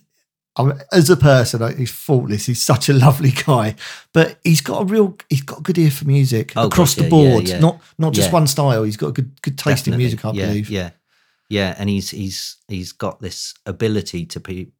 [0.58, 2.46] I mean, as a person, he's faultless.
[2.46, 3.74] He's such a lovely guy,
[4.14, 7.04] but he's got a real, he's got a good ear for music Oh, across gosh,
[7.08, 7.48] the yeah, yeah, board.
[7.48, 7.58] yeah.
[7.60, 8.82] Not not just one style.
[8.84, 10.24] He's got a good good taste in music.
[10.24, 10.70] I believe.
[10.70, 10.90] Yeah,
[11.50, 14.72] yeah, and he's he's he's got this ability to be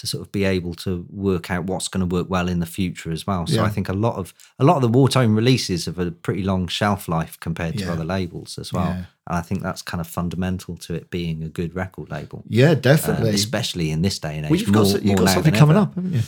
[0.00, 2.66] to sort of be able to work out what's going to work well in the
[2.78, 3.46] future as well.
[3.46, 3.64] So Yeah.
[3.64, 6.68] I think a lot of a lot of the Whartone releases have a pretty long
[6.68, 7.92] shelf life compared to Yeah.
[7.92, 8.86] other labels as well.
[8.86, 9.04] Yeah.
[9.26, 12.42] And I think that's kind of fundamental to it being a good record label.
[12.48, 13.30] Yeah, Um, definitely.
[13.30, 14.50] especially in this day and age.
[14.50, 15.84] well, you've more, got, you've got something coming ever.
[15.84, 16.22] up, haven't you?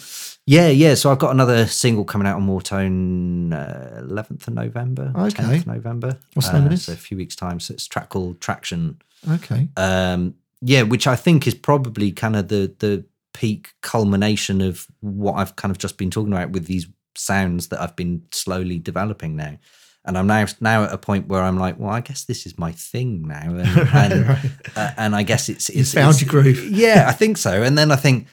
[0.46, 0.94] Yeah, yeah.
[0.94, 5.42] So I've got another single coming out on Whartone uh, 11th of November, Okay.
[5.42, 6.18] 10th of November.
[6.34, 6.84] What's the name of Uh, this?
[6.84, 7.60] So a few weeks' time.
[7.60, 8.96] So it's track called Traction.
[9.30, 9.68] Okay.
[9.76, 15.34] Um, yeah, which I think is probably kind of the the peak culmination of what
[15.34, 16.86] I've kind of just been talking about with these
[17.16, 19.58] sounds that I've been slowly developing now.
[20.04, 22.58] And I'm now now at a point where I'm like, well, I guess this is
[22.58, 26.64] my thing now, and and, uh, and I guess it's, it's found it's- your groove.
[26.64, 27.62] Yeah, I think so.
[27.62, 28.26] And then I think,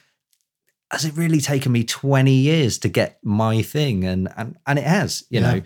[0.91, 4.03] has it really taken me 20 years to get my thing?
[4.03, 5.53] And and and it has, you Yeah.
[5.55, 5.61] know.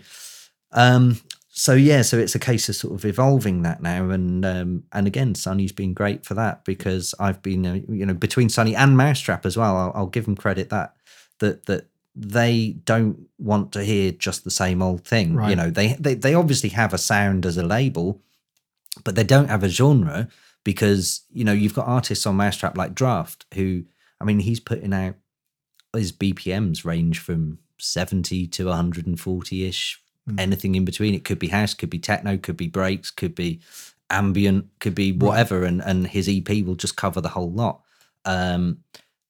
[0.72, 1.20] Um,
[1.56, 5.06] so yeah, so it's a case of sort of evolving that now, and um, and
[5.06, 8.96] again, Sonny's been great for that because I've been, uh, you know, between Sonny and
[8.96, 9.76] Mau5trap as well.
[9.76, 10.96] I'll, I'll give them credit that
[11.38, 11.86] that that
[12.16, 15.36] they don't want to hear just the same old thing.
[15.50, 18.20] You know, they they they obviously have a sound as a label,
[19.04, 20.26] but they don't have a genre
[20.64, 23.84] because you know you've got artists on Mau5trap like Draft who,
[24.20, 25.14] I mean, he's putting out
[25.92, 30.02] his BPMs range from seventy to one hundred and forty ish,
[30.38, 31.14] anything in between.
[31.14, 33.60] It could be house, could be techno, could be breaks, could be
[34.10, 37.82] ambient, could be whatever, and and his EP will just cover the whole lot.
[38.24, 38.78] Um,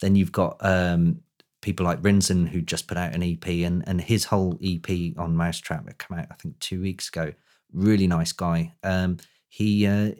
[0.00, 1.20] then you've got um,
[1.62, 4.88] people like Rinzen who just put out an EP, and and his whole EP
[5.18, 7.32] on Mau5trap that came out I think two weeks ago.
[7.72, 8.74] Really nice guy.
[8.82, 9.18] Um,
[9.48, 10.12] he uh,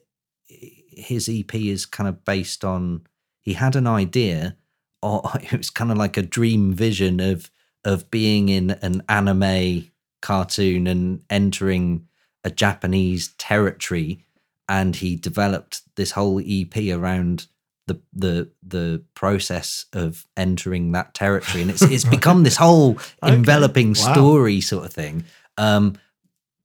[0.46, 3.06] his EP is kind of based on
[3.40, 4.56] he had an idea
[5.02, 7.50] or it was kind of like a dream vision of
[7.84, 9.90] of being in an anime
[10.28, 12.06] cartoon and entering
[12.44, 14.24] a Japanese territory
[14.68, 17.46] and he developed this whole EP around
[17.86, 22.92] the the the process of entering that territory and it's it's become this whole
[23.22, 23.34] Okay.
[23.34, 24.12] enveloping Wow.
[24.12, 25.24] story sort of thing
[25.58, 25.84] um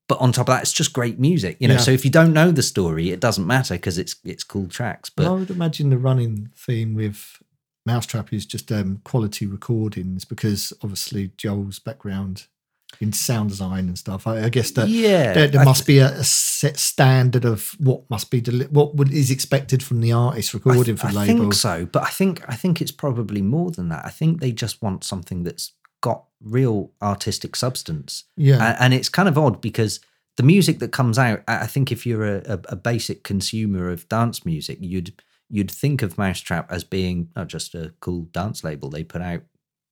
[0.08, 1.86] but on top of that it's just great music you know Yeah.
[1.86, 5.10] so if you don't know the story it doesn't matter because it's it's cool tracks
[5.10, 7.18] but I would imagine the running theme with
[7.88, 12.46] Mau5trap is just um, quality recordings because obviously Joel's background
[13.00, 14.26] in sound design and stuff.
[14.26, 17.74] I, I guess that Yeah, there, there I must be a, a set standard of
[17.78, 21.24] what must be deli- what would, is expected from the artist recording for I the
[21.24, 24.04] think so, but I think I think it's probably more than that.
[24.04, 25.72] I think they just want something that's
[26.02, 28.24] got real artistic substance.
[28.36, 28.70] Yeah.
[28.70, 30.00] and, and it's kind of odd because
[30.36, 33.90] the music that comes out, I I think if you're a, a, a basic consumer
[33.90, 38.62] of dance music, you'd you'd think of Mau5trap as being not just a cool dance
[38.62, 38.88] label.
[38.88, 39.42] They put out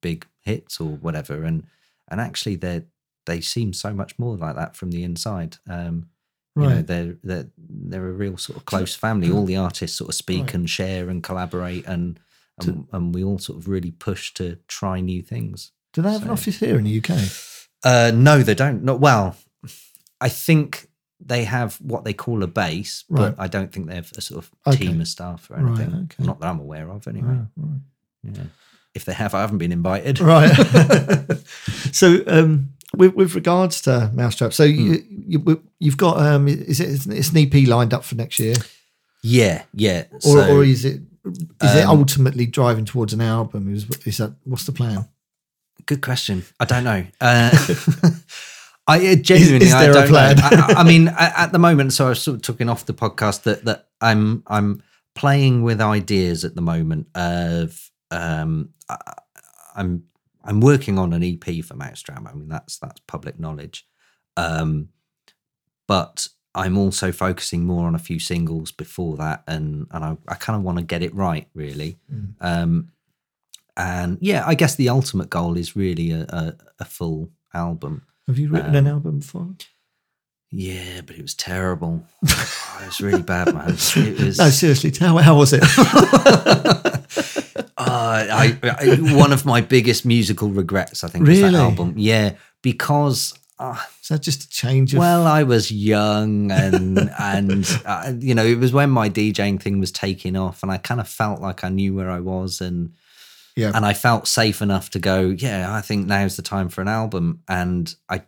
[0.01, 1.65] big hits or whatever, and
[2.10, 2.82] and actually they
[3.26, 5.56] they seem so much more like that from the inside.
[5.68, 6.09] Um,
[6.56, 6.86] You know, Right.
[6.86, 9.30] they're they're they're a real sort of close family.
[9.30, 10.55] All the artists sort of speak Right.
[10.55, 12.18] and share and collaborate, and
[12.60, 15.70] and, and we all sort of really push to try new things.
[15.93, 17.10] Do they have an office here in the UK?
[17.85, 18.82] Uh, no, they don't.
[18.82, 19.36] Not well.
[20.20, 20.89] I think
[21.20, 24.44] they have what they call a base, but I don't think they have a sort
[24.44, 24.86] of Okay.
[24.86, 25.94] team of staff or Right, anything.
[26.05, 26.24] okay.
[26.24, 27.39] Not that I'm aware of, anyway.
[27.39, 27.80] Ah, right.
[28.24, 28.47] Yeah.
[28.99, 30.19] If they have, I haven't been invited.
[30.35, 30.51] Right.
[31.93, 34.93] so, um, with, with regards to Mau5trap, so Hmm.
[34.93, 38.57] you, you you've got um, is it it's an EP lined up for next year,
[39.23, 40.05] Yeah, yeah.
[40.12, 41.01] or So, or is it
[41.62, 43.73] is it um, ultimately driving towards an album?
[43.75, 45.05] Is is that what's the plan?
[45.87, 46.45] good question.
[46.61, 47.03] I don't know.
[47.20, 47.51] Uh,
[48.87, 50.19] I uh, genuinely, is I there a don't know.
[50.19, 52.95] I, I mean, at, at the moment, so I was sort of talking off the
[52.95, 54.83] podcast that that I'm I'm
[55.15, 58.97] playing with ideas at the moment of um I,
[59.76, 60.05] I'm
[60.44, 62.28] I'm working on an EP for Mau5trap.
[62.28, 63.86] I mean, that's that's public knowledge.
[64.36, 64.89] Um,
[65.86, 70.35] but I'm also focusing more on a few singles before that, and and I, I
[70.35, 71.98] kind of want to get it right, really.
[72.12, 72.35] Mm.
[72.40, 72.93] Um,
[73.76, 78.06] and yeah, I guess the ultimate goal is really a, a, a full album.
[78.26, 79.48] Have you written Um, an album before?
[80.51, 82.05] Yeah, but it was terrible.
[82.26, 83.70] Oh, it was really bad, man.
[83.70, 84.39] It was.
[84.39, 85.62] No, seriously, how how was it?
[87.89, 91.43] Uh, I, I one of my biggest musical regrets, I think, Really?
[91.43, 91.94] that album.
[91.97, 95.01] Yeah, because uh, Is that just a change of?
[95.01, 99.81] well, I was young and and uh, you know it was when my DJing thing
[99.81, 102.93] was taking off, and I kind of felt like I knew where I was, and
[103.56, 105.35] yeah, and I felt safe enough to go.
[105.36, 108.23] Yeah, I think now's the time for an album, and I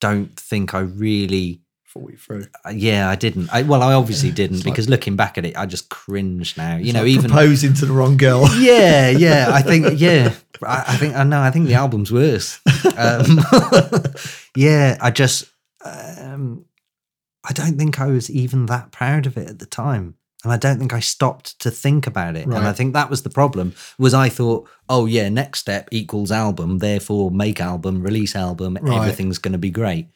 [0.00, 1.60] don't think I really.
[1.94, 2.46] Thought you through.
[2.66, 3.48] uh, Yeah, I didn't.
[3.52, 6.56] I, well, I obviously didn't It's like- because looking back at it, I just cringe
[6.56, 6.76] now.
[6.76, 8.46] You know, like even proposing to the wrong girl.
[8.58, 9.48] yeah, yeah.
[9.52, 10.34] I think yeah.
[10.62, 11.40] I, I think I know.
[11.40, 12.60] I think the album's worse.
[12.96, 13.38] Um,
[14.56, 15.44] yeah, I just
[15.84, 16.64] um,
[17.48, 20.56] I don't think I was even that proud of it at the time, and I
[20.56, 22.46] don't think I stopped to think about it.
[22.46, 23.74] And I think that was the problem.
[23.98, 28.96] Was I thought, oh yeah, next step equals album, therefore make album, release album, Right.
[28.98, 30.08] everything's going to be great.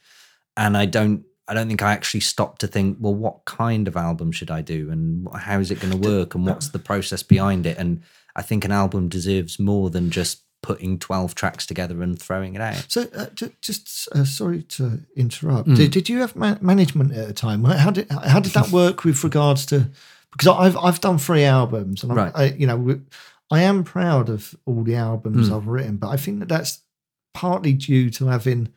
[0.57, 1.25] And I don't.
[1.49, 4.61] I don't think I actually stopped to think, well, what kind of album should I
[4.63, 7.79] do, and how is it going to work, and what's the process behind it?
[7.79, 8.03] And
[8.37, 12.61] I think an album deserves more than just putting twelve tracks together and throwing it
[12.61, 12.85] out.
[12.89, 15.69] So, uh, ju- just uh, sorry to interrupt.
[15.69, 15.77] Mm.
[15.77, 17.65] Did, did you have ma- management at the time?
[17.65, 19.89] How did how did that work with regards to?
[20.33, 22.33] Because I've I've done three albums, and I'm, Right.
[22.35, 23.01] I, you know
[23.51, 25.57] I am proud of all the albums Mm.
[25.57, 26.83] I've written, but I think that that's
[27.33, 28.69] partly due to having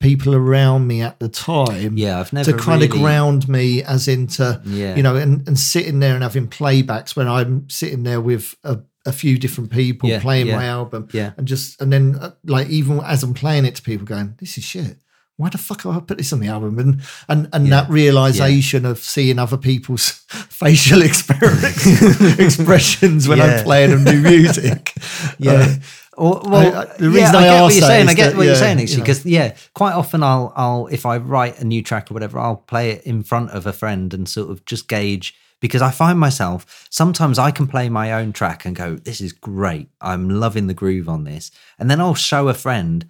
[0.00, 1.96] people around me at the time.
[1.98, 4.96] Yeah, I've never to kind of ground me as into Yeah.
[4.96, 8.78] you know and, and sitting there and having playbacks when i'm sitting there with a,
[9.06, 11.32] a few different people Yeah, playing yeah, my album yeah.
[11.36, 14.56] and just and then uh, like even as i'm playing it to people going this
[14.58, 14.96] is shit
[15.36, 16.78] why the fuck have I put this on the album?
[16.78, 20.10] And and and Yeah, that realization of seeing other people's
[20.50, 21.00] facial
[22.38, 23.44] expressions when Yeah.
[23.44, 24.92] I'm playing them new music.
[25.38, 25.52] Yeah.
[25.52, 25.74] Uh,
[26.20, 28.08] Well, well I- the reason yeah, I I, get what you're saying.
[28.08, 29.02] I get that, what you're yeah, saying you actually, know.
[29.04, 32.56] because yeah, quite often I'll I'll if I write a new track or whatever, I'll
[32.56, 36.18] play it in front of a friend and sort of just gauge because I find
[36.18, 39.88] myself sometimes I can play my own track and go, "This is great.
[40.00, 43.06] I'm loving the groove on this," and then I'll show a friend,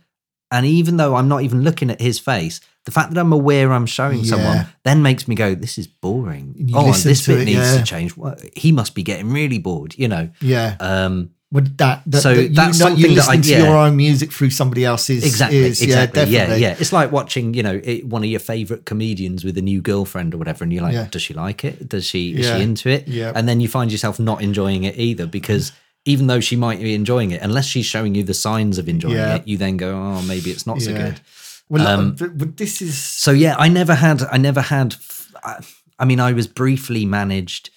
[0.50, 2.60] and even though I'm not even looking at his face.
[2.86, 4.30] The fact that I'm aware I'm showing Yeah.
[4.30, 7.76] someone then makes me go, "This is boring." You oh, this bit it, needs yeah.
[7.76, 8.14] to change.
[8.56, 10.30] He must be getting really bored, you know.
[10.40, 10.76] yeah.
[10.80, 13.50] Um, Well, that, that, So that you that's know, something you're that I- listening to
[13.50, 13.64] yeah.
[13.64, 15.82] your own music through somebody else's exactly ears.
[15.82, 19.44] exactly Yeah, yeah, yeah it's like watching you know it, one of your favorite comedians
[19.44, 21.08] with a new girlfriend or whatever and you're like Yeah.
[21.10, 23.32] does she like it does she is she into it Yeah.
[23.34, 25.72] and then you find yourself not enjoying it either because
[26.04, 29.16] even though she might be enjoying it unless she's showing you the signs of enjoying
[29.16, 31.20] it you then go oh maybe it's not so good
[31.68, 32.16] Well, Um,
[32.56, 34.94] this is so yeah i never had i never had
[35.42, 35.58] I,
[35.98, 37.70] I mean i was briefly managed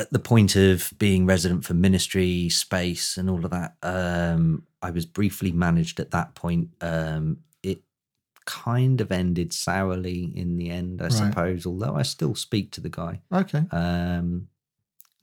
[0.00, 4.90] at the point of being resident for ministry space and all of that um i
[4.90, 7.82] was briefly managed at that point um it
[8.46, 11.12] kind of ended sourly in the end i Right.
[11.12, 13.64] suppose although i still speak to the guy okay.
[13.70, 14.48] um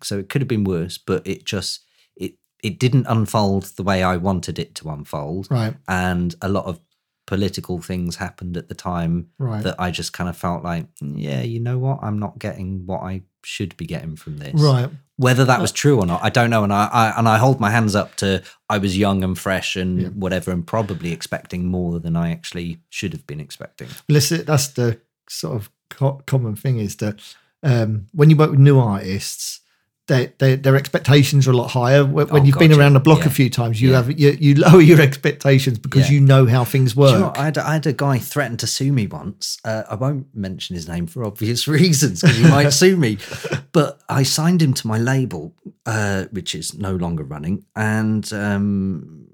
[0.04, 1.84] so it could have been worse but it just
[2.16, 2.34] it
[2.64, 6.80] it didn't unfold the way i wanted it to unfold Right, and a lot of
[7.26, 9.62] political things happened at the time right.
[9.66, 13.02] that I just kind of felt like, yeah, you know what, I'm not getting what
[13.02, 14.54] I should be getting from this.
[14.54, 14.90] Right.
[15.16, 16.64] Whether that was true or not, I don't know.
[16.64, 19.76] And I, I and I hold my hands up to I was young and fresh
[19.76, 23.88] and whatever, and probably expecting more than I actually should have been expecting.
[24.10, 25.00] Listen, that's the
[25.30, 27.20] sort of co- common thing is that
[27.64, 29.62] um, when you work with new artists,
[30.08, 32.06] they, they, their expectations are a lot higher.
[32.06, 33.28] When, Oh, you've been around the block Yeah.
[33.28, 33.98] a few times, you Yeah.
[33.98, 36.14] have you, you lower your expectations because Yeah.
[36.16, 37.38] you know how things Do you know work.
[37.38, 39.58] I, had, I had a guy threaten to sue me once.
[39.66, 43.18] Uh, I won't mention his name for obvious reasons because he might sue me.
[43.74, 45.54] But I signed him to my label,
[45.86, 49.28] uh, which is no longer running, and um,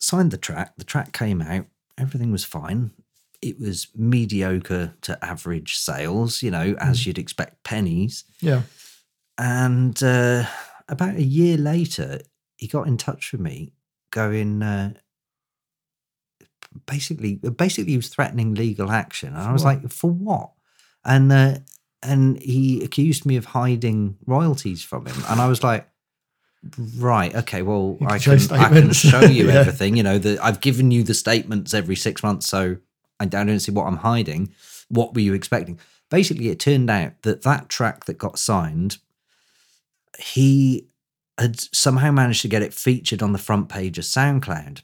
[0.00, 0.74] signed the track.
[0.78, 1.66] The track came out.
[1.98, 2.92] Everything was fine.
[3.42, 8.24] It was mediocre to average sales, you know, as you'd expect pennies.
[8.40, 8.62] yeah.
[9.38, 10.46] And uh,
[10.88, 12.20] about a year later,
[12.56, 13.72] he got in touch with me,
[14.10, 14.94] going uh,
[16.86, 19.30] basically, basically, he was threatening legal action.
[19.34, 19.82] And I was what?
[19.82, 20.50] like, for what?
[21.04, 21.58] And uh,
[22.02, 25.88] and he accused me of hiding royalties from him, and I was like.
[26.98, 27.32] Right.
[27.32, 27.62] Okay.
[27.62, 29.60] Well, I can I can show you Yeah.
[29.60, 29.96] everything.
[29.96, 32.78] You know, that I've given you the statements every six months, so
[33.20, 34.52] I don't see what I'm hiding.
[34.88, 35.78] What were you expecting?
[36.10, 38.98] Basically, it turned out that that track that got signed,
[40.18, 40.88] he
[41.38, 44.82] had somehow managed to get it featured on the front page of SoundCloud,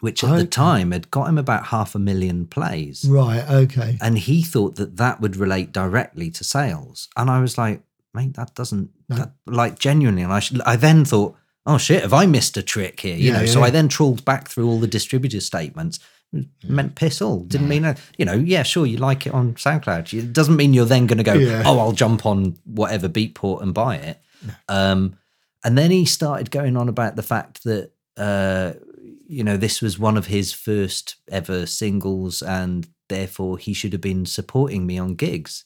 [0.00, 0.38] which at Okay.
[0.42, 3.04] the time had got him about half a million plays.
[3.04, 3.48] Right.
[3.48, 3.98] Okay.
[4.00, 7.08] And he thought that that would relate directly to sales.
[7.16, 7.82] And I was like,
[8.14, 10.22] mate, that doesn't, that, like genuinely.
[10.22, 11.36] And I, should, I then thought,
[11.66, 13.16] oh shit, have I missed a trick here?
[13.16, 13.66] You Yeah, know, so yeah.
[13.66, 16.00] I then trawled back through all the distributor statements.
[16.32, 17.40] It Meant piss all.
[17.40, 20.16] Didn't mean, a, you know, yeah, sure, you like it on SoundCloud.
[20.16, 21.64] It doesn't mean you're then going to go, Yeah.
[21.66, 24.20] oh, I'll jump on whatever Beatport and buy it.
[24.68, 25.16] Um,
[25.64, 28.74] and then he started going on about the fact that, uh,
[29.26, 34.00] you know, this was one of his first ever singles and therefore he should have
[34.00, 35.64] been supporting me on gigs.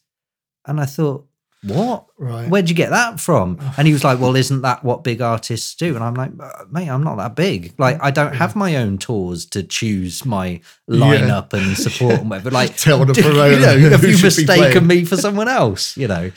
[0.66, 1.26] And I thought,
[1.66, 2.06] what?
[2.18, 2.48] Right.
[2.48, 3.58] Where'd you get that from?
[3.76, 5.94] And he was like, well, isn't that what big artists do?
[5.96, 7.74] And I'm like, "Uh, mate, I'm not that big.
[7.78, 12.50] Like, I don't have my own tours to choose my lineup and support and whatever.
[12.50, 14.60] Like, Tell the promoter you know, have you should be playing.
[14.60, 15.96] mistaken me for someone else?
[15.96, 16.30] You know.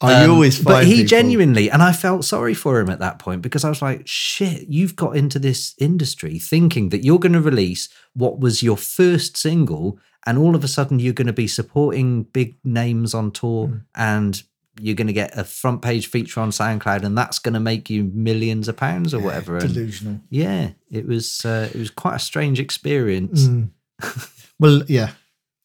[0.00, 3.18] I always Um, but he people- genuinely, and I felt sorry for him at that
[3.18, 7.32] point because I was like, shit, you've got into this industry thinking that you're going
[7.32, 11.32] to release what was your first single, and all of a sudden you're going to
[11.32, 13.76] be supporting big names on tour Hmm.
[13.94, 14.42] and
[14.80, 17.88] you're going to get a front page feature on SoundCloud, and that's going to make
[17.90, 19.56] you millions of pounds or whatever.
[19.58, 20.20] And Delusional.
[20.30, 23.44] yeah, it was uh, it was quite a strange experience.
[23.46, 23.70] Mm.
[24.58, 25.10] well, yeah,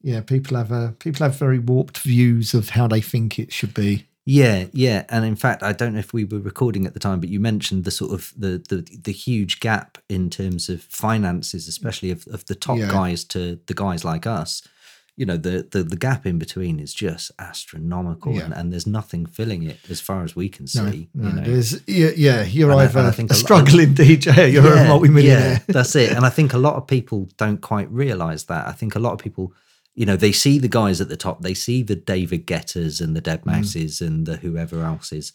[0.02, 0.22] yeah.
[0.22, 4.06] People have uh, people have very warped views of how they think it should be.
[4.26, 7.20] Yeah, yeah, and in fact, I don't know if we were recording at the time,
[7.20, 11.68] but you mentioned the sort of the the, the huge gap in terms of finances,
[11.68, 12.92] especially of, of the top Yeah.
[12.92, 14.62] guys to the guys like us.
[15.20, 18.46] You know, the the, the gap in between is just astronomical, Yeah.
[18.46, 21.10] and, and there's nothing filling it as far as we can see.
[21.14, 22.44] no, you know, there's yeah, yeah.
[22.44, 25.52] You're And I- either and I think a a lot- struggling DJ, you're a multimillionaire.
[25.52, 26.12] Yeah, that's it.
[26.16, 28.68] And I think a lot of people don't quite realize that.
[28.68, 29.54] I think a lot of people,
[29.94, 33.14] you know, they see the guys at the top, they see the David Guettas and
[33.16, 33.46] the Dead Mm.
[33.52, 35.34] Mouses and the whoever else is.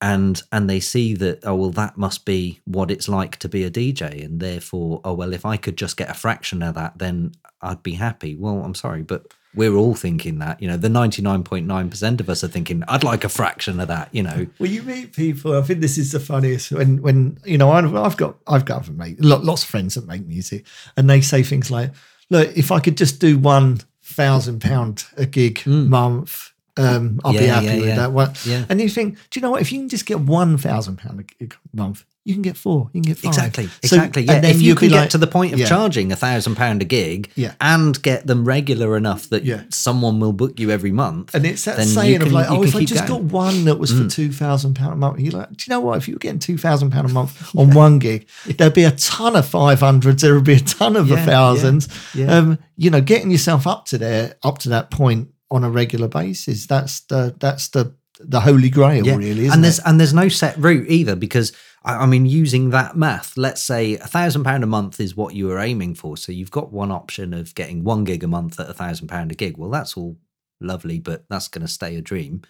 [0.00, 3.64] And and they see that oh well that must be what it's like to be
[3.64, 6.98] a DJ and therefore oh well if I could just get a fraction of that
[6.98, 7.32] then
[7.62, 8.36] I'd be happy.
[8.36, 10.60] Well, I'm sorry, but we're all thinking that.
[10.60, 14.22] You know, the 99.9% of us are thinking I'd like a fraction of that, you
[14.22, 14.46] know.
[14.58, 15.56] Well, you meet people.
[15.56, 18.88] I think this is the funniest when when you know I've, I've got I've got
[18.90, 20.66] mate, lots of friends that make music,
[20.96, 21.92] and they say things like,
[22.30, 25.88] "Look, if I could just do one thousand pound a gig hmm.
[25.88, 27.44] month." Um, I'll be Hmm.
[27.46, 27.96] Happy yeah, with yeah.
[27.96, 28.32] that one.
[28.44, 28.64] Yeah.
[28.68, 29.62] And you think, do you know what?
[29.62, 32.90] If you can just get one thousand pound a month, you can get four.
[32.92, 33.28] You can get five.
[33.30, 34.22] Exactly, So- exactly.
[34.24, 35.66] Yeah, and then if you can get like- to the point of Yeah.
[35.66, 37.52] charging a thousand pound a gig, Yeah.
[37.60, 39.62] and get them regular enough that Yeah.
[39.70, 42.74] someone will book you every month, And it's that you saying of like, oh, if
[42.76, 43.22] I just going.
[43.22, 43.28] Mm.
[43.28, 45.80] got one that was for two thousand pound a month, you're like, do you know
[45.80, 45.96] what?
[45.98, 48.26] If you were getting two thousand pound a month on one gig,
[48.58, 50.20] there'd be a ton of five hundreds.
[50.22, 51.88] There would be a ton of Yeah, a thousands.
[52.14, 52.36] yeah, yeah.
[52.38, 56.08] Um, you know, getting yourself up to there, up to that point on a regular
[56.08, 56.66] basis.
[56.66, 59.46] That's the that's the the holy grail, really.
[59.46, 59.84] Isn't and there's it?
[59.86, 61.52] and there's no set route either because
[61.84, 65.34] I, I mean using that math, let's say a thousand pound a month is what
[65.34, 66.16] you were aiming for.
[66.16, 69.32] So you've got one option of getting one gig a month at a thousand pound
[69.32, 69.56] a gig.
[69.56, 70.16] Well, that's all
[70.60, 72.42] lovely, but that's going to stay a dream.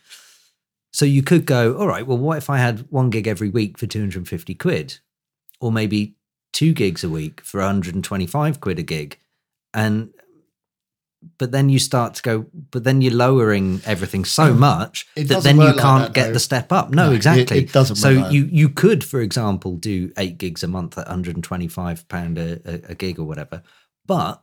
[0.92, 2.06] So you could go, all right.
[2.06, 4.98] Well, what if I had one gig every week for two hundred and fifty quid,
[5.60, 6.16] or maybe
[6.52, 9.18] two gigs a week for one hundred and twenty five quid a gig,
[9.74, 10.10] and
[11.38, 14.58] but then you start to go, but then you're lowering everything so mm.
[14.58, 16.32] much that then you can't that, get though.
[16.34, 16.90] the step up.
[16.90, 17.58] No, No, exactly.
[17.58, 21.06] it doesn't So like you you could, for example, do eight gigs a month at
[21.06, 23.62] 125 pound a, a, a gig or whatever,
[24.06, 24.42] but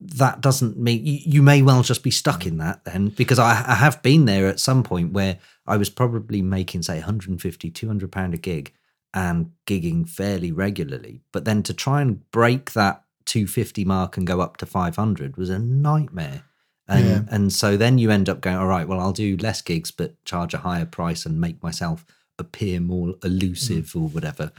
[0.00, 3.50] that doesn't mean you, you may well just be stuck in that then because I,
[3.66, 8.10] I have been there at some point where I was probably making say 150 200
[8.10, 8.72] pound a gig
[9.12, 14.40] and gigging fairly regularly but then to try and break that 250 mark and go
[14.40, 16.42] up to 500 was a nightmare
[16.88, 17.22] and Yeah.
[17.30, 20.22] and so then you end up going all right well I'll do less gigs but
[20.24, 22.04] charge a higher price and make myself
[22.38, 24.50] appear more elusive or whatever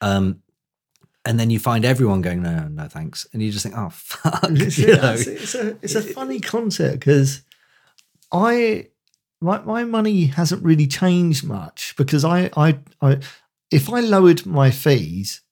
[0.00, 0.42] um
[1.24, 3.88] and then you find everyone going no no, no thanks and you just think oh
[3.92, 7.42] fuck It's, it's, it's a it's a funny concept because
[8.32, 8.88] I
[9.40, 13.18] my my money hasn't really changed much because I I I
[13.70, 15.42] if I lowered my fees.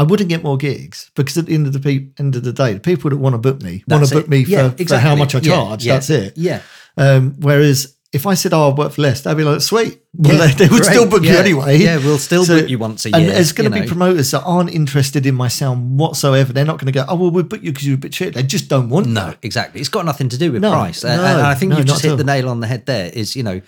[0.00, 2.52] I wouldn't get more gigs because at the end of the pe- end of the
[2.52, 4.96] day, the people that want to book me want to book me for, Yeah, for
[4.96, 5.84] how much I charge.
[5.84, 6.32] yeah, That's it.
[6.36, 6.62] yeah.
[6.96, 10.32] Um, whereas if I said, "Oh, I work for less," they'd be like, "Sweet." Well,
[10.38, 10.92] Yeah, they, they would great.
[10.92, 11.78] still book you anyway.
[11.78, 13.20] Yeah, we'll still book you once a year.
[13.20, 13.86] And there's going to be know.
[13.86, 16.52] promoters that aren't interested in my sound whatsoever.
[16.52, 18.34] They're not going to go, "Oh, well, we'll book you because you're a bit shit."
[18.34, 19.38] They just don't want No, that.
[19.42, 19.80] exactly.
[19.80, 21.04] It's got nothing to do with No, price.
[21.04, 23.36] No, and I think no, you've just hit the nail on the head there is,
[23.36, 23.60] you know,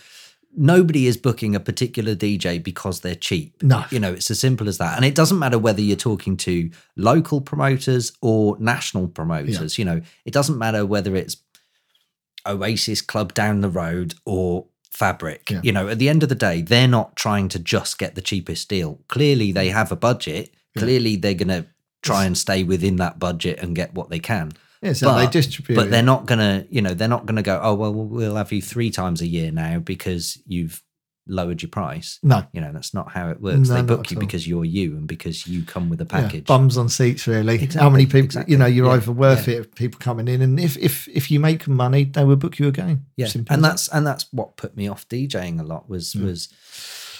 [0.57, 3.63] nobody is booking a particular DJ because they're cheap.
[3.63, 3.85] No.
[3.91, 4.97] You know, it's as simple as that.
[4.97, 10.03] And it doesn't matter whether you're talking to local promoters or national promoters, you know,
[10.25, 11.37] it doesn't matter whether it's
[12.47, 15.51] Oasis Club down the road or Fabric.
[15.51, 15.61] Yeah.
[15.63, 18.21] You know, at the end of the day, they're not trying to just get the
[18.21, 19.01] cheapest deal.
[19.09, 19.73] Clearly, they mm.
[19.73, 20.53] have a budget.
[20.77, 21.67] Clearly, they're going to
[22.03, 24.53] try and stay within that budget and get what they can.
[24.83, 27.61] Yeah, so they distribute But they're not going to, you know, they're not to go,
[27.63, 30.83] oh, well, we'll have you three times a year now because you've
[31.29, 32.19] lowered your price.
[32.25, 32.45] No.
[32.53, 33.69] You know, that's not how it works.
[33.69, 34.21] No, they book you all.
[34.21, 36.47] because you're you and because you come with a Yeah, package.
[36.47, 37.59] bums on seats, really.
[37.59, 38.25] How many people?
[38.25, 38.51] exactly.
[38.51, 39.59] You know, you're Yeah, over worth yeah.
[39.59, 39.77] it.
[39.77, 43.05] People coming in, and if if if you make money, they will book you again.
[43.17, 46.25] Yeah, Simple and that's and that's what put me off DJing a lot was Mm.
[46.25, 46.49] was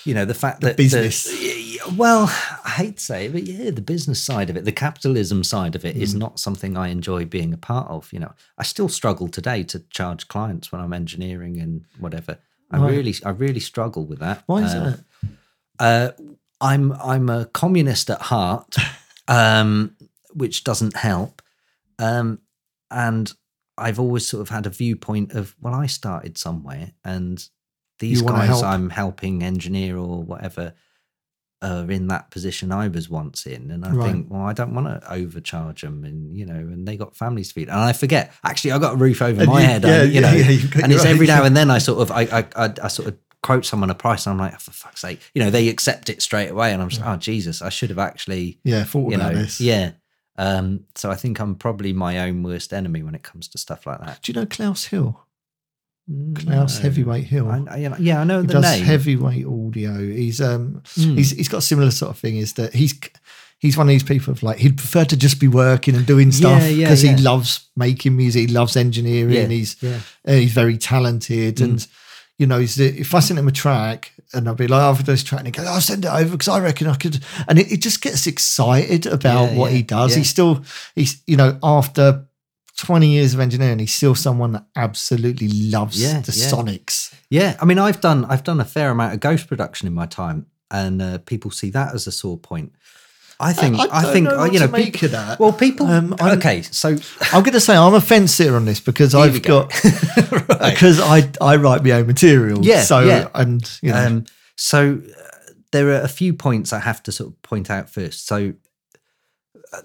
[0.05, 1.25] you know the fact The that business.
[1.25, 1.63] the-
[1.97, 2.25] well,
[2.65, 5.75] I hate to say it, but yeah, the business side of it, the capitalism side
[5.75, 6.19] of it, is Mm.
[6.19, 8.13] not something I enjoy being a part of.
[8.13, 12.39] You know, I still struggle today to charge clients when I'm engineering and whatever.
[12.71, 12.91] I Right.
[12.93, 14.45] really, I really struggle with that.
[14.47, 14.97] Why is Uh,
[15.79, 16.17] that?
[16.19, 16.23] uh,
[16.61, 18.77] I'm I'm a communist at heart,
[19.29, 19.97] um,
[20.33, 21.43] which doesn't help,
[21.99, 22.39] um,
[22.91, 23.33] and
[23.77, 27.45] I've always sort of had a viewpoint of well, I started somewhere, and
[28.03, 28.65] these You guys help.
[28.65, 30.75] I'm helping engineer or whatever
[31.63, 34.05] are in that position I was once in, and I Right.
[34.13, 37.49] think well, I don't want to overcharge them, and you know, and they got families
[37.49, 39.85] to feed, and I forget actually I got a roof over And my you- head,
[39.85, 42.11] yeah, and, you yeah, know, yeah, and it's every now and then I sort of
[42.11, 44.73] I I, I, I sort of quote someone a price and I'm like, "Oh, for
[44.73, 46.73] fuck's sake, you know, they accept it straight away.
[46.73, 49.61] And I'm just, oh, Jesus, I should have actually, Yeah, thought you know, about this.
[49.61, 49.93] yeah.
[50.39, 53.85] Um, so I think I'm probably my own worst enemy when it comes to stuff
[53.87, 54.23] like that.
[54.23, 55.27] Do you know Klaus Hill?
[56.35, 56.83] Klaus No.
[56.83, 57.49] Heavyweight Hill.
[57.51, 58.85] I, I- yeah, I know he the does name.
[58.85, 59.99] heavyweight audio.
[59.99, 61.17] He's um Mm.
[61.17, 62.37] he's he's got a similar sort of thing.
[62.37, 62.95] Is that he's
[63.59, 66.33] he's one of these people of like he'd prefer to just be working and doing
[66.33, 67.17] stuff Yeah, yeah, because yeah.
[67.17, 68.49] he loves making music.
[68.49, 69.33] He loves engineering.
[69.35, 70.01] Yeah, he's yeah.
[70.27, 71.65] uh, he's very talented Mm.
[71.65, 71.87] and.
[72.39, 75.05] You know, he's, if I sent him a track and I'd be like, "Oh, for
[75.05, 77.57] this track," and he goes, "I'll send it over because I reckon I could," and
[77.57, 80.11] it, it just gets excited about Yeah, what yeah, he does.
[80.13, 80.17] yeah.
[80.19, 80.65] He's still,
[80.97, 82.27] he's you know, after
[82.79, 86.49] twenty years of engineering, he's still someone that absolutely loves Yeah, the yeah.
[86.51, 87.15] sonics.
[87.31, 90.07] Yeah, I mean, I've done I've done a fair amount of ghost production in my
[90.07, 92.73] time, and uh, people see that as a sore point.
[93.41, 95.41] I think I I, don't think know uh, you know make people, that.
[95.41, 95.87] Well, people.
[95.87, 96.91] Um, okay, so
[97.33, 99.65] I'm going to say I'm a fence sitter on this because I've go.
[99.67, 99.85] got
[100.49, 100.73] Right.
[100.75, 102.65] because I I write my own material.
[102.65, 103.29] Yeah, So yeah.
[103.35, 104.25] and you know Um,
[104.57, 108.27] so uh, there are a few points I have to sort of point out first.
[108.29, 108.53] So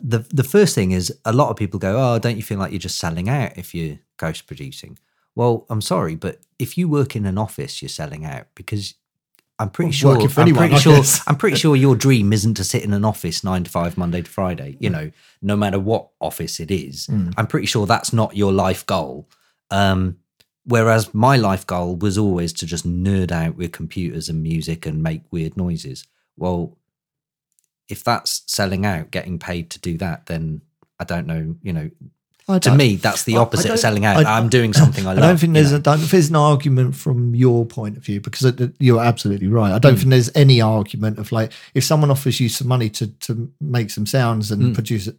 [0.02, 2.72] the the first thing is a lot of people go, "Oh, don't you feel like
[2.72, 4.98] you're just selling out if you're ghost producing?"
[5.36, 8.96] Well, I'm sorry, but if you work in an office, you're selling out because
[9.60, 10.20] I'm pretty sure.
[10.20, 11.04] I'm pretty sure.
[11.26, 14.22] I'm pretty sure your dream isn't to sit in an office nine to five, Monday
[14.22, 14.78] to Friday.
[14.80, 15.12] You know,
[15.42, 17.08] no matter what office it is.
[17.08, 17.34] Mm.
[17.38, 19.30] I'm pretty sure that's not your life goal.
[19.72, 20.18] Um,
[20.66, 25.02] whereas my life goal was always to just nerd out with computers and music and
[25.02, 26.06] make weird noises.
[26.36, 26.78] Well,
[27.90, 30.62] if that's selling out, getting paid to do that, then
[31.00, 31.56] I don't know.
[31.62, 31.90] You know,
[32.60, 34.26] to me, that's the opposite of selling out.
[34.26, 35.24] I- I'm doing something I, I love.
[35.24, 35.78] I don't think you there's know.
[35.78, 39.74] a, don't, there's an argument from your point of view because it- you're absolutely right.
[39.74, 40.00] I don't Mm.
[40.00, 43.90] think there's any argument of like if someone offers you some money to to make
[43.90, 44.74] some sounds and Mm.
[44.74, 45.14] produce a,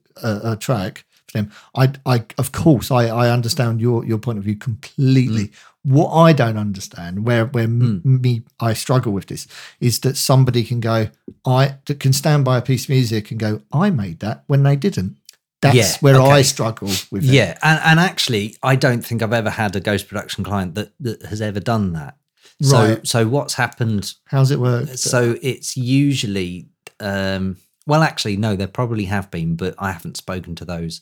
[0.53, 1.51] a track for them.
[1.75, 5.49] I I of course I I understand your your point of view completely.
[5.49, 5.55] Mm.
[5.85, 9.47] What I don't understand, where where m me I struggle with this,
[9.81, 11.09] is that somebody can go,
[11.47, 14.65] I that can stand by a piece of music and go, I made that when
[14.65, 15.17] they didn't.
[15.61, 17.31] That's Yeah, where I struggle with it.
[17.31, 20.93] Yeah, and, and actually, I don't think I've ever had a ghost production client that,
[21.01, 22.17] that has ever done that.
[22.63, 23.07] So, Right.
[23.07, 24.15] so what's happened?
[24.27, 24.89] How's it work?
[24.95, 26.69] So it's usually,
[27.01, 27.57] um,
[27.87, 31.01] well, actually, no, there probably have been, but I haven't spoken to those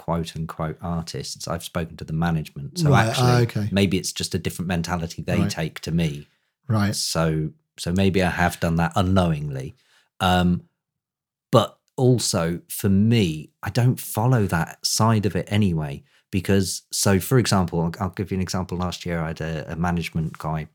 [0.00, 1.46] quote unquote artists.
[1.46, 3.68] I've spoken to the management, so Right, actually, ah, okay.
[3.70, 5.50] maybe it's just a different mentality they Right.
[5.50, 6.26] take to me.
[6.66, 6.96] Right.
[6.96, 9.74] So so maybe I have done that unknowingly.
[10.20, 10.62] Um,
[11.52, 16.02] but also for me, I don't follow that side of it anyway.
[16.30, 18.78] Because so, for example, I'll, I'll give you an example.
[18.78, 20.68] Last year, I had a, a management guy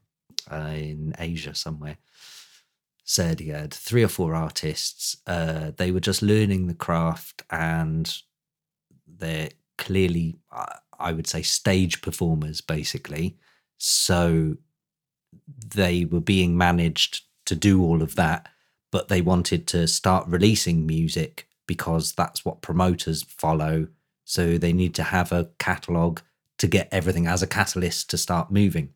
[0.52, 1.98] uh, in Asia somewhere
[3.08, 5.18] said he had three or four artists.
[5.28, 8.22] Uh, they were just learning the craft, and
[9.18, 10.38] they're clearly,
[11.00, 13.38] I would say, stage performers, basically.
[13.78, 14.56] So
[15.76, 18.50] they were being managed to do all of that,
[18.92, 23.88] but they wanted to start releasing music because that's what promoters follow.
[24.24, 26.20] So they need to have a catalog
[26.58, 28.94] to get everything as a catalyst to start moving.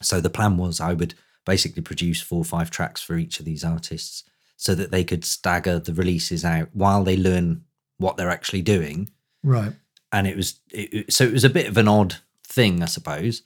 [0.00, 1.14] So the plan was I would
[1.44, 4.24] basically produce four or five tracks for each of these artists
[4.56, 7.64] so that they could stagger the releases out while they learn
[7.98, 9.10] what they're actually doing
[9.44, 9.72] Right.
[10.10, 12.16] and it was it, so it was a bit of an odd
[12.46, 13.42] thing, I suppose.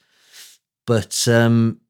[0.87, 1.81] But um,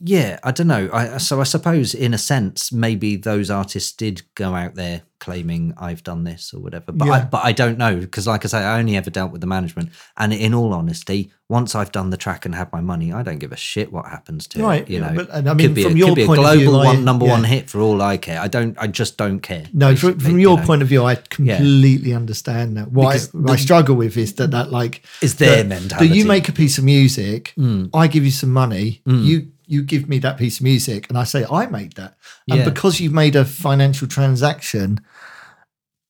[0.00, 0.88] yeah, I don't know.
[0.92, 5.72] I so I suppose in a sense, maybe those artists did go out there claiming
[5.78, 6.92] I've done this or whatever.
[6.92, 9.40] But I, but I don't know because, like I say, I only ever dealt with
[9.40, 9.88] the management.
[10.18, 13.38] And in all honesty, once I've done the track and had my money, I don't
[13.38, 14.90] give a shit what happens to Right, it.
[14.90, 16.26] You yeah, know, but- and I mean, could be from a, your could be a
[16.26, 18.38] global view, I- one number one hit for all I care.
[18.38, 18.76] I don't.
[18.78, 19.64] I just don't care.
[19.72, 20.66] No, from, from you your know.
[20.66, 22.90] point of view, I completely understand that.
[22.92, 26.08] What Because I, I struggle with is that that like is their that- mentality.
[26.08, 27.90] That you make a piece of music, Mm.
[27.94, 29.24] I give you some money, Mm.
[29.24, 32.16] you you give me that piece of music, and I say I made that,
[32.48, 32.64] and Yeah.
[32.64, 35.00] because you've made a financial transaction,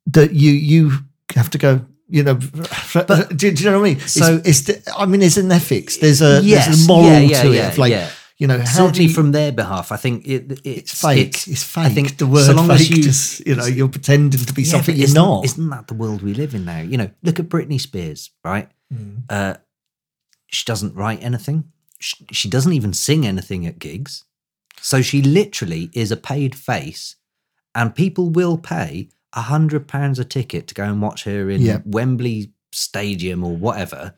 [0.07, 0.93] that you you
[1.35, 1.85] have to go.
[2.07, 4.01] You know, do, do you know what I mean?
[4.01, 5.97] So- it's, it's the, I mean, there's an ethics.
[5.97, 7.55] There's a Yes, there's a moral yeah, yeah, to it.
[7.57, 10.53] yeah, of like, you know, how Certainly do you, from their behalf, I think it,
[10.53, 11.49] it's, it's fake.
[11.49, 11.85] It's, fake.
[11.87, 14.53] I think the word so long fake, as you, just you know, you're pretending to
[14.53, 15.47] be something you're isn't, not.
[15.47, 16.81] Isn't that the world we live in now?
[16.81, 18.69] You know, look at Britney Spears, right?
[18.93, 19.23] Mm.
[19.31, 19.55] Uh,
[20.49, 21.73] she doesn't write anything.
[22.01, 24.25] She, she doesn't even sing anything at gigs.
[24.81, 27.17] So she literally is a paid face,
[27.75, 31.63] and people will pay a hundred pounds a ticket to go and watch her in
[31.63, 31.79] Yeah.
[31.85, 34.15] Wembley Stadium or whatever.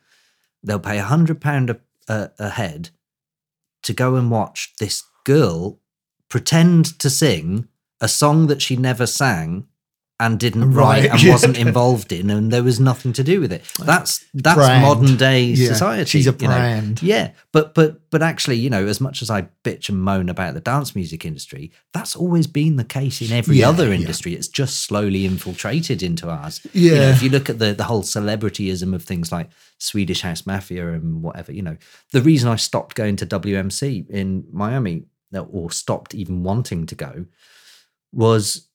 [0.62, 1.78] They'll pay a hundred pound
[2.09, 2.90] a head
[3.82, 5.81] to go and watch this girl
[6.28, 7.69] pretend to sing
[8.01, 9.66] a song that she never sang
[10.19, 13.53] and didn't Right, write and wasn't involved in and there was nothing to do with
[13.53, 14.83] it that's that's Brand.
[14.83, 16.55] modern day Yeah, society she's a you know.
[16.55, 17.03] brand.
[17.03, 20.55] yeah but but but actually you know as much as i bitch and moan about
[20.55, 23.97] the dance music industry that's always been the case in every Yeah, other yeah.
[24.01, 27.11] industry it's just slowly infiltrated into ours you know, Yeah.
[27.11, 31.23] if you look at the the whole celebrityism of things like swedish house mafia and
[31.23, 31.77] whatever you know
[32.13, 35.05] the reason i stopped going to wmc in miami
[35.51, 37.27] or stopped even wanting to go
[38.12, 38.69] was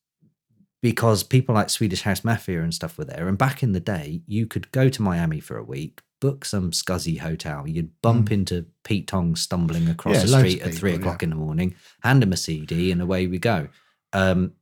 [0.81, 3.27] because people like Swedish House Mafia and stuff were there.
[3.27, 6.71] And back in the day, you could go to Miami for a week, book some
[6.71, 10.19] scuzzy hotel, you'd bump into Pete Tong stumbling across Mm.
[10.19, 12.91] Yeah, the street of at three people, o'clock in the morning, hand him a CD,
[12.91, 13.67] and away we go.
[14.13, 14.53] Um,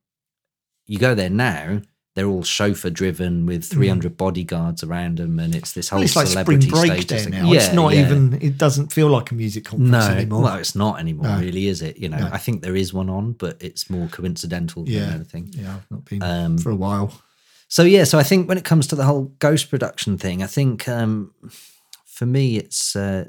[0.85, 1.81] you go there now.
[2.19, 6.01] They're all chauffeur driven with 300 bodyguards around them, and it's this whole Mm.
[6.01, 7.43] Well, it's like spring celebrity break status there thing.
[7.45, 7.53] now.
[7.53, 8.01] it's not yeah.
[8.05, 8.37] even.
[8.41, 10.41] It doesn't feel like a music conference No, anymore.
[10.43, 11.39] well, it's not anymore, No.
[11.39, 11.97] really, is it?
[11.97, 12.29] You know, No.
[12.33, 15.49] I think there is one on, but it's more coincidental yeah, than anything.
[15.53, 17.13] yeah, I've not been Um, for a while.
[17.69, 20.47] So yeah, so I think when it comes to the whole ghost production thing, I
[20.47, 21.31] think um,
[22.05, 23.25] for me it's uh,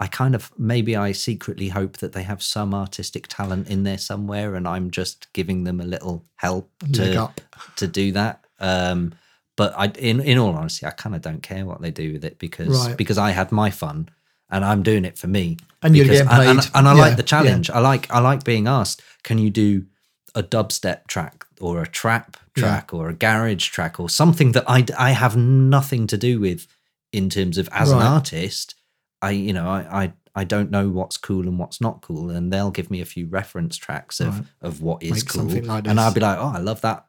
[0.00, 3.98] I kind of maybe I secretly hope that they have some artistic talent in there
[3.98, 7.30] somewhere, and I'm just giving them a little help to
[7.76, 8.44] to do that.
[8.60, 9.14] Um,
[9.56, 12.24] but I, in in all honesty, I kind of don't care what they do with
[12.24, 12.96] it because Right.
[12.96, 14.08] because I had my fun
[14.50, 15.56] and I'm doing it for me.
[15.82, 16.70] And you're getting and, paid.
[16.74, 17.26] and I Yeah, like the yeah.
[17.26, 17.68] challenge.
[17.70, 19.86] I like I like being asked, can you do
[20.34, 22.62] a dubstep track or a trap Yeah.
[22.62, 26.68] track or a garage track or something that I I have nothing to do with
[27.12, 28.74] in terms of as an artist.
[29.22, 32.52] I you know I, I I don't know what's cool and what's not cool, and
[32.52, 34.44] they'll give me a few reference tracks of Right.
[34.62, 37.04] of what is Make cool, like and I'll be like, oh, I love that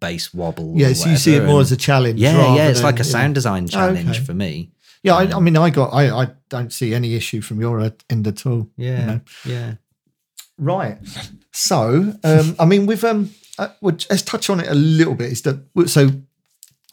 [0.00, 0.74] bass wobble.
[0.76, 2.20] Yeah, so you see it more and- as a challenge.
[2.20, 4.20] Yeah, yeah, it's like a sound know- design Oh, challenge okay.
[4.24, 4.70] for me.
[5.02, 7.80] Yeah, I, I mean, I got, I, I don't see any issue from your
[8.10, 8.68] end at all.
[8.76, 9.20] you Yeah, know.
[9.44, 9.74] yeah.
[10.58, 10.98] Right.
[11.52, 15.30] So, um, I mean, with um, uh, well, let's touch on it a little bit.
[15.32, 16.10] Is that so?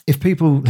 [0.08, 0.64] If people,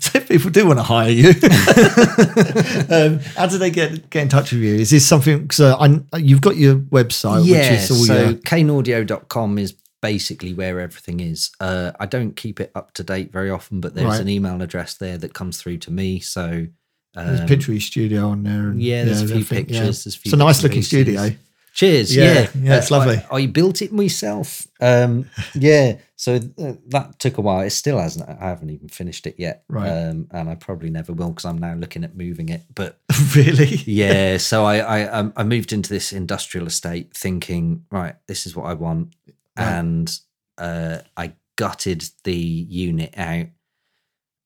[0.00, 1.28] so if people do want to hire you,
[2.90, 4.74] um, how do they get get in touch with you?
[4.74, 5.50] Is this something?
[5.50, 10.52] So, I, you've got your website, yeah, which is all so your kaneaudio.com is basically
[10.52, 11.50] where everything is.
[11.60, 14.20] Uh, I don't keep it up to date very often, but there's Right.
[14.20, 16.20] an email address there that comes through to me.
[16.20, 16.66] So
[17.14, 18.68] there's a um, picture of your studio on there.
[18.68, 19.82] And, yeah, there's a few pictures, yeah.
[19.84, 21.30] there's a few It's a nice looking studio.
[21.72, 22.14] Cheers.
[22.14, 23.22] Yeah, Yeah, yeah, it's lovely.
[23.30, 24.66] I, I built it myself.
[24.80, 27.60] Um, yeah, so uh, that took a while.
[27.60, 28.28] It still hasn't.
[28.28, 29.64] I haven't even finished it yet.
[29.68, 29.88] Right.
[29.88, 32.62] Um, and I probably never will because I'm now looking at moving it.
[32.74, 32.98] But
[33.36, 33.76] really?
[33.86, 38.54] yeah, so I, I um, I moved into this industrial estate thinking, right, this is
[38.56, 39.14] what I want,
[39.56, 39.66] Right.
[39.78, 40.18] and
[40.58, 43.46] uh, I gutted the unit out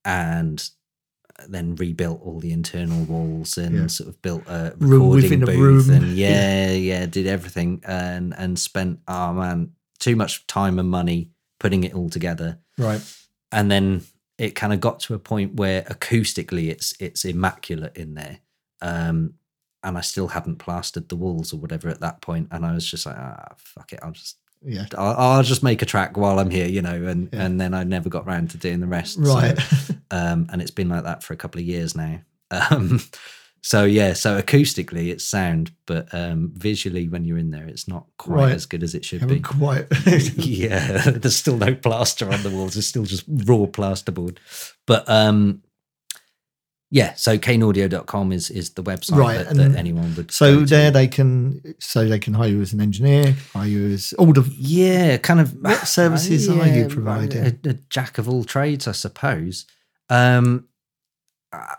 [0.05, 0.69] and
[1.49, 3.87] then rebuilt all the internal walls and Yeah.
[3.89, 5.91] sort of built a Room recording within a room.
[5.97, 11.31] and yeah, yeah, did everything and and spent oh man too much time and money
[11.61, 13.01] putting it all together Right.
[13.53, 14.03] and then
[14.39, 18.41] it kind of got to a point where acoustically it's it's immaculate in there
[18.83, 19.35] um
[19.83, 22.85] and i still hadn't plastered the walls or whatever at that point and i was
[22.91, 24.87] just like ah fuck it i'll just Yeah.
[24.97, 27.43] I'll, I'll just make a track while i'm here you know and Yeah.
[27.45, 29.59] and then i never got round to doing the rest Right.
[29.59, 32.21] so, um and it's been like that for a couple of years now
[32.51, 33.01] um
[33.63, 38.07] so yeah so acoustically it's sound but um visually when you're in there it's not
[38.19, 38.53] quite Right.
[38.55, 39.87] as good as it should Haven't be quite.
[40.37, 42.77] yeah, there's still no plaster on the walls.
[42.77, 44.37] It's still just raw plasterboard.
[44.87, 45.63] But um
[46.99, 50.67] yeah, so kaneaudio.com is is the website Right, that, that anyone would So go to.
[50.75, 51.29] there they can
[51.81, 55.41] so they can hire you as an engineer, hire you as all the yeah, kind
[55.41, 57.43] of What services are you Yeah, providing?
[57.47, 59.67] A, a jack of all trades, I suppose.
[60.09, 60.69] Um
[61.53, 61.75] I,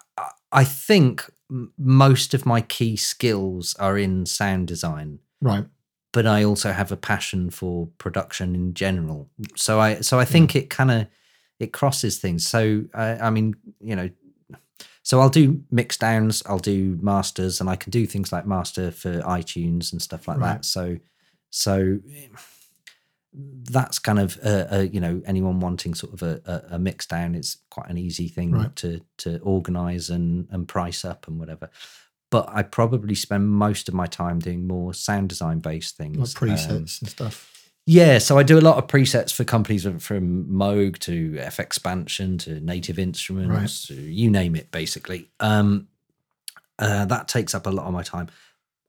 [0.51, 1.29] I think
[1.77, 5.19] most of my key skills are in sound design.
[5.41, 5.65] right.
[6.11, 9.29] but I also have a passion for production in general.
[9.55, 11.07] So I so I think it kind of
[11.59, 12.45] it crosses things.
[12.47, 14.09] So I, I mean, you know,
[15.05, 18.89] so I'll do mix downs, I'll do masters, and I can do things like master
[18.91, 20.55] for iTunes and stuff like Right.
[20.55, 20.65] that.
[20.65, 20.97] So
[21.51, 21.99] so
[23.33, 27.05] that's kind of a, uh, you know anyone wanting sort of a, a, a mix
[27.05, 28.75] down is quite an easy thing Right.
[28.77, 31.69] to to organize and and price up and whatever
[32.31, 36.17] but I probably spend most of my time doing more sound design based things.
[36.17, 37.54] Like presets Um, and stuff.
[37.87, 42.59] Yeah, so I do a lot of presets for companies from- Moog to FXpansion to
[42.59, 45.29] Native Instruments, to you name it, basically.
[45.39, 45.87] Um,
[46.79, 48.27] uh, that takes up a lot of my time.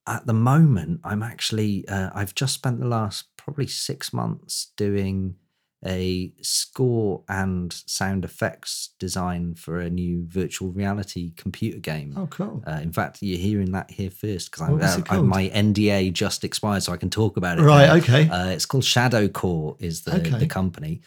[0.07, 5.37] At the moment, I'm actually uh, I've just spent the last probably six months doing
[5.85, 12.15] a score and sound effects design for a new virtual reality computer game.
[12.17, 12.63] Oh, cool.
[12.67, 16.93] Uh, in fact, you're hearing that here first because uh, my NDA just expired, so
[16.93, 17.63] I can talk about it.
[17.63, 17.97] Right, now.
[17.97, 18.29] okay.
[18.29, 19.77] Uh, it's called Shadow Core.
[19.79, 20.39] Is the Okay.
[20.39, 21.03] the company?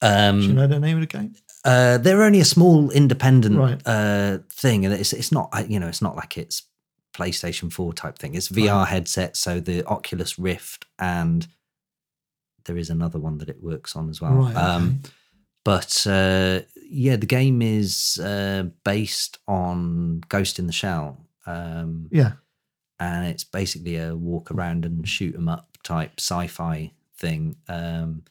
[0.00, 1.34] Um, Do you know the name of the game?
[1.64, 3.82] uh, they're only a small independent Right.
[3.84, 6.62] uh, thing, and it's it's not uh, you know it's not like it's
[7.12, 8.36] PlayStation Four type thing.
[8.36, 8.88] It's VR Right.
[8.88, 11.48] headset, so the Oculus Rift, and
[12.68, 14.32] there is another one that it works on as well.
[14.34, 15.00] Right, Um,
[15.64, 21.18] but uh, yeah, the game is uh, based on Ghost in the Shell.
[21.46, 22.32] Um, Yeah.
[23.00, 27.56] and it's basically a walk around and shoot 'em up type sci-fi thing.
[27.68, 28.22] Um,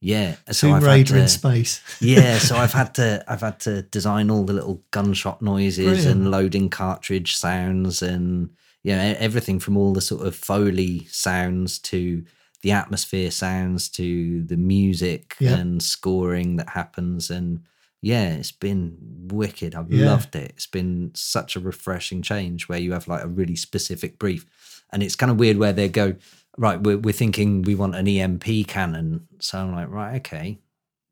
[0.00, 1.80] yeah, so Tomb I've Raider in to- space.
[2.00, 6.08] yeah, so I've had to I've had to design all the little gunshot noises Brilliant.
[6.10, 8.50] and loading cartridge sounds and
[8.82, 12.24] you know everything from all the sort of foley sounds to
[12.64, 15.56] the atmosphere sounds to the music Yeah.
[15.58, 17.60] and scoring that happens and
[18.00, 18.96] yeah, it's been
[19.32, 19.74] wicked.
[19.74, 20.06] I've Yeah.
[20.06, 20.52] loved it.
[20.56, 24.46] It's been such a refreshing change where you have like a really specific brief.
[24.92, 26.16] And it's kind of weird where they go,
[26.58, 29.26] right, we're, we're thinking we want an EMP cannon.
[29.40, 30.58] So I'm like, right, okay,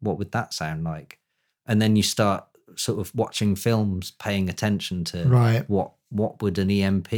[0.00, 1.18] what would that sound like?
[1.66, 2.44] And then you start
[2.76, 5.68] sort of watching films, paying attention to Right.
[5.68, 7.10] what what would an EMP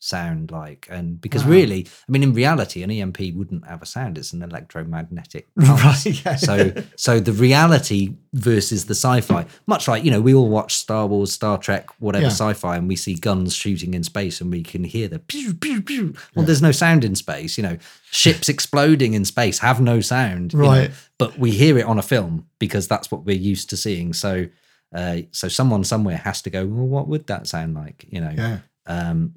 [0.00, 0.88] sound like?
[0.90, 1.50] And because Wow.
[1.50, 5.78] really, I mean, in reality, an EMP wouldn't have a sound; it's an electromagnetic Right,
[5.80, 6.06] pulse.
[6.24, 6.36] yeah.
[6.36, 11.06] So, so the reality versus the sci-fi, much like you know, we all watch Star
[11.06, 12.30] Wars, Star Trek, whatever Yeah.
[12.30, 15.80] sci-fi, and we see guns shooting in space, and we can hear the pew pew
[15.82, 16.14] pew.
[16.34, 17.56] Well, there's no sound in space.
[17.56, 17.76] You know,
[18.10, 20.52] ships exploding in space have no sound.
[20.54, 20.90] you know, Right.
[21.18, 24.12] but we hear it on a film because that's what we're used to seeing.
[24.12, 24.46] So,
[24.94, 26.66] uh, so someone somewhere has to go.
[26.66, 28.06] Well, what would that sound like?
[28.08, 28.32] You know.
[28.36, 28.58] Yeah.
[28.86, 29.34] Um,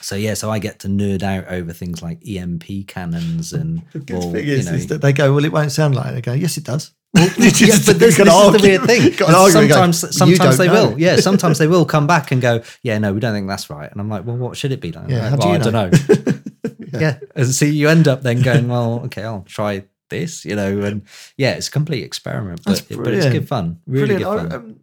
[0.00, 3.98] so yeah, so I get to nerd out over things like EMP cannons and The
[3.98, 6.14] good or, thing you know, is that they go, well, it won't sound like it.
[6.14, 6.92] They go, yes, it does.
[7.16, 9.12] yeah, but this, this is the weird thing.
[9.16, 10.98] Go, sometimes, sometimes they know." will.
[11.00, 13.90] Yeah, sometimes they will come back and go, "Yeah, no, we don't think that's right."
[13.90, 15.70] And I'm like, "Well, what should it be like?" Yeah, like, do well, you I
[15.70, 16.34] know?" don't know.
[17.00, 17.18] yeah.
[17.34, 21.02] and so you end up then going, "Well, okay, I'll try this," you know, and
[21.36, 24.24] yeah, it's a complete experiment, but, but it's good fun, really Brilliant.
[24.24, 24.52] good I- fun.
[24.52, 24.76] Um,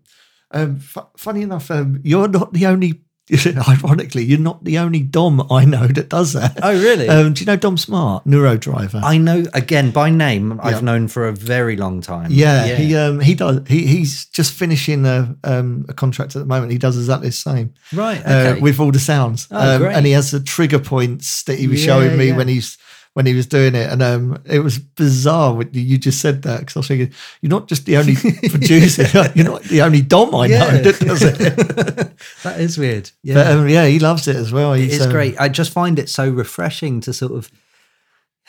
[0.52, 3.02] um, fu- funny enough, um, you're not the only
[3.68, 6.60] ironically, you're not the only Dom I know that does that.
[6.64, 7.10] Oh, really?
[7.10, 9.02] Um, do you know Dom Smart, Neuro Driver?
[9.04, 10.52] I know again by name.
[10.52, 10.62] Yeah.
[10.64, 12.32] I've known for a very long time.
[12.32, 13.62] yeah, he um he does.
[13.68, 16.72] He he's just finishing a um a contract at the moment.
[16.72, 17.74] He does exactly the same.
[17.94, 18.60] Right, Uh, okay.
[18.62, 19.48] with all the sounds.
[19.52, 22.38] Oh, um, and he has the trigger points that he was Yeah, showing me yeah.
[22.38, 22.78] when he's
[23.18, 26.60] when he was doing it, and um, it was bizarre when you just said that
[26.60, 28.16] because I was thinking you're not just the only
[28.52, 31.40] producer, you're not the only Dom I know that does it.
[32.44, 33.10] that is weird.
[33.24, 33.34] Yeah.
[33.34, 34.74] But um, yeah, he loves it as well.
[34.74, 35.36] It is um, great.
[35.40, 37.50] I just find it so refreshing to sort of.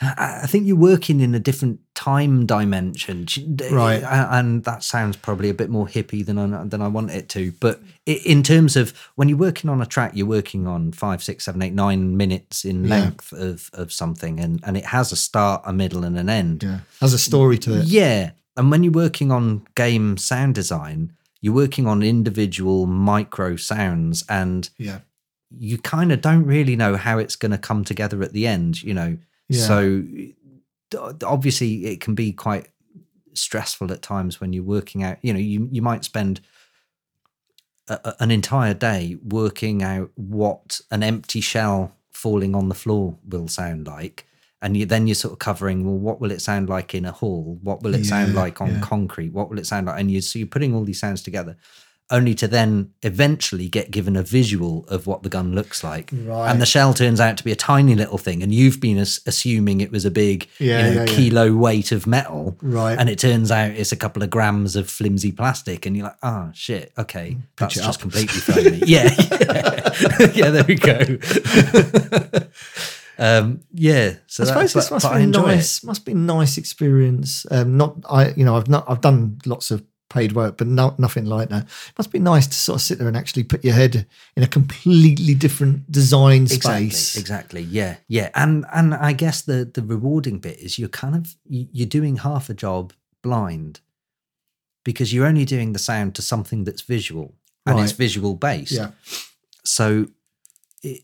[0.01, 3.25] I think you're working in a different time dimension,
[3.69, 4.01] Right.
[4.03, 7.51] And that sounds probably a bit more hippie than I than I want it to.
[7.59, 11.43] But in terms of when you're working on a track, you're working on five, six,
[11.43, 12.89] seven, eight, nine minutes in Yeah.
[13.01, 16.63] length of of something, and and it has a start, a middle, and an end.
[16.63, 17.85] Yeah, has a story to it.
[17.87, 18.31] Yeah.
[18.55, 21.11] And when you're working on game sound design,
[21.41, 24.99] you're working on individual micro sounds and Yeah.
[25.49, 28.81] you kind of don't really know how it's going to come together at the end,
[28.83, 29.17] you know.
[29.49, 29.65] Yeah.
[29.65, 30.03] So
[31.23, 32.69] obviously it can be quite
[33.33, 36.41] stressful at times when you're working out, you know, you you might spend
[37.89, 43.47] a, an entire day working out what an empty shell falling on the floor will
[43.47, 44.25] sound like
[44.61, 47.11] and you, then you're sort of covering well what will it sound like in a
[47.11, 48.81] hall what will it sound like on yeah.
[48.81, 51.55] concrete what will it sound like and you so you're putting all these sounds together
[52.11, 56.49] only to then eventually get given a visual of what the gun looks like Right.
[56.49, 59.19] and the shell turns out to be a tiny little thing and you've been as-
[59.27, 61.15] assuming it was a big Yeah, you know, yeah, yeah.
[61.15, 62.97] kilo weight of metal Right.
[62.97, 66.17] and it turns out it's a couple of grams of flimsy plastic and you're like
[66.23, 67.99] oh shit okay that's just up.
[68.01, 69.91] completely thrown me yeah yeah.
[70.33, 70.99] yeah there we go
[73.19, 75.83] um yeah so I suppose this must be nice.
[75.83, 77.45] Must be a nice experience.
[77.51, 80.95] Um, not I, you know, I've not, I've done lots of paid work, but no,
[80.97, 81.63] nothing like that.
[81.63, 84.05] It must be nice to sort of sit there and actually put your head
[84.35, 87.17] in a completely different design Exactly, space.
[87.17, 87.61] exactly.
[87.61, 88.29] Yeah, yeah.
[88.35, 92.17] And and I guess the the rewarding bit is you're kind of you- you're doing
[92.17, 93.81] half a job blind
[94.83, 98.71] because you're only doing the sound to something that's visual and it's visual based.
[98.71, 98.91] Yeah.
[99.63, 100.07] So
[100.81, 101.01] it,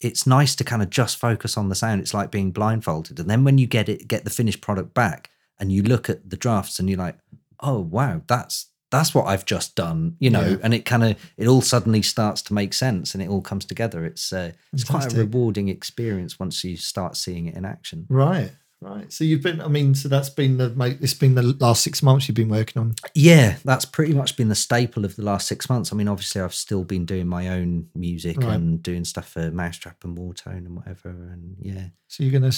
[0.00, 2.00] it's nice to kind of just focus on the sound.
[2.00, 5.30] It's like being blindfolded, and then when you get it, get the finished product back,
[5.60, 7.18] and you look at the drafts, and you're like,
[7.60, 10.56] oh wow, that's that's what I've just done, you know, Yeah.
[10.62, 13.64] and it kind of it all suddenly starts to make sense, and it all comes
[13.66, 14.04] together.
[14.04, 18.06] It's uh, it's quite a rewarding experience once you start seeing it in action.
[18.08, 19.12] Right, right.
[19.12, 19.60] So you've been.
[19.60, 20.70] I mean, so that's been the.
[20.70, 22.94] mate, It's been the last six months you've been working on.
[23.14, 25.92] Yeah, that's pretty much been the staple of the last six months.
[25.92, 28.54] I mean, obviously, I've still been doing my own music Right.
[28.54, 31.10] and doing stuff for Mau5trap and Whartone and whatever.
[31.10, 32.52] And yeah, So you're gonna.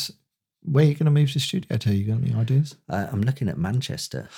[0.62, 1.92] Where are you gonna move the studio to?
[1.92, 2.76] You got any ideas?
[2.88, 4.28] uh, I'm looking at Manchester.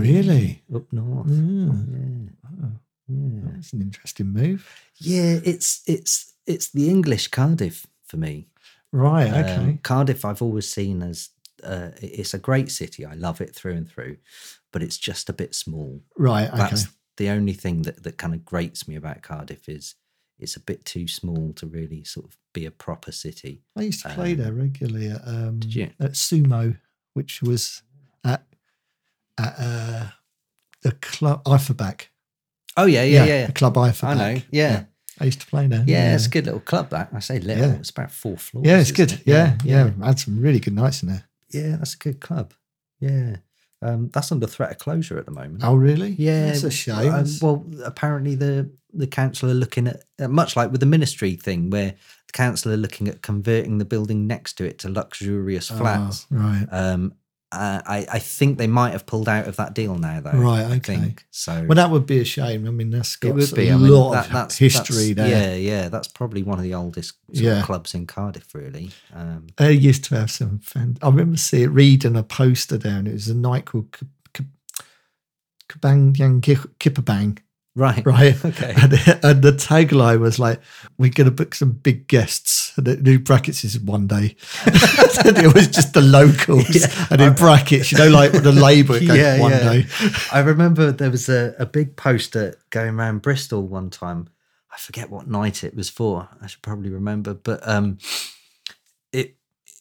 [0.00, 0.62] Really?
[0.74, 1.26] Up north.
[1.28, 2.30] Mm.
[2.60, 2.68] Yeah.
[3.08, 3.40] Yeah.
[3.54, 4.68] That's an interesting move.
[4.96, 8.48] Yeah, it's it's it's the English Cardiff for me.
[8.92, 9.28] Right.
[9.28, 9.78] Um, Okay.
[9.82, 11.30] Cardiff, I've always seen as
[11.62, 13.04] uh, it's a great city.
[13.04, 14.16] I love it through and through,
[14.72, 16.00] but it's just a bit small.
[16.16, 16.48] right.
[16.48, 16.56] Okay.
[16.58, 19.94] That's the only thing that that kind of grates me about Cardiff is
[20.38, 23.62] it's a bit too small to really sort of be a proper city.
[23.76, 25.60] I used to play Um, there regularly at um,
[26.00, 26.76] at Sumo,
[27.14, 27.82] which was
[29.38, 30.06] at uh,
[30.82, 32.08] the club Ifor Bach.
[32.76, 33.46] Oh yeah, yeah, yeah.
[33.46, 34.10] the club Ifor Bach.
[34.10, 34.40] I know.
[34.50, 34.84] Yeah.
[35.20, 35.84] I used to play there.
[35.86, 36.90] Yeah, it's a good little club.
[36.90, 37.68] That I say little.
[37.68, 37.74] Yeah.
[37.74, 38.66] It's about four floors.
[38.66, 39.12] Yeah, it's good.
[39.12, 39.22] it?
[39.24, 41.24] Yeah, yeah, I had some really good nights in there.
[41.50, 41.76] yeah.
[41.76, 42.52] That's a good club.
[42.98, 43.36] Yeah,
[43.80, 45.60] um, that's under threat of closure at the moment.
[45.62, 46.16] Oh, really?
[46.18, 47.12] Yeah, that's a shame.
[47.12, 51.36] um, well, apparently the the council are looking at uh, much like with the ministry
[51.36, 51.90] thing, where
[52.26, 56.26] the council are looking at converting the building next to it to luxurious Oh, flats.
[56.30, 56.66] right.
[56.72, 57.14] Um,
[57.54, 60.32] uh, I I think they might have pulled out of that deal now, though.
[60.32, 61.64] Right, I think so.
[61.66, 62.66] well, that would be a shame.
[62.66, 63.70] I mean, that's got it would a be.
[63.72, 65.56] I mean, lot that, of that's history that's- there.
[65.58, 65.88] Yeah, yeah.
[65.88, 67.62] That's probably one of the oldest of Yeah.
[67.62, 68.90] clubs in Cardiff, really.
[69.14, 70.98] Um, They used to have some fan.
[71.02, 73.06] I remember seeing reading a poster down.
[73.06, 73.96] It was a night called
[75.68, 76.40] Kabang Yang.
[77.76, 78.04] Right.
[78.06, 78.44] Right.
[78.44, 78.74] Okay.
[78.76, 78.92] And,
[79.24, 80.60] and the tagline was like,
[80.98, 84.36] "We're going to book some big guests." And the new brackets is one day.
[84.66, 84.74] and
[85.38, 87.06] it was just the locals, Yeah.
[87.10, 89.58] and in brackets, you know, like the label, Yeah, one yeah.
[89.62, 89.86] day.
[90.32, 94.28] I remember there was a, a big poster going around Bristol one time.
[94.72, 96.28] I forget what night it was for.
[96.42, 97.98] I should probably remember, but um,
[99.12, 99.36] it,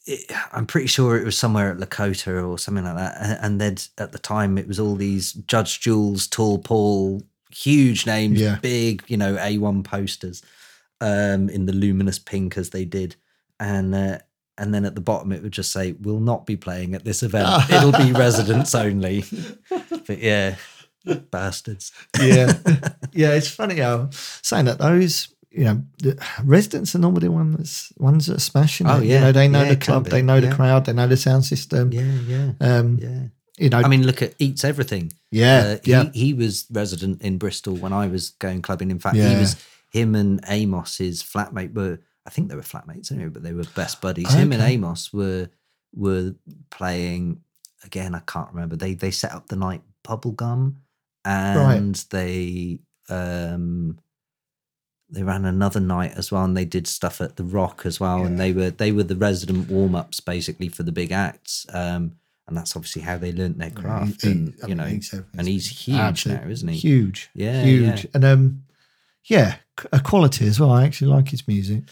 [0.06, 3.18] it I'm pretty sure it was somewhere at Lakota or something like that.
[3.20, 7.24] And, and then at the time, it was all these Judge Jules, Tall Paul,
[7.54, 8.58] huge names, Yeah.
[8.62, 10.42] big, you know, A1 posters
[11.02, 13.16] um, in the luminous pink as they did,
[13.60, 13.94] and.
[13.96, 14.18] Uh,
[14.56, 17.24] and then at the bottom, it would just say, "We'll not be playing at this
[17.24, 17.72] event.
[17.72, 19.24] It'll be residents only."
[20.06, 20.58] but yeah,
[21.32, 21.92] bastards.
[22.22, 22.54] yeah,
[23.14, 23.32] yeah.
[23.34, 28.28] It's funny how saying that those you know, the residents are normally one that's ones
[28.28, 29.06] that are smashing Oh, it.
[29.06, 29.16] yeah.
[29.16, 31.46] You know, they know Yeah, the club, they know the crowd, they know the sound
[31.46, 31.92] system.
[31.92, 32.52] Yeah, yeah.
[32.62, 33.24] Um, Yeah.
[33.58, 35.14] You know, I mean, look at Eats Everything.
[35.32, 36.10] Yeah, Uh, he, yeah.
[36.14, 38.90] He was resident in Bristol when I was going clubbing.
[38.92, 39.56] In fact, he was
[39.92, 43.66] him and Amos, his flatmate, were I think they were flatmates anyway, but they were
[43.76, 44.34] best buddies.
[44.34, 45.50] Him and Amos were
[45.94, 46.34] were
[46.72, 47.42] playing
[47.84, 48.16] again.
[48.16, 48.76] I can't remember.
[48.76, 50.76] They they set up the night bubblegum
[51.26, 54.00] and they um
[55.10, 58.26] they ran another night as well and they did stuff at the rock as well
[58.26, 62.14] and they were they were the resident warm-ups basically for the big acts um
[62.48, 65.48] and that's obviously how they learnt their craft he- and I you know he's and
[65.48, 67.30] he's huge absolute- now isn't he Huge.
[67.34, 68.04] yeah Huge.
[68.04, 68.10] yeah.
[68.14, 68.64] And um,
[69.26, 69.56] yeah,
[69.94, 70.72] a quality as well.
[70.72, 71.84] I actually like his music.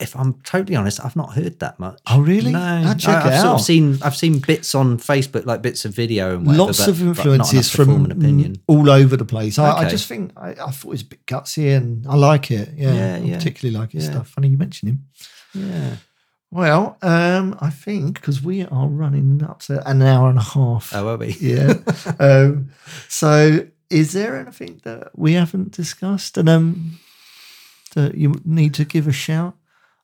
[0.00, 2.50] if i'm totally honest i've not heard that much Oh, really?
[2.50, 5.84] no I'll check I, have sort of seen i've seen bits on facebook like bits
[5.84, 8.90] of video and whatever, Lots but- of but not enough influences from an opinion all
[8.90, 9.56] over the place.
[9.58, 12.50] I, I just think I, I thought it was a bit gutsy and I like
[12.50, 12.70] it.
[12.76, 13.36] Yeah, Yeah, I yeah.
[13.36, 14.10] particularly like his Yeah.
[14.12, 14.28] stuff.
[14.30, 14.98] Funny you mention him.
[15.54, 15.96] yeah
[16.54, 20.94] Well, um, I think because we are running up to an hour and a half.
[20.94, 21.74] oh are we Yeah.
[22.20, 22.70] um,
[23.08, 27.00] so, is there anything that we haven't discussed and um,
[27.96, 29.56] that you need to give a shout?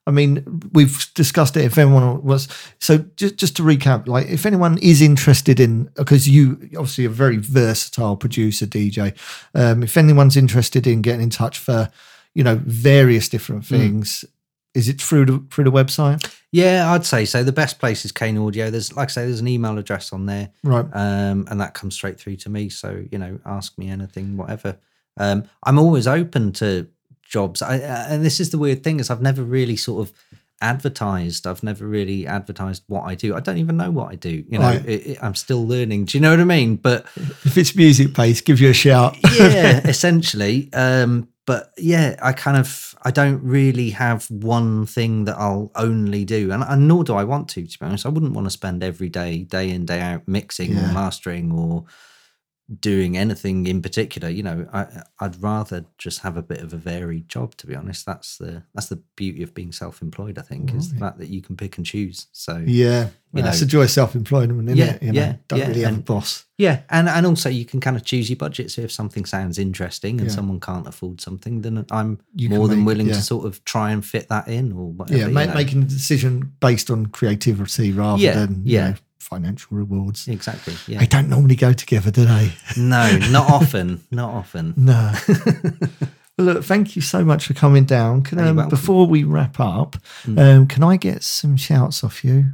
[0.08, 1.66] I mean, we've discussed it.
[1.66, 2.48] If anyone was
[2.80, 7.10] so, just just to recap, like if anyone is interested in, because you obviously a
[7.10, 9.16] very versatile producer DJ.
[9.54, 11.90] Um, if anyone's interested in getting in touch for,
[12.34, 14.24] you know, various different things,
[14.74, 16.28] is it through the through the website?
[16.52, 17.44] Yeah, I'd say so.
[17.44, 18.70] The best place is Kane Audio.
[18.70, 20.84] There's, like I say, there's an email address on there, Right.
[20.92, 22.68] Um, and that comes straight through to me.
[22.68, 24.78] So you know, ask me anything, whatever.
[25.16, 26.88] Um, I'm always open to
[27.22, 27.62] jobs.
[27.62, 30.14] I, uh, and this is the weird thing is I've never really sort of
[30.62, 31.46] advertised.
[31.46, 33.34] I've never really advertised what I do.
[33.34, 34.44] I don't even know what I do.
[34.48, 34.84] You know, Right.
[34.86, 36.04] it, it, I'm still learning.
[36.06, 36.76] Do you know what I mean?
[36.76, 39.16] But If it's music based, give you a shout.
[39.38, 40.68] yeah, essentially.
[40.74, 46.24] Um, but yeah, I kind of I don't really have one thing that I'll only
[46.24, 47.66] do, and, and nor do I want to.
[47.66, 50.72] To be honest, I wouldn't want to spend every day, day in day out, mixing
[50.72, 50.90] Yeah.
[50.90, 51.84] or mastering or
[52.80, 54.28] doing anything in particular.
[54.28, 57.56] You know, I, I'd rather just have a bit of a varied job.
[57.56, 60.38] To be honest, that's the that's the beauty of being self-employed.
[60.38, 62.28] I think is the fact that you can pick and choose.
[62.32, 65.02] So Yeah, you that's know, the joy of self-employment, isn't Yeah, it?
[65.02, 66.44] You know, yeah, don't yeah, really have a boss.
[66.58, 68.70] Yeah, and and also you can kind of choose your budget.
[68.70, 70.34] So if something sounds interesting and Yeah.
[70.36, 73.90] someone can't afford something, then I'm You more than make- willing to sort of try
[73.92, 75.18] and fit that in or whatever.
[75.18, 78.90] Yeah, you ma- making a decision based on creativity rather Yeah, than you yeah.
[78.90, 80.26] know, financial rewards.
[80.28, 80.74] exactly.
[80.86, 80.98] Yeah.
[81.00, 82.52] They don't normally go together, do they?
[82.76, 84.02] no, not often.
[84.10, 84.74] Not often.
[84.76, 85.12] No.
[86.38, 88.22] well, look, thank you so much for coming down.
[88.22, 90.38] Can um, before we wrap up, Mm.
[90.38, 92.52] um, can I get some shouts off you?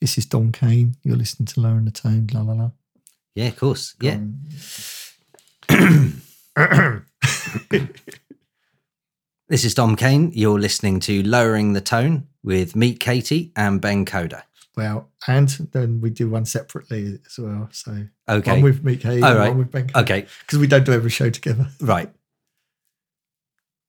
[0.00, 0.96] This is Dom Kane.
[1.02, 2.26] You're listening to Lowering the Tone.
[2.34, 2.70] La la la.
[3.34, 3.94] Yeah, of course.
[4.00, 4.18] Yeah.
[9.48, 10.30] This is Dom Kane.
[10.34, 14.44] You're listening to Lowering the Tone with Meat Katie and Ben Coda.
[14.76, 17.68] Well, and then we do one separately as well.
[17.72, 18.52] So Okay.
[18.52, 19.48] one with Meat Katie, All and right.
[19.48, 19.90] one with Ben.
[19.94, 20.26] Okay.
[20.40, 21.68] because we don't do every show together.
[21.80, 22.10] Right.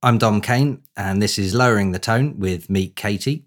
[0.01, 3.45] I'm Dom Kane, and this is Lowering the Tone with Meat Katie.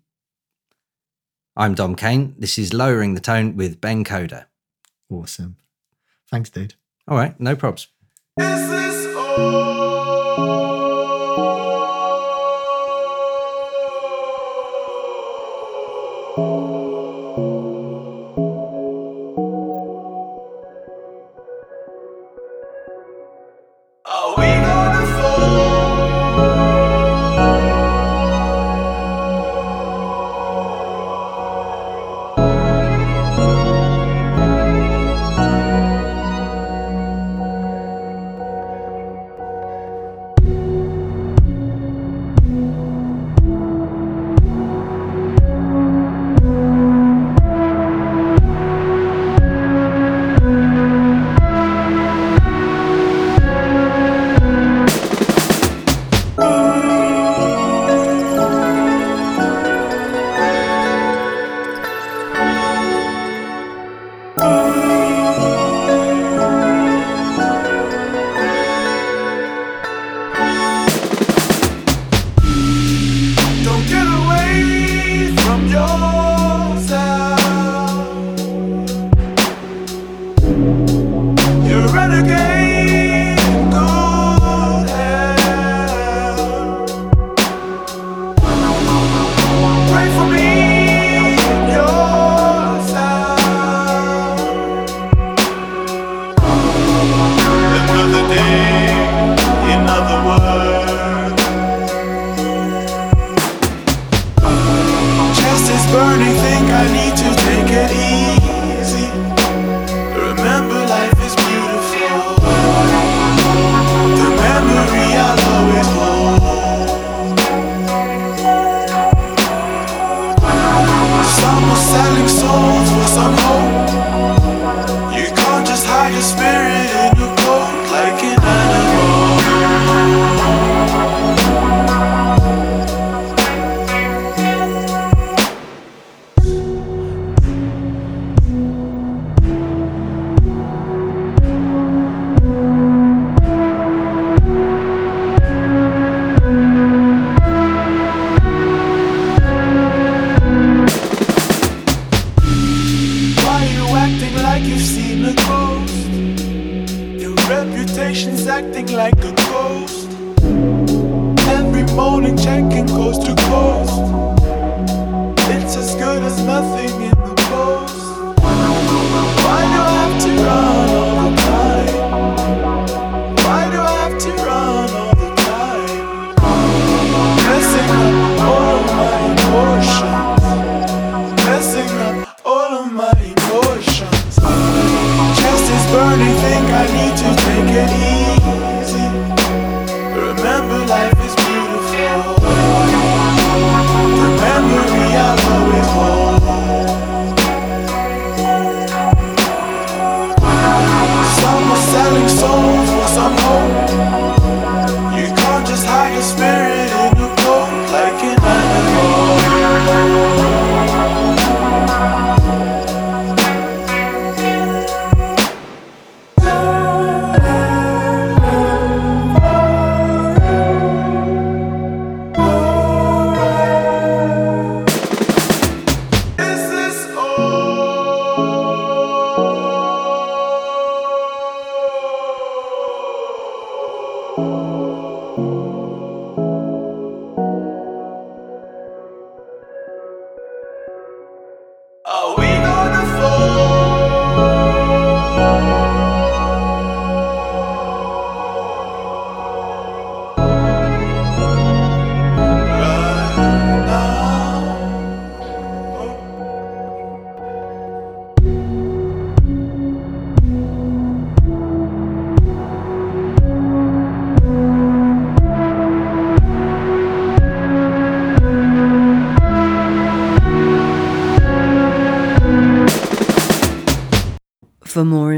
[1.55, 2.35] I'm Dom Kane.
[2.39, 4.49] This is Lowering the Tone with Ben Coda.
[5.11, 5.57] Awesome.
[6.31, 6.75] Thanks, dude.
[7.07, 7.89] All right, no probs.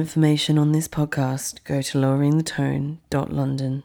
[0.08, 3.82] Information on this podcast, go to loweringthetone.london.